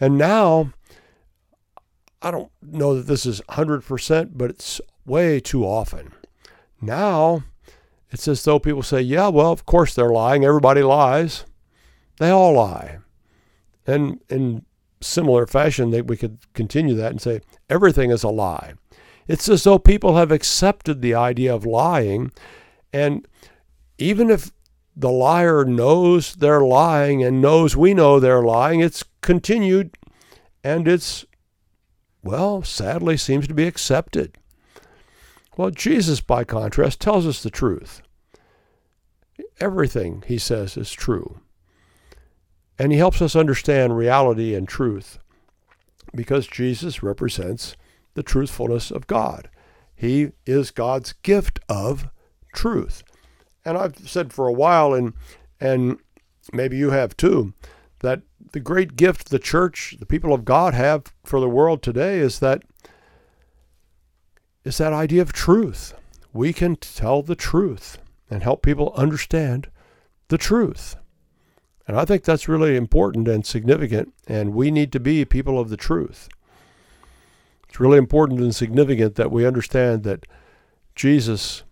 And 0.00 0.16
now, 0.16 0.72
I 2.22 2.30
don't 2.30 2.50
know 2.62 2.94
that 2.96 3.06
this 3.06 3.26
is 3.26 3.42
100%, 3.50 4.30
but 4.32 4.48
it's 4.48 4.80
way 5.04 5.40
too 5.40 5.62
often. 5.64 6.12
Now, 6.80 7.44
it's 8.10 8.26
as 8.26 8.42
though 8.44 8.58
people 8.58 8.82
say, 8.82 9.02
yeah, 9.02 9.28
well, 9.28 9.52
of 9.52 9.66
course 9.66 9.94
they're 9.94 10.08
lying. 10.08 10.42
Everybody 10.42 10.82
lies. 10.82 11.44
They 12.18 12.30
all 12.30 12.54
lie. 12.54 13.00
And, 13.86 14.20
and 14.30 14.64
similar 15.00 15.46
fashion, 15.46 15.90
that 15.90 16.06
we 16.06 16.16
could 16.16 16.38
continue 16.54 16.94
that 16.94 17.10
and 17.10 17.20
say 17.20 17.40
everything 17.68 18.10
is 18.10 18.22
a 18.22 18.28
lie. 18.28 18.74
It's 19.26 19.48
as 19.48 19.64
though 19.64 19.78
people 19.78 20.16
have 20.16 20.32
accepted 20.32 21.02
the 21.02 21.14
idea 21.14 21.54
of 21.54 21.66
lying, 21.66 22.32
and 22.92 23.26
even 23.98 24.30
if 24.30 24.52
the 24.96 25.10
liar 25.10 25.64
knows 25.64 26.34
they're 26.34 26.64
lying 26.64 27.22
and 27.22 27.40
knows 27.40 27.76
we 27.76 27.94
know 27.94 28.18
they're 28.18 28.42
lying, 28.42 28.80
it's 28.80 29.04
continued 29.20 29.96
and 30.64 30.88
it's, 30.88 31.24
well, 32.22 32.62
sadly 32.62 33.16
seems 33.16 33.46
to 33.46 33.54
be 33.54 33.66
accepted. 33.66 34.36
Well, 35.56 35.70
Jesus, 35.70 36.20
by 36.20 36.44
contrast, 36.44 37.00
tells 37.00 37.26
us 37.26 37.42
the 37.42 37.50
truth. 37.50 38.02
Everything 39.60 40.24
he 40.26 40.38
says 40.38 40.76
is 40.76 40.92
true. 40.92 41.40
And 42.78 42.92
he 42.92 42.98
helps 42.98 43.20
us 43.20 43.34
understand 43.34 43.96
reality 43.96 44.54
and 44.54 44.68
truth 44.68 45.18
because 46.14 46.46
Jesus 46.46 47.02
represents 47.02 47.76
the 48.14 48.22
truthfulness 48.22 48.90
of 48.90 49.06
God. 49.06 49.50
He 49.94 50.32
is 50.46 50.70
God's 50.70 51.12
gift 51.22 51.58
of 51.68 52.08
truth. 52.54 53.02
And 53.64 53.76
I've 53.76 54.08
said 54.08 54.32
for 54.32 54.46
a 54.46 54.52
while, 54.52 54.94
and 54.94 55.12
and 55.60 55.98
maybe 56.52 56.76
you 56.76 56.90
have 56.90 57.16
too, 57.16 57.52
that 58.00 58.22
the 58.52 58.60
great 58.60 58.96
gift 58.96 59.30
the 59.30 59.38
church, 59.38 59.96
the 59.98 60.06
people 60.06 60.32
of 60.32 60.44
God 60.44 60.72
have 60.74 61.12
for 61.24 61.40
the 61.40 61.48
world 61.48 61.82
today 61.82 62.18
is 62.18 62.38
that 62.38 62.62
is 64.64 64.78
that 64.78 64.92
idea 64.92 65.22
of 65.22 65.32
truth. 65.32 65.94
We 66.32 66.52
can 66.52 66.76
tell 66.76 67.22
the 67.22 67.34
truth 67.34 67.98
and 68.30 68.42
help 68.42 68.62
people 68.62 68.92
understand 68.94 69.68
the 70.28 70.38
truth. 70.38 70.96
And 71.88 71.98
I 71.98 72.04
think 72.04 72.22
that's 72.22 72.48
really 72.48 72.76
important 72.76 73.26
and 73.28 73.46
significant, 73.46 74.12
and 74.26 74.52
we 74.52 74.70
need 74.70 74.92
to 74.92 75.00
be 75.00 75.24
people 75.24 75.58
of 75.58 75.70
the 75.70 75.76
truth. 75.76 76.28
It's 77.66 77.80
really 77.80 77.96
important 77.96 78.40
and 78.40 78.54
significant 78.54 79.14
that 79.14 79.32
we 79.32 79.46
understand 79.46 80.04
that 80.04 80.26
Jesus, 80.94 81.62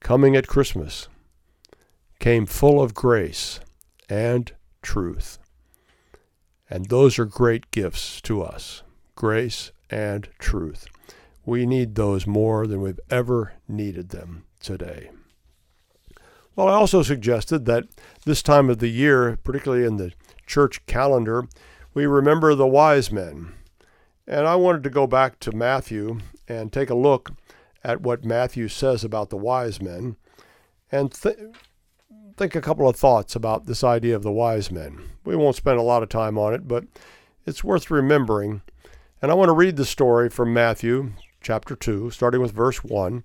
coming 0.00 0.34
at 0.34 0.48
Christmas, 0.48 1.06
came 2.18 2.44
full 2.44 2.82
of 2.82 2.92
grace 2.92 3.60
and 4.08 4.52
truth. 4.82 5.38
And 6.68 6.86
those 6.86 7.16
are 7.16 7.24
great 7.24 7.70
gifts 7.70 8.20
to 8.22 8.42
us 8.42 8.82
grace 9.14 9.70
and 9.90 10.28
truth. 10.40 10.86
We 11.46 11.66
need 11.66 11.94
those 11.94 12.26
more 12.26 12.66
than 12.66 12.80
we've 12.80 12.98
ever 13.10 13.52
needed 13.68 14.08
them 14.08 14.44
today. 14.58 15.10
Well, 16.56 16.68
I 16.68 16.74
also 16.74 17.02
suggested 17.02 17.64
that 17.66 17.84
this 18.24 18.42
time 18.42 18.70
of 18.70 18.78
the 18.78 18.88
year, 18.88 19.38
particularly 19.42 19.84
in 19.84 19.96
the 19.96 20.12
church 20.46 20.84
calendar, 20.86 21.48
we 21.94 22.06
remember 22.06 22.54
the 22.54 22.66
wise 22.66 23.10
men. 23.10 23.54
And 24.26 24.46
I 24.46 24.54
wanted 24.54 24.82
to 24.84 24.90
go 24.90 25.06
back 25.06 25.40
to 25.40 25.52
Matthew 25.52 26.20
and 26.48 26.72
take 26.72 26.90
a 26.90 26.94
look 26.94 27.30
at 27.82 28.00
what 28.00 28.24
Matthew 28.24 28.68
says 28.68 29.04
about 29.04 29.30
the 29.30 29.36
wise 29.36 29.82
men 29.82 30.16
and 30.90 31.12
th- 31.12 31.36
think 32.36 32.54
a 32.54 32.60
couple 32.60 32.88
of 32.88 32.96
thoughts 32.96 33.36
about 33.36 33.66
this 33.66 33.84
idea 33.84 34.16
of 34.16 34.22
the 34.22 34.32
wise 34.32 34.70
men. 34.70 35.00
We 35.24 35.36
won't 35.36 35.56
spend 35.56 35.78
a 35.78 35.82
lot 35.82 36.02
of 36.02 36.08
time 36.08 36.38
on 36.38 36.54
it, 36.54 36.66
but 36.66 36.84
it's 37.46 37.64
worth 37.64 37.90
remembering. 37.90 38.62
And 39.20 39.30
I 39.30 39.34
want 39.34 39.48
to 39.48 39.54
read 39.54 39.76
the 39.76 39.84
story 39.84 40.30
from 40.30 40.52
Matthew 40.52 41.12
chapter 41.40 41.76
2, 41.76 42.10
starting 42.10 42.40
with 42.40 42.52
verse 42.52 42.82
1. 42.82 43.24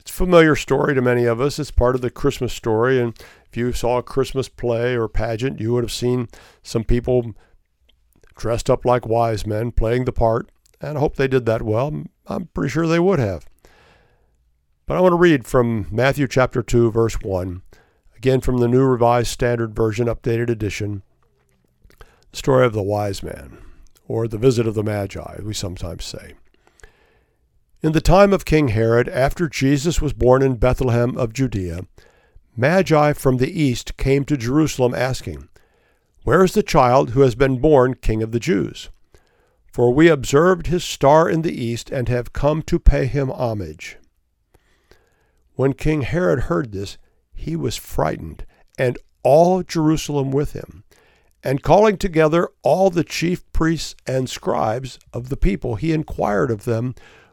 It's 0.00 0.10
a 0.10 0.14
familiar 0.14 0.56
story 0.56 0.94
to 0.94 1.02
many 1.02 1.26
of 1.26 1.40
us. 1.40 1.58
It's 1.58 1.70
part 1.70 1.94
of 1.94 2.00
the 2.00 2.10
Christmas 2.10 2.54
story. 2.54 2.98
And 2.98 3.14
if 3.46 3.56
you 3.56 3.72
saw 3.72 3.98
a 3.98 4.02
Christmas 4.02 4.48
play 4.48 4.96
or 4.96 5.08
pageant, 5.08 5.60
you 5.60 5.74
would 5.74 5.84
have 5.84 5.92
seen 5.92 6.28
some 6.62 6.84
people 6.84 7.34
dressed 8.34 8.70
up 8.70 8.86
like 8.86 9.06
wise 9.06 9.46
men 9.46 9.72
playing 9.72 10.06
the 10.06 10.12
part. 10.12 10.50
And 10.80 10.96
I 10.96 11.00
hope 11.00 11.16
they 11.16 11.28
did 11.28 11.44
that 11.44 11.60
well. 11.60 12.04
I'm 12.26 12.46
pretty 12.46 12.70
sure 12.70 12.86
they 12.86 12.98
would 12.98 13.18
have. 13.18 13.44
But 14.86 14.96
I 14.96 15.00
want 15.00 15.12
to 15.12 15.16
read 15.16 15.46
from 15.46 15.86
Matthew 15.90 16.26
chapter 16.26 16.62
2, 16.62 16.90
verse 16.90 17.20
1, 17.20 17.60
again 18.16 18.40
from 18.40 18.56
the 18.58 18.68
New 18.68 18.82
Revised 18.82 19.28
Standard 19.28 19.76
Version, 19.76 20.06
updated 20.06 20.48
edition. 20.48 21.02
The 22.32 22.38
story 22.38 22.64
of 22.64 22.72
the 22.72 22.82
wise 22.82 23.22
man, 23.22 23.58
or 24.08 24.26
the 24.26 24.38
visit 24.38 24.66
of 24.66 24.74
the 24.74 24.82
Magi, 24.82 25.40
we 25.42 25.52
sometimes 25.52 26.04
say. 26.04 26.34
In 27.82 27.92
the 27.92 28.02
time 28.02 28.34
of 28.34 28.44
King 28.44 28.68
Herod, 28.68 29.08
after 29.08 29.48
Jesus 29.48 30.02
was 30.02 30.12
born 30.12 30.42
in 30.42 30.56
Bethlehem 30.56 31.16
of 31.16 31.32
Judea, 31.32 31.86
Magi 32.54 33.14
from 33.14 33.38
the 33.38 33.50
east 33.50 33.96
came 33.96 34.26
to 34.26 34.36
Jerusalem 34.36 34.94
asking, 34.94 35.48
Where 36.22 36.44
is 36.44 36.52
the 36.52 36.62
child 36.62 37.10
who 37.10 37.22
has 37.22 37.34
been 37.34 37.58
born 37.58 37.94
King 37.94 38.22
of 38.22 38.32
the 38.32 38.38
Jews? 38.38 38.90
For 39.72 39.94
we 39.94 40.08
observed 40.08 40.66
his 40.66 40.84
star 40.84 41.26
in 41.26 41.40
the 41.40 41.58
east 41.58 41.88
and 41.88 42.10
have 42.10 42.34
come 42.34 42.60
to 42.64 42.78
pay 42.78 43.06
him 43.06 43.30
homage. 43.30 43.96
When 45.54 45.72
King 45.72 46.02
Herod 46.02 46.40
heard 46.40 46.72
this, 46.72 46.98
he 47.32 47.56
was 47.56 47.78
frightened, 47.78 48.44
and 48.78 48.98
all 49.22 49.62
Jerusalem 49.62 50.32
with 50.32 50.52
him. 50.52 50.84
And 51.42 51.62
calling 51.62 51.96
together 51.96 52.50
all 52.62 52.90
the 52.90 53.04
chief 53.04 53.50
priests 53.54 53.94
and 54.06 54.28
scribes 54.28 54.98
of 55.14 55.30
the 55.30 55.38
people, 55.38 55.76
he 55.76 55.94
inquired 55.94 56.50
of 56.50 56.64
them 56.64 56.94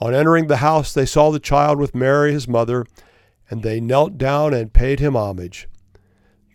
On 0.00 0.14
entering 0.14 0.46
the 0.46 0.58
house, 0.58 0.92
they 0.92 1.06
saw 1.06 1.30
the 1.30 1.40
child 1.40 1.78
with 1.78 1.94
Mary, 1.94 2.32
his 2.32 2.46
mother, 2.46 2.86
and 3.50 3.62
they 3.62 3.80
knelt 3.80 4.16
down 4.16 4.54
and 4.54 4.72
paid 4.72 5.00
him 5.00 5.16
homage. 5.16 5.68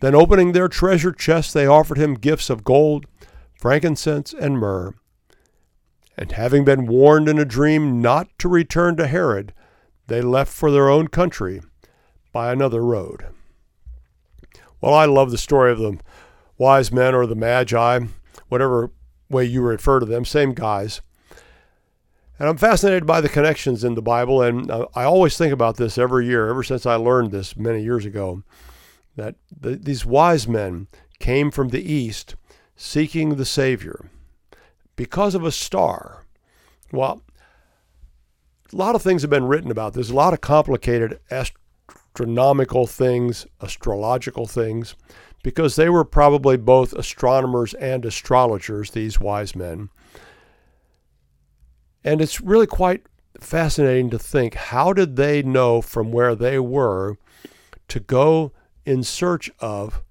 Then, 0.00 0.14
opening 0.14 0.52
their 0.52 0.68
treasure 0.68 1.12
chests, 1.12 1.52
they 1.52 1.66
offered 1.66 1.98
him 1.98 2.14
gifts 2.14 2.50
of 2.50 2.64
gold, 2.64 3.06
frankincense, 3.58 4.32
and 4.32 4.58
myrrh. 4.58 4.94
And 6.16 6.32
having 6.32 6.64
been 6.64 6.86
warned 6.86 7.28
in 7.28 7.38
a 7.38 7.44
dream 7.44 8.00
not 8.00 8.28
to 8.38 8.48
return 8.48 8.96
to 8.96 9.06
Herod, 9.06 9.52
they 10.06 10.20
left 10.20 10.52
for 10.52 10.70
their 10.70 10.88
own 10.88 11.08
country 11.08 11.60
by 12.32 12.52
another 12.52 12.82
road. 12.82 13.26
Well, 14.80 14.94
I 14.94 15.06
love 15.06 15.30
the 15.30 15.38
story 15.38 15.72
of 15.72 15.78
the 15.78 15.98
wise 16.58 16.92
men 16.92 17.14
or 17.14 17.26
the 17.26 17.34
magi, 17.34 18.00
whatever 18.48 18.90
way 19.28 19.44
you 19.44 19.62
refer 19.62 20.00
to 20.00 20.06
them, 20.06 20.24
same 20.24 20.52
guys. 20.52 21.00
And 22.38 22.48
I'm 22.48 22.56
fascinated 22.56 23.06
by 23.06 23.20
the 23.20 23.28
connections 23.28 23.84
in 23.84 23.94
the 23.94 24.02
Bible, 24.02 24.42
and 24.42 24.68
uh, 24.70 24.86
I 24.94 25.04
always 25.04 25.38
think 25.38 25.52
about 25.52 25.76
this 25.76 25.96
every 25.96 26.26
year, 26.26 26.48
ever 26.48 26.64
since 26.64 26.84
I 26.84 26.96
learned 26.96 27.30
this 27.30 27.56
many 27.56 27.82
years 27.82 28.04
ago, 28.04 28.42
that 29.14 29.36
the, 29.56 29.76
these 29.76 30.04
wise 30.04 30.48
men 30.48 30.88
came 31.20 31.52
from 31.52 31.68
the 31.68 31.92
east 31.92 32.34
seeking 32.76 33.36
the 33.36 33.44
Savior 33.44 34.10
because 34.96 35.36
of 35.36 35.44
a 35.44 35.52
star. 35.52 36.24
Well, 36.92 37.22
a 38.72 38.76
lot 38.76 38.96
of 38.96 39.02
things 39.02 39.22
have 39.22 39.30
been 39.30 39.46
written 39.46 39.70
about 39.70 39.94
this, 39.94 40.10
a 40.10 40.14
lot 40.14 40.32
of 40.32 40.40
complicated 40.40 41.20
astronomical 41.30 42.88
things, 42.88 43.46
astrological 43.62 44.46
things, 44.46 44.96
because 45.44 45.76
they 45.76 45.88
were 45.88 46.04
probably 46.04 46.56
both 46.56 46.92
astronomers 46.94 47.74
and 47.74 48.04
astrologers, 48.04 48.90
these 48.90 49.20
wise 49.20 49.54
men. 49.54 49.90
And 52.04 52.20
it's 52.20 52.40
really 52.40 52.66
quite 52.66 53.06
fascinating 53.40 54.10
to 54.10 54.18
think 54.18 54.54
how 54.54 54.92
did 54.92 55.16
they 55.16 55.42
know 55.42 55.80
from 55.80 56.12
where 56.12 56.34
they 56.34 56.58
were 56.58 57.16
to 57.88 58.00
go 58.00 58.52
in 58.84 59.02
search 59.02 59.50
of 59.60 60.02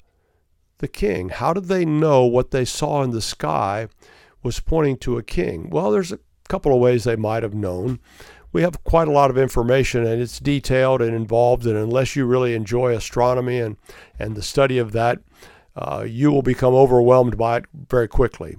the 0.79 0.87
king? 0.87 1.29
How 1.29 1.53
did 1.53 1.65
they 1.65 1.85
know 1.85 2.25
what 2.25 2.51
they 2.51 2.65
saw 2.65 3.03
in 3.03 3.11
the 3.11 3.21
sky 3.21 3.87
was 4.41 4.59
pointing 4.59 4.97
to 4.97 5.17
a 5.17 5.23
king? 5.23 5.69
Well, 5.69 5.91
there's 5.91 6.11
a 6.11 6.19
couple 6.49 6.73
of 6.73 6.79
ways 6.79 7.03
they 7.03 7.15
might 7.15 7.43
have 7.43 7.53
known. 7.53 7.99
We 8.51 8.61
have 8.63 8.83
quite 8.83 9.07
a 9.07 9.11
lot 9.11 9.29
of 9.29 9.37
information 9.37 10.05
and 10.05 10.21
it's 10.21 10.39
detailed 10.39 11.01
and 11.01 11.15
involved, 11.15 11.65
and 11.65 11.77
unless 11.77 12.15
you 12.15 12.25
really 12.25 12.53
enjoy 12.53 12.93
astronomy 12.95 13.59
and, 13.59 13.77
and 14.19 14.35
the 14.35 14.43
study 14.43 14.77
of 14.77 14.91
that, 14.91 15.19
uh, 15.75 16.05
you 16.07 16.31
will 16.31 16.43
become 16.43 16.73
overwhelmed 16.75 17.37
by 17.37 17.57
it 17.57 17.65
very 17.73 18.07
quickly. 18.07 18.57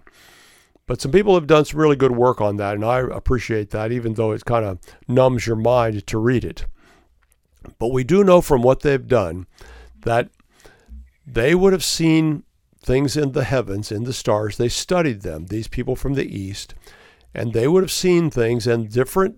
But 0.87 1.01
some 1.01 1.13
people 1.13 1.35
have 1.35 1.47
done 1.47 1.65
some 1.65 1.81
really 1.81 1.97
good 1.97 2.13
work 2.13 2.41
on 2.41 2.57
that, 2.57 2.75
and 2.75 2.85
I 2.85 2.99
appreciate 3.01 3.71
that, 3.71 3.91
even 3.91 4.15
though 4.15 4.33
it 4.33 4.45
kind 4.45 4.65
of 4.65 4.79
numbs 5.09 5.47
your 5.47 5.57
mind 5.57 6.07
to 6.07 6.19
read 6.19 6.45
it. 6.45 6.67
But 7.79 7.89
we 7.89 8.05
do 8.05 8.23
know 8.23 8.41
from 8.41 8.63
what 8.63 8.81
they've 8.81 9.07
done 9.07 9.47
that 10.03 10.29
they 11.27 11.55
would 11.55 11.73
have 11.73 11.85
seen 11.85 12.45
things 12.79 13.17
in 13.17 13.33
the 13.33 13.45
heavens, 13.45 13.91
in 13.91 14.05
the 14.05 14.13
stars. 14.13 14.59
They 14.59 14.69
studied 14.69 15.23
them, 15.23 15.47
these 15.47 15.69
people 15.69 15.97
from 15.97 16.15
the 16.15 16.27
east, 16.27 16.75
and 17.33 17.55
they 17.55 17.67
would 17.67 17.83
have 17.83 17.91
seen 17.91 18.31
things 18.31 18.67
and 18.67 18.91
different 18.91 19.37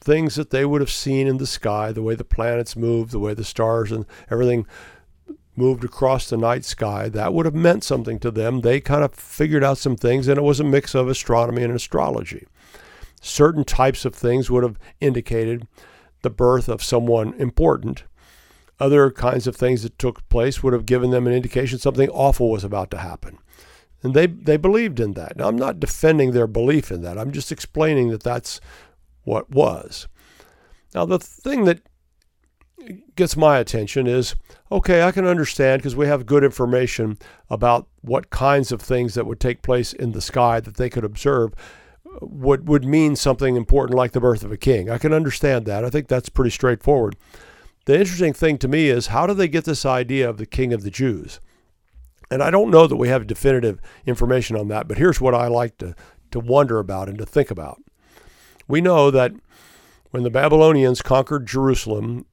things 0.00 0.34
that 0.34 0.50
they 0.50 0.64
would 0.64 0.80
have 0.80 0.90
seen 0.90 1.26
in 1.28 1.36
the 1.38 1.46
sky, 1.46 1.92
the 1.92 2.02
way 2.02 2.16
the 2.16 2.24
planets 2.24 2.76
moved, 2.76 3.12
the 3.12 3.18
way 3.20 3.34
the 3.34 3.44
stars 3.44 3.92
and 3.92 4.04
everything 4.30 4.66
moved 5.56 5.84
across 5.84 6.28
the 6.28 6.36
night 6.36 6.64
sky. 6.64 7.08
That 7.08 7.32
would 7.32 7.46
have 7.46 7.54
meant 7.54 7.84
something 7.84 8.18
to 8.20 8.30
them. 8.30 8.60
They 8.60 8.80
kind 8.80 9.02
of 9.02 9.14
figured 9.14 9.64
out 9.64 9.78
some 9.78 9.96
things, 9.96 10.28
and 10.28 10.38
it 10.38 10.42
was 10.42 10.60
a 10.60 10.64
mix 10.64 10.94
of 10.94 11.08
astronomy 11.08 11.62
and 11.62 11.74
astrology. 11.74 12.46
Certain 13.20 13.64
types 13.64 14.04
of 14.04 14.14
things 14.14 14.50
would 14.50 14.62
have 14.62 14.78
indicated 15.00 15.66
the 16.22 16.30
birth 16.30 16.68
of 16.68 16.82
someone 16.82 17.34
important 17.34 18.04
other 18.78 19.10
kinds 19.10 19.46
of 19.46 19.56
things 19.56 19.82
that 19.82 19.98
took 19.98 20.28
place 20.28 20.62
would 20.62 20.72
have 20.72 20.86
given 20.86 21.10
them 21.10 21.26
an 21.26 21.32
indication 21.32 21.78
something 21.78 22.08
awful 22.10 22.50
was 22.50 22.64
about 22.64 22.90
to 22.90 22.98
happen. 22.98 23.38
And 24.02 24.14
they, 24.14 24.26
they 24.26 24.56
believed 24.56 25.00
in 25.00 25.12
that. 25.12 25.36
Now, 25.36 25.48
I'm 25.48 25.56
not 25.56 25.80
defending 25.80 26.32
their 26.32 26.46
belief 26.46 26.90
in 26.90 27.02
that. 27.02 27.18
I'm 27.18 27.32
just 27.32 27.50
explaining 27.50 28.10
that 28.10 28.22
that's 28.22 28.60
what 29.24 29.50
was. 29.50 30.06
Now, 30.94 31.06
the 31.06 31.18
thing 31.18 31.64
that 31.64 31.80
gets 33.14 33.36
my 33.36 33.58
attention 33.58 34.06
is 34.06 34.34
okay, 34.70 35.02
I 35.02 35.12
can 35.12 35.26
understand 35.26 35.80
because 35.80 35.96
we 35.96 36.06
have 36.06 36.26
good 36.26 36.44
information 36.44 37.18
about 37.48 37.86
what 38.02 38.30
kinds 38.30 38.72
of 38.72 38.82
things 38.82 39.14
that 39.14 39.26
would 39.26 39.40
take 39.40 39.62
place 39.62 39.92
in 39.92 40.12
the 40.12 40.20
sky 40.20 40.60
that 40.60 40.76
they 40.76 40.90
could 40.90 41.04
observe 41.04 41.54
would, 42.20 42.68
would 42.68 42.84
mean 42.84 43.16
something 43.16 43.56
important 43.56 43.96
like 43.96 44.12
the 44.12 44.20
birth 44.20 44.42
of 44.42 44.52
a 44.52 44.56
king. 44.56 44.90
I 44.90 44.98
can 44.98 45.12
understand 45.12 45.66
that. 45.66 45.84
I 45.84 45.90
think 45.90 46.08
that's 46.08 46.28
pretty 46.28 46.50
straightforward. 46.50 47.16
The 47.84 47.98
interesting 47.98 48.32
thing 48.32 48.58
to 48.58 48.68
me 48.68 48.88
is 48.88 49.08
how 49.08 49.26
do 49.26 49.34
they 49.34 49.48
get 49.48 49.64
this 49.64 49.86
idea 49.86 50.28
of 50.28 50.38
the 50.38 50.46
king 50.46 50.72
of 50.72 50.82
the 50.82 50.90
Jews? 50.90 51.40
And 52.30 52.42
I 52.42 52.50
don't 52.50 52.70
know 52.70 52.86
that 52.86 52.96
we 52.96 53.08
have 53.08 53.26
definitive 53.26 53.80
information 54.04 54.56
on 54.56 54.68
that, 54.68 54.88
but 54.88 54.98
here's 54.98 55.20
what 55.20 55.34
I 55.34 55.46
like 55.46 55.78
to, 55.78 55.94
to 56.32 56.40
wonder 56.40 56.78
about 56.78 57.08
and 57.08 57.18
to 57.18 57.26
think 57.26 57.50
about. 57.50 57.80
We 58.66 58.80
know 58.80 59.12
that 59.12 59.32
when 60.10 60.24
the 60.24 60.30
Babylonians 60.30 61.02
conquered 61.02 61.46
Jerusalem, 61.46 62.26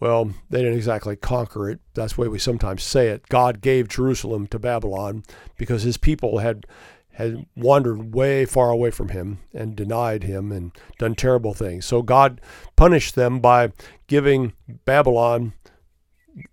well, 0.00 0.32
they 0.48 0.62
didn't 0.62 0.78
exactly 0.78 1.14
conquer 1.14 1.70
it. 1.70 1.80
That's 1.94 2.14
the 2.14 2.22
way 2.22 2.28
we 2.28 2.38
sometimes 2.38 2.82
say 2.82 3.08
it. 3.08 3.28
God 3.28 3.60
gave 3.60 3.88
Jerusalem 3.88 4.46
to 4.48 4.58
Babylon 4.58 5.22
because 5.56 5.82
his 5.82 5.98
people 5.98 6.38
had 6.38 6.66
had 7.12 7.44
wandered 7.54 8.14
way 8.14 8.46
far 8.46 8.70
away 8.70 8.90
from 8.90 9.10
him 9.10 9.40
and 9.52 9.76
denied 9.76 10.22
him 10.22 10.50
and 10.50 10.72
done 10.98 11.14
terrible 11.14 11.52
things. 11.52 11.84
So 11.84 12.00
God 12.00 12.40
punished 12.76 13.14
them 13.14 13.40
by 13.40 13.72
giving 14.06 14.54
Babylon 14.86 15.52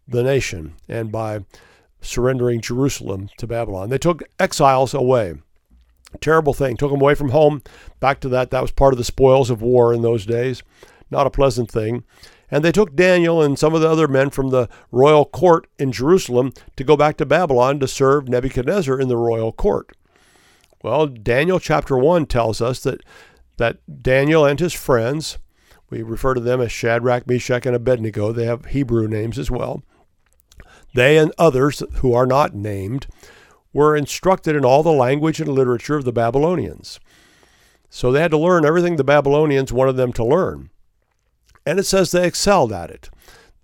the 0.08 0.24
nation 0.24 0.74
and 0.90 1.10
by 1.10 1.46
surrendering 2.02 2.60
Jerusalem 2.60 3.30
to 3.38 3.48
Babylon. 3.48 3.90
They 3.90 3.98
took 3.98 4.24
exiles 4.40 4.94
away. 4.94 5.36
Terrible 6.20 6.54
thing. 6.54 6.76
Took 6.76 6.92
them 6.92 7.02
away 7.02 7.16
from 7.16 7.30
home. 7.30 7.62
Back 8.02 8.20
to 8.22 8.30
that. 8.30 8.52
That 8.52 8.62
was 8.62 8.72
part 8.72 8.94
of 8.94 8.98
the 8.98 9.04
spoils 9.06 9.50
of 9.50 9.62
war 9.62 9.94
in 9.94 10.02
those 10.02 10.26
days. 10.26 10.64
Not 11.10 11.28
a 11.28 11.32
pleasant 11.32 11.72
thing. 11.72 12.04
And 12.50 12.64
they 12.64 12.72
took 12.72 12.96
Daniel 12.96 13.42
and 13.42 13.60
some 13.60 13.74
of 13.74 13.82
the 13.82 13.90
other 13.90 14.08
men 14.08 14.30
from 14.30 14.50
the 14.50 14.70
royal 14.92 15.26
court 15.26 15.68
in 15.78 15.92
Jerusalem 15.92 16.54
to 16.76 16.84
go 16.84 16.96
back 16.96 17.18
to 17.18 17.26
Babylon 17.26 17.80
to 17.80 17.88
serve 17.88 18.30
Nebuchadnezzar 18.30 19.00
in 19.00 19.10
the 19.10 19.18
royal 19.18 19.52
court. 19.52 19.96
Well, 20.82 21.08
Daniel 21.08 21.60
chapter 21.60 21.98
1 21.98 22.28
tells 22.28 22.62
us 22.62 22.80
that, 22.82 23.02
that 23.58 23.80
Daniel 24.02 24.46
and 24.46 24.60
his 24.60 24.74
friends, 24.74 25.38
we 25.90 26.02
refer 26.02 26.34
to 26.34 26.40
them 26.40 26.62
as 26.62 26.72
Shadrach, 26.72 27.28
Meshach, 27.28 27.66
and 27.66 27.76
Abednego, 27.76 28.32
they 28.32 28.46
have 28.46 28.68
Hebrew 28.68 29.08
names 29.08 29.38
as 29.38 29.52
well. 29.52 29.84
They 30.94 31.18
and 31.18 31.34
others 31.38 31.84
who 31.96 32.14
are 32.14 32.26
not 32.26 32.56
named 32.56 33.08
were 33.74 33.96
instructed 33.96 34.56
in 34.56 34.64
all 34.64 34.84
the 34.84 34.92
language 34.92 35.42
and 35.42 35.50
literature 35.50 35.96
of 35.96 36.06
the 36.06 36.14
Babylonians. 36.14 37.00
So 37.90 38.12
they 38.12 38.22
had 38.22 38.32
to 38.32 38.38
learn 38.38 38.66
everything 38.66 38.96
the 38.96 39.04
Babylonians 39.04 39.74
wanted 39.74 39.98
them 39.98 40.14
to 40.14 40.26
learn. 40.26 40.70
And 41.68 41.80
it 41.80 41.84
says 41.84 42.12
they 42.12 42.26
excelled 42.26 42.72
at 42.72 42.90
it. 42.90 43.10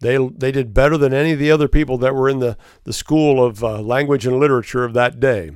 They, 0.01 0.17
they 0.17 0.51
did 0.51 0.73
better 0.73 0.97
than 0.97 1.13
any 1.13 1.31
of 1.31 1.39
the 1.39 1.51
other 1.51 1.69
people 1.69 1.97
that 1.99 2.13
were 2.13 2.27
in 2.27 2.39
the, 2.39 2.57
the 2.83 2.91
school 2.91 3.41
of 3.41 3.63
uh, 3.63 3.79
language 3.79 4.27
and 4.27 4.37
literature 4.37 4.83
of 4.83 4.93
that 4.93 5.21
day. 5.21 5.51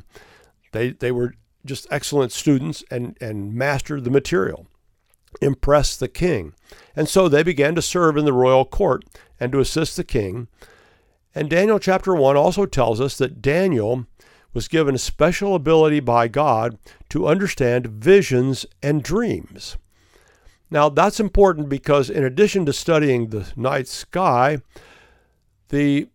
They, 0.71 0.91
they 0.91 1.11
were 1.11 1.33
just 1.65 1.87
excellent 1.91 2.31
students 2.31 2.85
and, 2.89 3.17
and 3.19 3.53
mastered 3.53 4.05
the 4.05 4.09
material, 4.09 4.65
impressed 5.41 5.99
the 5.99 6.07
king. 6.07 6.53
And 6.95 7.09
so 7.09 7.27
they 7.27 7.43
began 7.43 7.75
to 7.75 7.81
serve 7.81 8.15
in 8.15 8.23
the 8.23 8.31
royal 8.31 8.63
court 8.63 9.03
and 9.41 9.51
to 9.51 9.59
assist 9.59 9.97
the 9.97 10.05
king. 10.05 10.47
And 11.35 11.49
Daniel 11.49 11.79
chapter 11.79 12.15
1 12.15 12.37
also 12.37 12.65
tells 12.65 13.01
us 13.01 13.17
that 13.17 13.41
Daniel 13.41 14.05
was 14.53 14.69
given 14.69 14.95
a 14.95 14.99
special 14.99 15.53
ability 15.53 15.99
by 15.99 16.29
God 16.29 16.77
to 17.09 17.27
understand 17.27 17.87
visions 17.87 18.65
and 18.81 19.03
dreams. 19.03 19.75
Now, 20.69 20.89
that's 20.89 21.19
important 21.19 21.69
because 21.69 22.09
in 22.09 22.23
addition 22.23 22.65
to 22.65 22.73
studying 22.73 23.29
the 23.29 23.51
night 23.55 23.87
sky, 23.87 24.59
the 25.69 26.07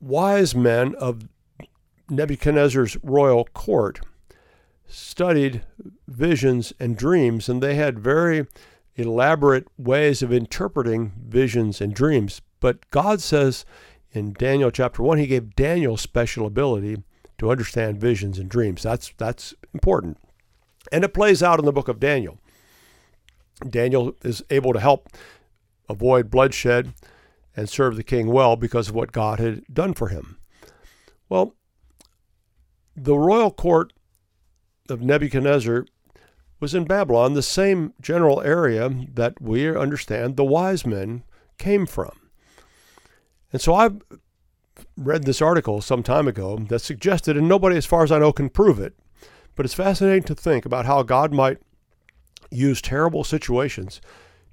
wise 0.00 0.54
men 0.54 0.94
of 0.96 1.28
Nebuchadnezzar's 2.08 2.96
royal 3.02 3.44
court 3.54 4.00
studied 4.86 5.62
visions 6.08 6.72
and 6.80 6.96
dreams, 6.96 7.48
and 7.48 7.62
they 7.62 7.76
had 7.76 7.98
very 7.98 8.46
elaborate 8.96 9.66
ways 9.78 10.22
of 10.22 10.32
interpreting 10.32 11.12
visions 11.26 11.80
and 11.80 11.94
dreams. 11.94 12.42
But 12.58 12.90
God 12.90 13.20
says 13.20 13.64
in 14.12 14.32
Daniel 14.32 14.70
chapter 14.70 15.02
1, 15.02 15.18
He 15.18 15.26
gave 15.26 15.54
Daniel 15.54 15.96
special 15.96 16.46
ability 16.46 17.02
to 17.38 17.50
understand 17.50 18.00
visions 18.00 18.38
and 18.38 18.50
dreams. 18.50 18.82
That's, 18.82 19.12
that's 19.16 19.54
important. 19.72 20.18
And 20.92 21.04
it 21.04 21.14
plays 21.14 21.42
out 21.42 21.58
in 21.58 21.64
the 21.64 21.72
book 21.72 21.88
of 21.88 22.00
Daniel. 22.00 22.38
Daniel 23.68 24.14
is 24.22 24.42
able 24.50 24.72
to 24.72 24.80
help 24.80 25.08
avoid 25.88 26.30
bloodshed 26.30 26.94
and 27.56 27.68
serve 27.68 27.96
the 27.96 28.04
king 28.04 28.28
well 28.28 28.56
because 28.56 28.88
of 28.88 28.94
what 28.94 29.12
God 29.12 29.38
had 29.38 29.62
done 29.72 29.94
for 29.94 30.08
him. 30.08 30.38
Well, 31.28 31.54
the 32.96 33.16
royal 33.16 33.50
court 33.50 33.92
of 34.88 35.00
Nebuchadnezzar 35.00 35.86
was 36.60 36.74
in 36.74 36.84
Babylon, 36.84 37.34
the 37.34 37.42
same 37.42 37.94
general 38.00 38.42
area 38.42 38.90
that 39.14 39.40
we 39.40 39.74
understand 39.74 40.36
the 40.36 40.44
wise 40.44 40.84
men 40.84 41.24
came 41.58 41.86
from. 41.86 42.10
And 43.52 43.60
so 43.60 43.74
I 43.74 43.90
read 44.96 45.24
this 45.24 45.42
article 45.42 45.80
some 45.80 46.02
time 46.02 46.28
ago 46.28 46.56
that 46.68 46.80
suggested, 46.80 47.36
and 47.36 47.48
nobody, 47.48 47.76
as 47.76 47.86
far 47.86 48.04
as 48.04 48.12
I 48.12 48.18
know, 48.18 48.32
can 48.32 48.50
prove 48.50 48.78
it, 48.78 48.94
but 49.54 49.64
it's 49.64 49.74
fascinating 49.74 50.22
to 50.24 50.34
think 50.34 50.64
about 50.64 50.86
how 50.86 51.02
God 51.02 51.32
might 51.32 51.58
use 52.50 52.82
terrible 52.82 53.24
situations 53.24 54.00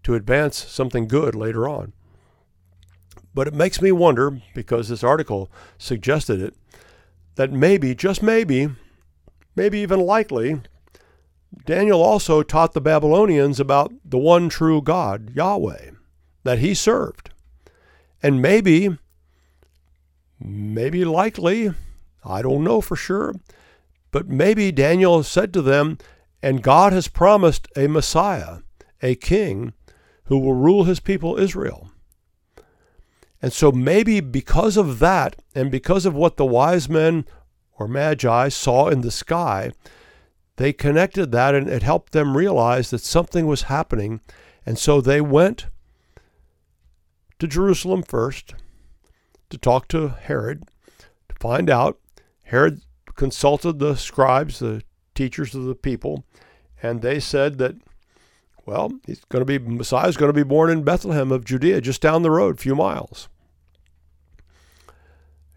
to 0.03 0.15
advance 0.15 0.57
something 0.57 1.07
good 1.07 1.35
later 1.35 1.67
on. 1.67 1.93
But 3.33 3.47
it 3.47 3.53
makes 3.53 3.81
me 3.81 3.91
wonder, 3.91 4.41
because 4.55 4.89
this 4.89 5.03
article 5.03 5.51
suggested 5.77 6.41
it, 6.41 6.55
that 7.35 7.51
maybe, 7.51 7.93
just 7.93 8.23
maybe, 8.23 8.69
maybe 9.55 9.79
even 9.79 9.99
likely, 9.99 10.61
Daniel 11.65 12.01
also 12.01 12.43
taught 12.43 12.73
the 12.73 12.81
Babylonians 12.81 13.59
about 13.59 13.93
the 14.03 14.17
one 14.17 14.49
true 14.49 14.81
God, 14.81 15.35
Yahweh, 15.35 15.91
that 16.43 16.59
he 16.59 16.73
served. 16.73 17.29
And 18.23 18.41
maybe, 18.41 18.97
maybe 20.39 21.05
likely, 21.05 21.73
I 22.23 22.41
don't 22.41 22.63
know 22.63 22.81
for 22.81 22.95
sure, 22.95 23.35
but 24.11 24.27
maybe 24.27 24.71
Daniel 24.71 25.21
said 25.23 25.53
to 25.53 25.61
them, 25.61 25.97
and 26.41 26.63
God 26.63 26.93
has 26.93 27.07
promised 27.07 27.67
a 27.75 27.87
Messiah, 27.87 28.59
a 29.01 29.15
king, 29.15 29.73
who 30.25 30.37
will 30.37 30.53
rule 30.53 30.83
his 30.83 30.99
people 30.99 31.39
Israel. 31.39 31.89
And 33.41 33.53
so 33.53 33.71
maybe 33.71 34.19
because 34.19 34.77
of 34.77 34.99
that, 34.99 35.37
and 35.55 35.71
because 35.71 36.05
of 36.05 36.15
what 36.15 36.37
the 36.37 36.45
wise 36.45 36.89
men 36.89 37.25
or 37.73 37.87
magi 37.87 38.49
saw 38.49 38.87
in 38.87 39.01
the 39.01 39.11
sky, 39.11 39.71
they 40.57 40.73
connected 40.73 41.31
that 41.31 41.53
and 41.53 41.69
it 41.69 41.83
helped 41.83 42.13
them 42.13 42.35
realize 42.35 42.89
that 42.89 43.01
something 43.01 43.45
was 43.45 43.63
happening. 43.63 44.21
And 44.65 44.77
so 44.77 45.01
they 45.01 45.21
went 45.21 45.67
to 47.39 47.47
Jerusalem 47.47 48.03
first 48.03 48.55
to 49.49 49.57
talk 49.57 49.87
to 49.89 50.09
Herod 50.09 50.63
to 50.97 51.35
find 51.39 51.69
out. 51.69 51.99
Herod 52.45 52.81
consulted 53.15 53.79
the 53.79 53.95
scribes, 53.95 54.59
the 54.59 54.81
teachers 55.17 55.55
of 55.55 55.65
the 55.65 55.75
people, 55.75 56.23
and 56.81 57.01
they 57.01 57.19
said 57.19 57.57
that, 57.57 57.75
well, 58.65 58.91
he's 59.05 59.23
going 59.25 59.45
to 59.45 59.45
be 59.45 59.57
Messiah 59.57 60.07
is 60.07 60.15
going 60.15 60.29
to 60.29 60.33
be 60.33 60.43
born 60.43 60.69
in 60.69 60.83
Bethlehem 60.83 61.31
of 61.31 61.43
Judea, 61.43 61.81
just 61.81 62.01
down 62.01 62.21
the 62.21 62.31
road, 62.31 62.55
a 62.55 62.61
few 62.61 62.75
miles. 62.75 63.27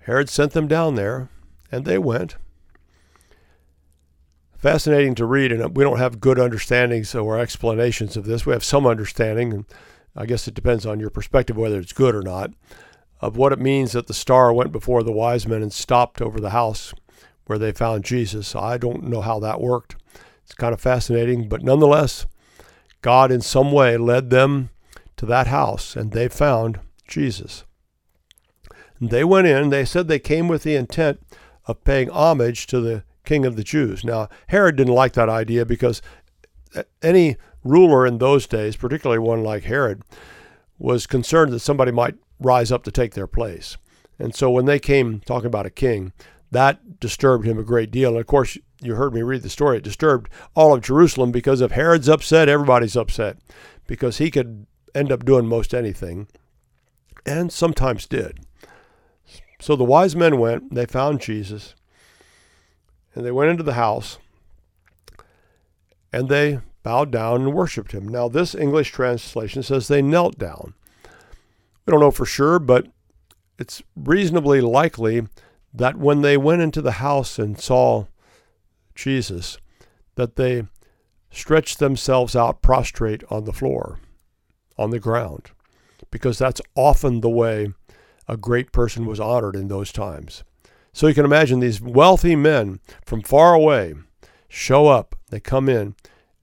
Herod 0.04 0.30
sent 0.30 0.52
them 0.52 0.66
down 0.66 0.94
there, 0.94 1.28
and 1.70 1.84
they 1.84 1.98
went. 1.98 2.36
Fascinating 4.56 5.14
to 5.16 5.26
read, 5.26 5.52
and 5.52 5.76
we 5.76 5.84
don't 5.84 5.98
have 5.98 6.20
good 6.20 6.38
understandings 6.38 7.14
or 7.14 7.38
explanations 7.38 8.16
of 8.16 8.24
this. 8.24 8.46
We 8.46 8.52
have 8.52 8.64
some 8.64 8.86
understanding, 8.86 9.52
and 9.52 9.64
I 10.16 10.26
guess 10.26 10.48
it 10.48 10.54
depends 10.54 10.86
on 10.86 11.00
your 11.00 11.10
perspective 11.10 11.56
whether 11.56 11.78
it's 11.78 11.92
good 11.92 12.14
or 12.14 12.22
not, 12.22 12.52
of 13.20 13.36
what 13.36 13.52
it 13.52 13.58
means 13.60 13.92
that 13.92 14.06
the 14.06 14.14
star 14.14 14.52
went 14.52 14.72
before 14.72 15.02
the 15.02 15.12
wise 15.12 15.46
men 15.46 15.62
and 15.62 15.72
stopped 15.72 16.22
over 16.22 16.40
the 16.40 16.50
house 16.50 16.94
where 17.50 17.58
they 17.58 17.72
found 17.72 18.04
Jesus. 18.04 18.54
I 18.54 18.78
don't 18.78 19.08
know 19.08 19.22
how 19.22 19.40
that 19.40 19.60
worked. 19.60 19.96
It's 20.44 20.54
kind 20.54 20.72
of 20.72 20.80
fascinating, 20.80 21.48
but 21.48 21.64
nonetheless, 21.64 22.24
God 23.02 23.32
in 23.32 23.40
some 23.40 23.72
way 23.72 23.96
led 23.96 24.30
them 24.30 24.70
to 25.16 25.26
that 25.26 25.48
house 25.48 25.96
and 25.96 26.12
they 26.12 26.28
found 26.28 26.78
Jesus. 27.08 27.64
And 29.00 29.10
they 29.10 29.24
went 29.24 29.48
in, 29.48 29.70
they 29.70 29.84
said 29.84 30.06
they 30.06 30.20
came 30.20 30.46
with 30.46 30.62
the 30.62 30.76
intent 30.76 31.26
of 31.66 31.82
paying 31.82 32.08
homage 32.08 32.68
to 32.68 32.80
the 32.80 33.02
king 33.24 33.44
of 33.44 33.56
the 33.56 33.64
Jews. 33.64 34.04
Now, 34.04 34.28
Herod 34.46 34.76
didn't 34.76 34.94
like 34.94 35.14
that 35.14 35.28
idea 35.28 35.66
because 35.66 36.00
any 37.02 37.36
ruler 37.64 38.06
in 38.06 38.18
those 38.18 38.46
days, 38.46 38.76
particularly 38.76 39.18
one 39.18 39.42
like 39.42 39.64
Herod, 39.64 40.02
was 40.78 41.08
concerned 41.08 41.52
that 41.52 41.58
somebody 41.58 41.90
might 41.90 42.14
rise 42.38 42.70
up 42.70 42.84
to 42.84 42.92
take 42.92 43.14
their 43.14 43.26
place. 43.26 43.76
And 44.20 44.36
so 44.36 44.52
when 44.52 44.66
they 44.66 44.78
came 44.78 45.18
talking 45.18 45.48
about 45.48 45.66
a 45.66 45.70
king, 45.70 46.12
that 46.50 47.00
disturbed 47.00 47.46
him 47.46 47.58
a 47.58 47.64
great 47.64 47.90
deal. 47.90 48.10
And 48.10 48.20
of 48.20 48.26
course, 48.26 48.58
you 48.80 48.94
heard 48.94 49.14
me 49.14 49.22
read 49.22 49.42
the 49.42 49.50
story. 49.50 49.78
It 49.78 49.84
disturbed 49.84 50.30
all 50.54 50.74
of 50.74 50.82
Jerusalem 50.82 51.32
because 51.32 51.60
if 51.60 51.72
Herod's 51.72 52.08
upset, 52.08 52.48
everybody's 52.48 52.96
upset 52.96 53.38
because 53.86 54.18
he 54.18 54.30
could 54.30 54.66
end 54.94 55.12
up 55.12 55.24
doing 55.24 55.46
most 55.46 55.74
anything 55.74 56.26
and 57.26 57.52
sometimes 57.52 58.06
did. 58.06 58.40
So 59.60 59.76
the 59.76 59.84
wise 59.84 60.16
men 60.16 60.38
went, 60.38 60.74
they 60.74 60.86
found 60.86 61.20
Jesus, 61.20 61.74
and 63.14 63.24
they 63.24 63.30
went 63.30 63.50
into 63.50 63.62
the 63.62 63.74
house 63.74 64.18
and 66.12 66.28
they 66.28 66.60
bowed 66.82 67.10
down 67.10 67.42
and 67.42 67.54
worshiped 67.54 67.92
him. 67.92 68.08
Now, 68.08 68.28
this 68.28 68.54
English 68.54 68.90
translation 68.90 69.62
says 69.62 69.86
they 69.86 70.02
knelt 70.02 70.38
down. 70.38 70.74
We 71.84 71.90
don't 71.90 72.00
know 72.00 72.10
for 72.10 72.26
sure, 72.26 72.58
but 72.58 72.86
it's 73.58 73.82
reasonably 73.94 74.60
likely 74.60 75.26
that 75.72 75.96
when 75.96 76.22
they 76.22 76.36
went 76.36 76.62
into 76.62 76.82
the 76.82 76.92
house 76.92 77.38
and 77.38 77.58
saw 77.58 78.06
Jesus, 78.94 79.58
that 80.16 80.36
they 80.36 80.64
stretched 81.30 81.78
themselves 81.78 82.34
out 82.34 82.62
prostrate 82.62 83.22
on 83.30 83.44
the 83.44 83.52
floor, 83.52 83.98
on 84.76 84.90
the 84.90 84.98
ground, 84.98 85.50
because 86.10 86.38
that's 86.38 86.60
often 86.74 87.20
the 87.20 87.30
way 87.30 87.72
a 88.26 88.36
great 88.36 88.72
person 88.72 89.06
was 89.06 89.20
honored 89.20 89.56
in 89.56 89.68
those 89.68 89.92
times. 89.92 90.44
So 90.92 91.06
you 91.06 91.14
can 91.14 91.24
imagine 91.24 91.60
these 91.60 91.80
wealthy 91.80 92.34
men 92.34 92.80
from 93.04 93.22
far 93.22 93.54
away 93.54 93.94
show 94.48 94.88
up, 94.88 95.14
they 95.30 95.40
come 95.40 95.68
in, 95.68 95.94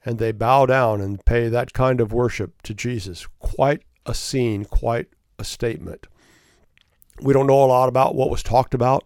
and 0.06 0.18
they 0.18 0.32
bow 0.32 0.66
down 0.66 1.02
and 1.02 1.24
pay 1.26 1.50
that 1.50 1.74
kind 1.74 2.00
of 2.00 2.14
worship 2.14 2.62
to 2.64 2.74
Jesus. 2.74 3.28
Quite 3.40 3.84
a 4.06 4.14
scene, 4.14 4.64
quite 4.64 5.08
a 5.38 5.44
statement. 5.44 6.08
We 7.22 7.34
don't 7.34 7.48
know 7.48 7.64
a 7.64 7.66
lot 7.66 7.90
about 7.90 8.16
what 8.16 8.30
was 8.30 8.42
talked 8.42 8.74
about. 8.74 9.06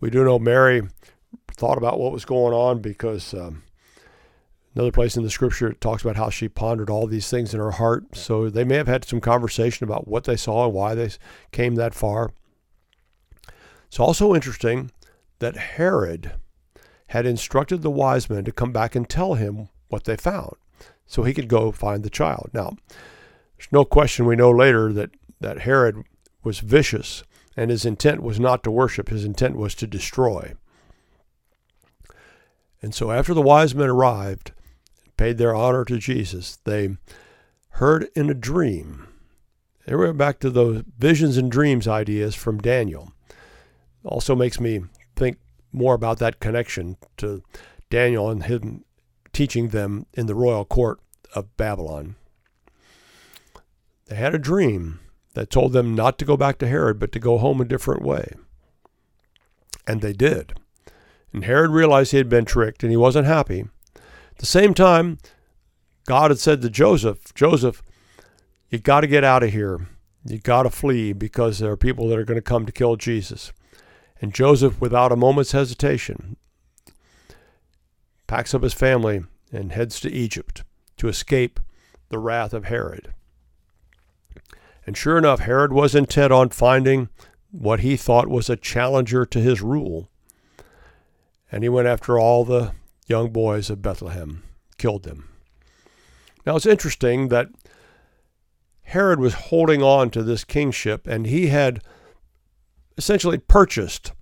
We 0.00 0.10
do 0.10 0.24
know 0.24 0.38
Mary 0.38 0.82
thought 1.52 1.78
about 1.78 1.98
what 1.98 2.12
was 2.12 2.24
going 2.24 2.54
on 2.54 2.80
because 2.80 3.34
um, 3.34 3.64
another 4.74 4.92
place 4.92 5.16
in 5.16 5.24
the 5.24 5.30
scripture 5.30 5.68
it 5.68 5.80
talks 5.80 6.02
about 6.02 6.16
how 6.16 6.30
she 6.30 6.48
pondered 6.48 6.88
all 6.88 7.06
these 7.06 7.28
things 7.28 7.52
in 7.52 7.60
her 7.60 7.72
heart. 7.72 8.16
So 8.16 8.48
they 8.48 8.64
may 8.64 8.76
have 8.76 8.86
had 8.86 9.04
some 9.04 9.20
conversation 9.20 9.84
about 9.84 10.06
what 10.06 10.24
they 10.24 10.36
saw 10.36 10.66
and 10.66 10.74
why 10.74 10.94
they 10.94 11.10
came 11.50 11.74
that 11.74 11.94
far. 11.94 12.32
It's 13.88 13.98
also 13.98 14.34
interesting 14.34 14.90
that 15.40 15.56
Herod 15.56 16.32
had 17.08 17.26
instructed 17.26 17.82
the 17.82 17.90
wise 17.90 18.28
men 18.28 18.44
to 18.44 18.52
come 18.52 18.72
back 18.72 18.94
and 18.94 19.08
tell 19.08 19.34
him 19.34 19.68
what 19.88 20.04
they 20.04 20.16
found 20.16 20.54
so 21.06 21.22
he 21.22 21.34
could 21.34 21.48
go 21.48 21.72
find 21.72 22.02
the 22.02 22.10
child. 22.10 22.50
Now, 22.52 22.76
there's 23.56 23.72
no 23.72 23.84
question 23.84 24.26
we 24.26 24.36
know 24.36 24.50
later 24.50 24.92
that, 24.92 25.10
that 25.40 25.60
Herod 25.60 26.04
was 26.44 26.60
vicious 26.60 27.24
and 27.58 27.72
his 27.72 27.84
intent 27.84 28.22
was 28.22 28.38
not 28.38 28.62
to 28.62 28.70
worship, 28.70 29.08
his 29.08 29.24
intent 29.24 29.56
was 29.56 29.74
to 29.74 29.86
destroy. 29.86 30.54
And 32.80 32.94
so 32.94 33.10
after 33.10 33.34
the 33.34 33.42
wise 33.42 33.74
men 33.74 33.88
arrived 33.88 34.52
and 35.04 35.16
paid 35.16 35.38
their 35.38 35.56
honor 35.56 35.84
to 35.86 35.98
Jesus, 35.98 36.58
they 36.62 36.96
heard 37.70 38.06
in 38.14 38.30
a 38.30 38.34
dream. 38.34 39.08
They 39.86 39.96
went 39.96 40.16
back 40.16 40.38
to 40.40 40.50
those 40.50 40.84
visions 40.96 41.36
and 41.36 41.50
dreams 41.50 41.88
ideas 41.88 42.36
from 42.36 42.58
Daniel. 42.58 43.12
Also 44.04 44.36
makes 44.36 44.60
me 44.60 44.82
think 45.16 45.38
more 45.72 45.94
about 45.94 46.20
that 46.20 46.38
connection 46.38 46.96
to 47.16 47.42
Daniel 47.90 48.30
and 48.30 48.44
him 48.44 48.84
teaching 49.32 49.70
them 49.70 50.06
in 50.14 50.26
the 50.26 50.36
royal 50.36 50.64
court 50.64 51.00
of 51.34 51.56
Babylon. 51.56 52.14
They 54.06 54.14
had 54.14 54.36
a 54.36 54.38
dream 54.38 55.00
that 55.38 55.50
told 55.50 55.72
them 55.72 55.94
not 55.94 56.18
to 56.18 56.24
go 56.24 56.36
back 56.36 56.58
to 56.58 56.66
Herod, 56.66 56.98
but 56.98 57.12
to 57.12 57.20
go 57.20 57.38
home 57.38 57.60
a 57.60 57.64
different 57.64 58.02
way. 58.02 58.32
And 59.86 60.00
they 60.00 60.12
did. 60.12 60.54
And 61.32 61.44
Herod 61.44 61.70
realized 61.70 62.10
he 62.10 62.16
had 62.16 62.28
been 62.28 62.44
tricked 62.44 62.82
and 62.82 62.90
he 62.90 62.96
wasn't 62.96 63.28
happy. 63.28 63.66
At 63.94 64.38
the 64.38 64.46
same 64.46 64.74
time, 64.74 65.18
God 66.06 66.32
had 66.32 66.40
said 66.40 66.60
to 66.62 66.70
Joseph, 66.70 67.32
Joseph, 67.34 67.84
you 68.68 68.80
got 68.80 69.02
to 69.02 69.06
get 69.06 69.22
out 69.22 69.44
of 69.44 69.52
here. 69.52 69.86
You 70.24 70.38
got 70.38 70.64
to 70.64 70.70
flee 70.70 71.12
because 71.12 71.60
there 71.60 71.70
are 71.70 71.76
people 71.76 72.08
that 72.08 72.18
are 72.18 72.24
going 72.24 72.34
to 72.34 72.42
come 72.42 72.66
to 72.66 72.72
kill 72.72 72.96
Jesus. 72.96 73.52
And 74.20 74.34
Joseph, 74.34 74.80
without 74.80 75.12
a 75.12 75.16
moment's 75.16 75.52
hesitation, 75.52 76.36
packs 78.26 78.54
up 78.54 78.64
his 78.64 78.74
family 78.74 79.22
and 79.52 79.70
heads 79.70 80.00
to 80.00 80.10
Egypt 80.10 80.64
to 80.96 81.06
escape 81.06 81.60
the 82.08 82.18
wrath 82.18 82.52
of 82.52 82.64
Herod. 82.64 83.14
And 84.88 84.96
sure 84.96 85.18
enough, 85.18 85.40
Herod 85.40 85.70
was 85.70 85.94
intent 85.94 86.32
on 86.32 86.48
finding 86.48 87.10
what 87.50 87.80
he 87.80 87.94
thought 87.94 88.26
was 88.26 88.48
a 88.48 88.56
challenger 88.56 89.26
to 89.26 89.38
his 89.38 89.60
rule. 89.60 90.08
And 91.52 91.62
he 91.62 91.68
went 91.68 91.88
after 91.88 92.18
all 92.18 92.42
the 92.42 92.72
young 93.06 93.28
boys 93.30 93.68
of 93.68 93.82
Bethlehem, 93.82 94.44
killed 94.78 95.02
them. 95.02 95.28
Now 96.46 96.56
it's 96.56 96.64
interesting 96.64 97.28
that 97.28 97.48
Herod 98.84 99.20
was 99.20 99.34
holding 99.34 99.82
on 99.82 100.08
to 100.08 100.22
this 100.22 100.42
kingship, 100.42 101.06
and 101.06 101.26
he 101.26 101.48
had 101.48 101.82
essentially 102.96 103.36
purchased 103.36 104.12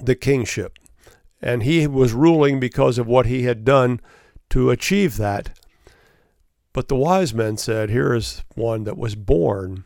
the 0.00 0.14
kingship 0.14 0.78
and 1.42 1.64
he 1.64 1.88
was 1.88 2.12
ruling 2.12 2.60
because 2.60 2.98
of 2.98 3.08
what 3.08 3.26
he 3.26 3.42
had 3.42 3.64
done 3.64 3.98
to 4.50 4.70
achieve 4.70 5.16
that. 5.16 5.57
But 6.78 6.86
the 6.86 6.94
wise 6.94 7.34
men 7.34 7.56
said, 7.56 7.90
Here 7.90 8.14
is 8.14 8.44
one 8.54 8.84
that 8.84 8.96
was 8.96 9.16
born 9.16 9.82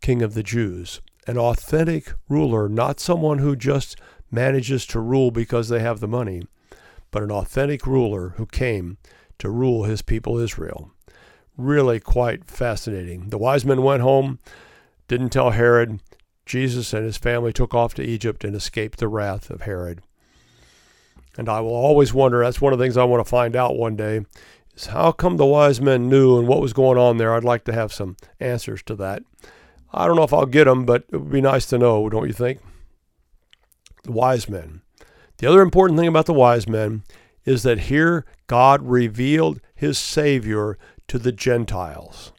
king 0.00 0.22
of 0.22 0.34
the 0.34 0.42
Jews, 0.42 1.00
an 1.24 1.38
authentic 1.38 2.14
ruler, 2.28 2.68
not 2.68 2.98
someone 2.98 3.38
who 3.38 3.54
just 3.54 3.96
manages 4.28 4.84
to 4.86 4.98
rule 4.98 5.30
because 5.30 5.68
they 5.68 5.78
have 5.78 6.00
the 6.00 6.08
money, 6.08 6.42
but 7.12 7.22
an 7.22 7.30
authentic 7.30 7.86
ruler 7.86 8.30
who 8.38 8.46
came 8.46 8.98
to 9.38 9.50
rule 9.50 9.84
his 9.84 10.02
people 10.02 10.36
Israel. 10.36 10.90
Really 11.56 12.00
quite 12.00 12.50
fascinating. 12.50 13.28
The 13.28 13.38
wise 13.38 13.64
men 13.64 13.84
went 13.84 14.02
home, 14.02 14.40
didn't 15.06 15.30
tell 15.30 15.50
Herod. 15.50 16.00
Jesus 16.44 16.92
and 16.92 17.04
his 17.04 17.18
family 17.18 17.52
took 17.52 17.72
off 17.72 17.94
to 17.94 18.02
Egypt 18.02 18.42
and 18.42 18.56
escaped 18.56 18.98
the 18.98 19.06
wrath 19.06 19.48
of 19.48 19.60
Herod. 19.60 20.00
And 21.38 21.48
I 21.48 21.60
will 21.60 21.70
always 21.70 22.12
wonder, 22.12 22.40
that's 22.40 22.60
one 22.60 22.72
of 22.72 22.80
the 22.80 22.84
things 22.84 22.96
I 22.96 23.04
want 23.04 23.24
to 23.24 23.30
find 23.30 23.54
out 23.54 23.76
one 23.76 23.94
day, 23.94 24.22
how 24.90 25.12
come 25.12 25.36
the 25.36 25.46
wise 25.46 25.80
men 25.80 26.08
knew 26.08 26.38
and 26.38 26.48
what 26.48 26.60
was 26.60 26.72
going 26.72 26.98
on 26.98 27.18
there? 27.18 27.34
I'd 27.34 27.44
like 27.44 27.64
to 27.64 27.72
have 27.72 27.92
some 27.92 28.16
answers 28.40 28.82
to 28.84 28.94
that. 28.96 29.22
I 29.92 30.06
don't 30.06 30.16
know 30.16 30.22
if 30.22 30.32
I'll 30.32 30.46
get 30.46 30.64
them, 30.64 30.84
but 30.86 31.04
it 31.10 31.18
would 31.18 31.30
be 31.30 31.40
nice 31.40 31.66
to 31.66 31.78
know, 31.78 32.08
don't 32.08 32.26
you 32.26 32.32
think? 32.32 32.60
The 34.04 34.12
wise 34.12 34.48
men. 34.48 34.80
The 35.38 35.46
other 35.46 35.60
important 35.60 35.98
thing 35.98 36.08
about 36.08 36.26
the 36.26 36.32
wise 36.32 36.66
men 36.66 37.04
is 37.44 37.62
that 37.64 37.80
here 37.80 38.24
God 38.46 38.82
revealed 38.82 39.60
his 39.74 39.98
Savior 39.98 40.78
to 41.08 41.18
the 41.18 41.32
Gentiles. 41.32 42.32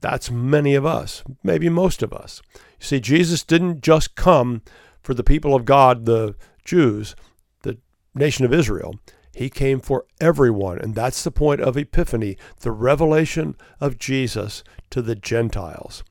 That's 0.00 0.30
many 0.30 0.74
of 0.74 0.84
us, 0.84 1.22
maybe 1.42 1.68
most 1.70 2.02
of 2.02 2.12
us. 2.12 2.42
You 2.54 2.86
see, 2.86 3.00
Jesus 3.00 3.42
didn't 3.42 3.80
just 3.80 4.16
come 4.16 4.60
for 5.02 5.14
the 5.14 5.24
people 5.24 5.54
of 5.54 5.64
God, 5.64 6.04
the 6.04 6.34
Jews, 6.64 7.16
the 7.62 7.78
nation 8.14 8.44
of 8.44 8.52
Israel. 8.52 8.96
He 9.34 9.50
came 9.50 9.80
for 9.80 10.06
everyone, 10.20 10.78
and 10.78 10.94
that's 10.94 11.24
the 11.24 11.30
point 11.30 11.60
of 11.60 11.76
Epiphany, 11.76 12.36
the 12.60 12.70
revelation 12.70 13.56
of 13.80 13.98
Jesus 13.98 14.62
to 14.90 15.02
the 15.02 15.16
Gentiles. 15.16 16.04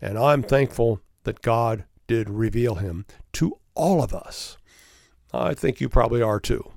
And 0.00 0.18
I'm 0.18 0.42
thankful 0.42 1.00
that 1.24 1.42
God 1.42 1.84
did 2.06 2.28
reveal 2.28 2.76
him 2.76 3.06
to 3.34 3.58
all 3.74 4.02
of 4.02 4.12
us. 4.12 4.56
I 5.32 5.54
think 5.54 5.80
you 5.80 5.88
probably 5.88 6.22
are 6.22 6.40
too. 6.40 6.72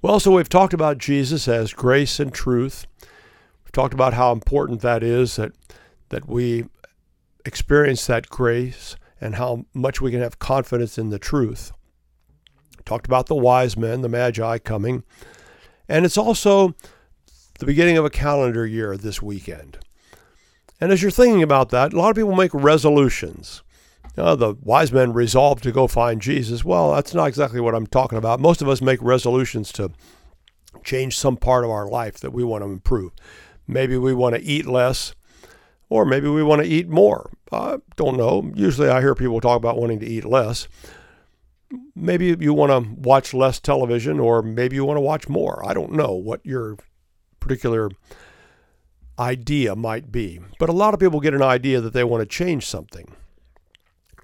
Well, 0.00 0.18
so 0.18 0.32
we've 0.32 0.48
talked 0.48 0.74
about 0.74 0.98
Jesus 0.98 1.46
as 1.46 1.72
grace 1.72 2.18
and 2.18 2.32
truth. 2.32 2.86
We've 3.64 3.72
talked 3.72 3.94
about 3.94 4.14
how 4.14 4.32
important 4.32 4.80
that 4.80 5.02
is 5.02 5.36
that 5.36 5.52
that 6.08 6.28
we 6.28 6.66
experience 7.46 8.06
that 8.06 8.28
grace 8.28 8.96
and 9.20 9.36
how 9.36 9.64
much 9.72 10.00
we 10.00 10.10
can 10.10 10.20
have 10.20 10.38
confidence 10.38 10.98
in 10.98 11.10
the 11.10 11.18
truth. 11.18 11.72
Talked 12.84 13.06
about 13.06 13.26
the 13.26 13.34
wise 13.34 13.76
men, 13.76 14.02
the 14.02 14.08
magi 14.08 14.58
coming. 14.58 15.04
And 15.88 16.04
it's 16.04 16.18
also 16.18 16.74
the 17.58 17.66
beginning 17.66 17.98
of 17.98 18.04
a 18.04 18.10
calendar 18.10 18.66
year 18.66 18.96
this 18.96 19.22
weekend. 19.22 19.78
And 20.80 20.90
as 20.90 21.00
you're 21.00 21.10
thinking 21.10 21.42
about 21.42 21.70
that, 21.70 21.92
a 21.92 21.96
lot 21.96 22.10
of 22.10 22.16
people 22.16 22.34
make 22.34 22.52
resolutions. 22.52 23.62
Uh, 24.16 24.34
the 24.34 24.56
wise 24.62 24.92
men 24.92 25.12
resolved 25.12 25.62
to 25.62 25.72
go 25.72 25.86
find 25.86 26.20
Jesus. 26.20 26.64
Well, 26.64 26.92
that's 26.92 27.14
not 27.14 27.26
exactly 27.26 27.60
what 27.60 27.74
I'm 27.74 27.86
talking 27.86 28.18
about. 28.18 28.40
Most 28.40 28.60
of 28.60 28.68
us 28.68 28.82
make 28.82 29.00
resolutions 29.00 29.72
to 29.72 29.92
change 30.82 31.16
some 31.16 31.36
part 31.36 31.64
of 31.64 31.70
our 31.70 31.88
life 31.88 32.18
that 32.20 32.32
we 32.32 32.44
want 32.44 32.64
to 32.64 32.68
improve. 32.68 33.12
Maybe 33.66 33.96
we 33.96 34.12
want 34.12 34.34
to 34.34 34.42
eat 34.42 34.66
less, 34.66 35.14
or 35.88 36.04
maybe 36.04 36.28
we 36.28 36.42
want 36.42 36.62
to 36.62 36.68
eat 36.68 36.88
more. 36.88 37.30
I 37.52 37.78
don't 37.96 38.16
know. 38.16 38.50
Usually 38.54 38.88
I 38.88 39.00
hear 39.00 39.14
people 39.14 39.40
talk 39.40 39.56
about 39.56 39.78
wanting 39.78 40.00
to 40.00 40.06
eat 40.06 40.24
less. 40.24 40.68
Maybe 41.94 42.36
you 42.38 42.54
want 42.54 42.70
to 42.70 42.92
watch 42.94 43.34
less 43.34 43.60
television, 43.60 44.20
or 44.20 44.42
maybe 44.42 44.76
you 44.76 44.84
want 44.84 44.96
to 44.96 45.02
watch 45.02 45.28
more. 45.28 45.66
I 45.66 45.74
don't 45.74 45.92
know 45.92 46.12
what 46.12 46.44
your 46.44 46.76
particular 47.40 47.90
idea 49.18 49.76
might 49.76 50.10
be. 50.10 50.40
But 50.58 50.68
a 50.68 50.72
lot 50.72 50.94
of 50.94 51.00
people 51.00 51.20
get 51.20 51.34
an 51.34 51.42
idea 51.42 51.80
that 51.80 51.92
they 51.92 52.04
want 52.04 52.22
to 52.22 52.26
change 52.26 52.66
something. 52.66 53.14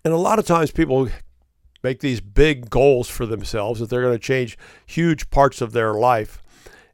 And 0.04 0.14
a 0.14 0.18
lot 0.18 0.38
of 0.38 0.46
times 0.46 0.70
people 0.70 1.08
make 1.82 2.00
these 2.00 2.20
big 2.20 2.70
goals 2.70 3.08
for 3.08 3.26
themselves 3.26 3.80
that 3.80 3.90
they're 3.90 4.02
going 4.02 4.14
to 4.14 4.18
change 4.18 4.58
huge 4.86 5.30
parts 5.30 5.60
of 5.60 5.72
their 5.72 5.94
life 5.94 6.42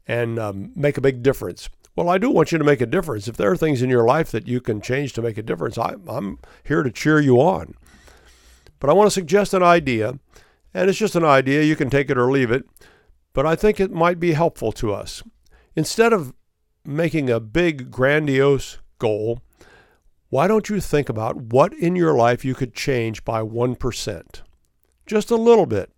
and 0.06 0.38
um, 0.38 0.72
make 0.74 0.98
a 0.98 1.00
big 1.00 1.22
difference. 1.22 1.68
Well, 1.96 2.08
I 2.08 2.18
do 2.18 2.28
want 2.30 2.50
you 2.50 2.58
to 2.58 2.64
make 2.64 2.80
a 2.80 2.86
difference. 2.86 3.28
If 3.28 3.36
there 3.36 3.50
are 3.50 3.56
things 3.56 3.80
in 3.80 3.88
your 3.88 4.04
life 4.04 4.30
that 4.32 4.48
you 4.48 4.60
can 4.60 4.80
change 4.80 5.12
to 5.12 5.22
make 5.22 5.38
a 5.38 5.42
difference, 5.42 5.78
I, 5.78 5.94
I'm 6.08 6.38
here 6.64 6.82
to 6.82 6.90
cheer 6.90 7.20
you 7.20 7.36
on. 7.40 7.74
But 8.80 8.90
I 8.90 8.92
want 8.92 9.06
to 9.06 9.14
suggest 9.14 9.54
an 9.54 9.62
idea, 9.62 10.18
and 10.74 10.90
it's 10.90 10.98
just 10.98 11.16
an 11.16 11.24
idea. 11.24 11.62
You 11.62 11.76
can 11.76 11.88
take 11.88 12.10
it 12.10 12.18
or 12.18 12.30
leave 12.30 12.50
it, 12.50 12.66
but 13.32 13.46
I 13.46 13.54
think 13.56 13.78
it 13.78 13.92
might 13.92 14.20
be 14.20 14.32
helpful 14.32 14.72
to 14.72 14.92
us. 14.92 15.22
Instead 15.76 16.12
of 16.12 16.34
making 16.84 17.30
a 17.30 17.40
big, 17.40 17.90
grandiose 17.90 18.78
goal, 18.98 19.40
why 20.28 20.48
don't 20.48 20.68
you 20.68 20.80
think 20.80 21.08
about 21.08 21.36
what 21.36 21.72
in 21.74 21.94
your 21.94 22.14
life 22.14 22.44
you 22.44 22.54
could 22.54 22.74
change 22.74 23.24
by 23.24 23.40
1%? 23.40 24.42
Just 25.06 25.30
a 25.30 25.36
little 25.36 25.66
bit. 25.66 25.92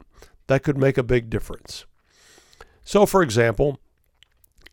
That 0.48 0.62
could 0.62 0.78
make 0.78 0.98
a 0.98 1.02
big 1.02 1.30
difference. 1.30 1.86
So, 2.84 3.06
for 3.06 3.22
example, 3.22 3.80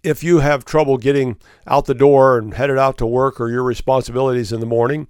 if 0.04 0.24
you 0.24 0.40
have 0.40 0.66
trouble 0.66 0.98
getting 0.98 1.38
out 1.66 1.86
the 1.86 1.96
door 1.96 2.38
and 2.38 2.54
headed 2.54 2.78
out 2.78 2.98
to 2.98 3.06
work 3.06 3.40
or 3.40 3.50
your 3.50 3.64
responsibilities 3.64 4.52
in 4.52 4.60
the 4.60 4.66
morning, 4.66 5.08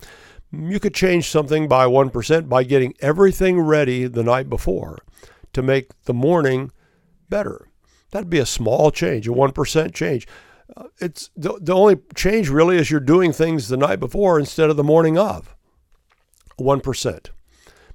you 0.54 0.80
could 0.80 0.93
change 0.93 1.30
something 1.30 1.68
by 1.68 1.86
1% 1.86 2.47
by 2.47 2.64
getting 2.64 2.93
everything 3.01 3.60
ready 3.60 4.06
the 4.06 4.24
night 4.24 4.49
before 4.49 4.99
to 5.51 5.62
make 5.62 5.91
the 6.04 6.14
morning 6.14 6.72
better. 7.30 7.68
That'd 8.12 8.30
be 8.30 8.39
a 8.39 8.45
small 8.45 8.91
change, 8.91 9.28
a 9.28 9.32
1% 9.32 9.93
change 9.93 10.28
uh, 10.76 10.86
it's 10.99 11.30
the, 11.36 11.58
the 11.62 11.74
only 11.74 11.97
change 12.16 12.49
really 12.49 12.78
is 12.78 12.89
you're 12.89 12.99
doing 12.99 13.32
things 13.32 13.68
the 13.68 13.78
night 13.78 13.99
before 13.99 14.39
instead 14.39 14.70
of 14.70 14.78
the 14.78 14.84
morning 14.84 15.18
of. 15.18 15.56
1%. 16.60 17.30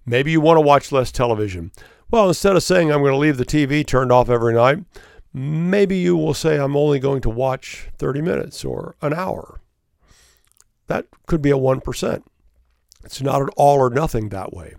Maybe 0.04 0.30
you 0.30 0.40
want 0.40 0.56
to 0.56 0.62
watch 0.62 0.92
less 0.92 1.12
television. 1.12 1.70
Well, 2.10 2.28
instead 2.28 2.56
of 2.56 2.62
saying 2.62 2.90
I'm 2.90 3.02
going 3.02 3.12
to 3.12 3.18
leave 3.18 3.36
the 3.36 3.44
TV 3.44 3.86
turned 3.86 4.10
off 4.10 4.30
every 4.30 4.54
night, 4.54 4.78
maybe 5.32 5.96
you 5.96 6.16
will 6.16 6.34
say 6.34 6.58
I'm 6.58 6.76
only 6.76 6.98
going 6.98 7.20
to 7.22 7.30
watch 7.30 7.88
30 7.98 8.22
minutes 8.22 8.64
or 8.64 8.96
an 9.02 9.12
hour. 9.12 9.60
That 10.86 11.06
could 11.26 11.42
be 11.42 11.50
a 11.50 11.56
1%. 11.56 12.22
It's 13.04 13.22
not 13.22 13.42
an 13.42 13.48
all 13.56 13.78
or 13.78 13.90
nothing 13.90 14.28
that 14.28 14.52
way. 14.52 14.74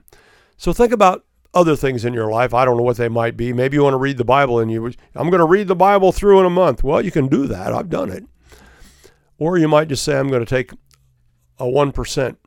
So 0.58 0.74
think 0.74 0.92
about 0.92 1.26
other 1.54 1.76
things 1.76 2.06
in 2.06 2.14
your 2.14 2.30
life. 2.30 2.54
I 2.54 2.66
don't 2.66 2.78
know 2.78 2.84
what 2.84 2.98
they 2.98 3.10
might 3.10 3.36
be. 3.36 3.54
Maybe 3.54 3.78
you 3.78 3.84
want 3.84 3.94
to 3.94 3.98
read 3.98 4.18
the 4.18 4.26
Bible 4.26 4.60
and 4.60 4.72
you, 4.72 4.92
I'm 5.16 5.30
going 5.30 5.40
to 5.40 5.46
read 5.46 5.68
the 5.68 5.76
Bible 5.76 6.12
through 6.12 6.40
in 6.40 6.46
a 6.46 6.50
month. 6.50 6.84
Well, 6.84 7.04
you 7.04 7.12
can 7.12 7.28
do 7.28 7.48
that. 7.48 7.74
I've 7.74 7.90
done 7.90 8.12
it. 8.12 8.26
Or 9.38 9.58
you 9.58 9.68
might 9.68 9.88
just 9.88 10.04
say, 10.04 10.18
I'm 10.18 10.28
going 10.28 10.46
to 10.46 10.50
take 10.50 10.72
a 11.58 11.66
1% 11.66 12.38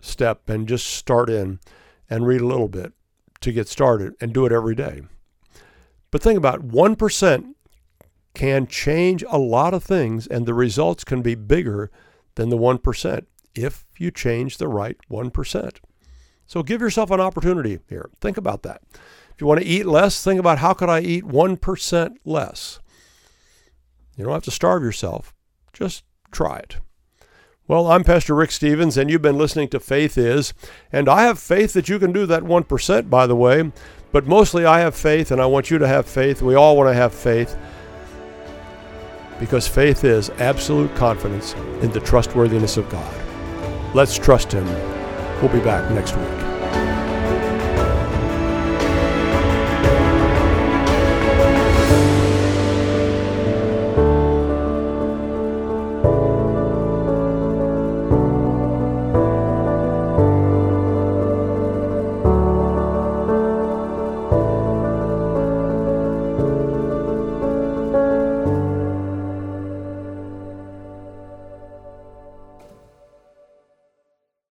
step 0.00 0.48
and 0.48 0.68
just 0.68 0.86
start 0.86 1.28
in 1.28 1.60
and 2.08 2.26
read 2.26 2.40
a 2.40 2.46
little 2.46 2.68
bit 2.68 2.92
to 3.40 3.52
get 3.52 3.68
started 3.68 4.14
and 4.20 4.32
do 4.32 4.46
it 4.46 4.52
every 4.52 4.74
day. 4.74 5.02
But 6.10 6.22
think 6.22 6.38
about 6.38 6.66
1% 6.66 7.54
can 8.34 8.66
change 8.66 9.24
a 9.28 9.38
lot 9.38 9.74
of 9.74 9.82
things 9.82 10.26
and 10.26 10.46
the 10.46 10.54
results 10.54 11.04
can 11.04 11.20
be 11.20 11.34
bigger 11.34 11.90
than 12.36 12.48
the 12.48 12.58
1% 12.58 13.26
you 14.00 14.10
change 14.10 14.58
the 14.58 14.68
right 14.68 14.96
1%. 15.10 15.78
So 16.46 16.62
give 16.62 16.80
yourself 16.80 17.10
an 17.10 17.20
opportunity 17.20 17.80
here. 17.88 18.10
Think 18.20 18.36
about 18.36 18.62
that. 18.62 18.82
If 18.92 19.40
you 19.40 19.46
want 19.46 19.60
to 19.60 19.66
eat 19.66 19.86
less, 19.86 20.22
think 20.22 20.40
about 20.40 20.58
how 20.58 20.72
could 20.72 20.88
I 20.88 21.00
eat 21.00 21.24
1% 21.24 22.16
less? 22.24 22.80
You 24.16 24.24
don't 24.24 24.32
have 24.32 24.44
to 24.44 24.50
starve 24.50 24.82
yourself. 24.82 25.34
Just 25.72 26.04
try 26.30 26.58
it. 26.58 26.78
Well, 27.68 27.90
I'm 27.90 28.04
Pastor 28.04 28.34
Rick 28.34 28.52
Stevens, 28.52 28.96
and 28.96 29.10
you've 29.10 29.22
been 29.22 29.36
listening 29.36 29.68
to 29.70 29.80
Faith 29.80 30.16
Is. 30.16 30.54
And 30.92 31.08
I 31.08 31.24
have 31.24 31.38
faith 31.38 31.72
that 31.72 31.88
you 31.88 31.98
can 31.98 32.12
do 32.12 32.24
that 32.26 32.44
1%, 32.44 33.10
by 33.10 33.26
the 33.26 33.34
way. 33.34 33.72
But 34.12 34.26
mostly 34.26 34.64
I 34.64 34.80
have 34.80 34.94
faith, 34.94 35.32
and 35.32 35.42
I 35.42 35.46
want 35.46 35.70
you 35.70 35.78
to 35.78 35.88
have 35.88 36.06
faith. 36.06 36.42
We 36.42 36.54
all 36.54 36.76
want 36.76 36.88
to 36.88 36.94
have 36.94 37.12
faith 37.12 37.58
because 39.40 39.66
faith 39.68 40.04
is 40.04 40.30
absolute 40.38 40.94
confidence 40.94 41.54
in 41.82 41.90
the 41.90 42.00
trustworthiness 42.00 42.76
of 42.76 42.88
God. 42.88 43.25
Let's 43.96 44.18
trust 44.18 44.52
Him 44.52 44.66
We'll 45.40 45.50
be 45.50 45.58
back 45.58 45.90
next 45.90 46.14
week. 46.14 46.55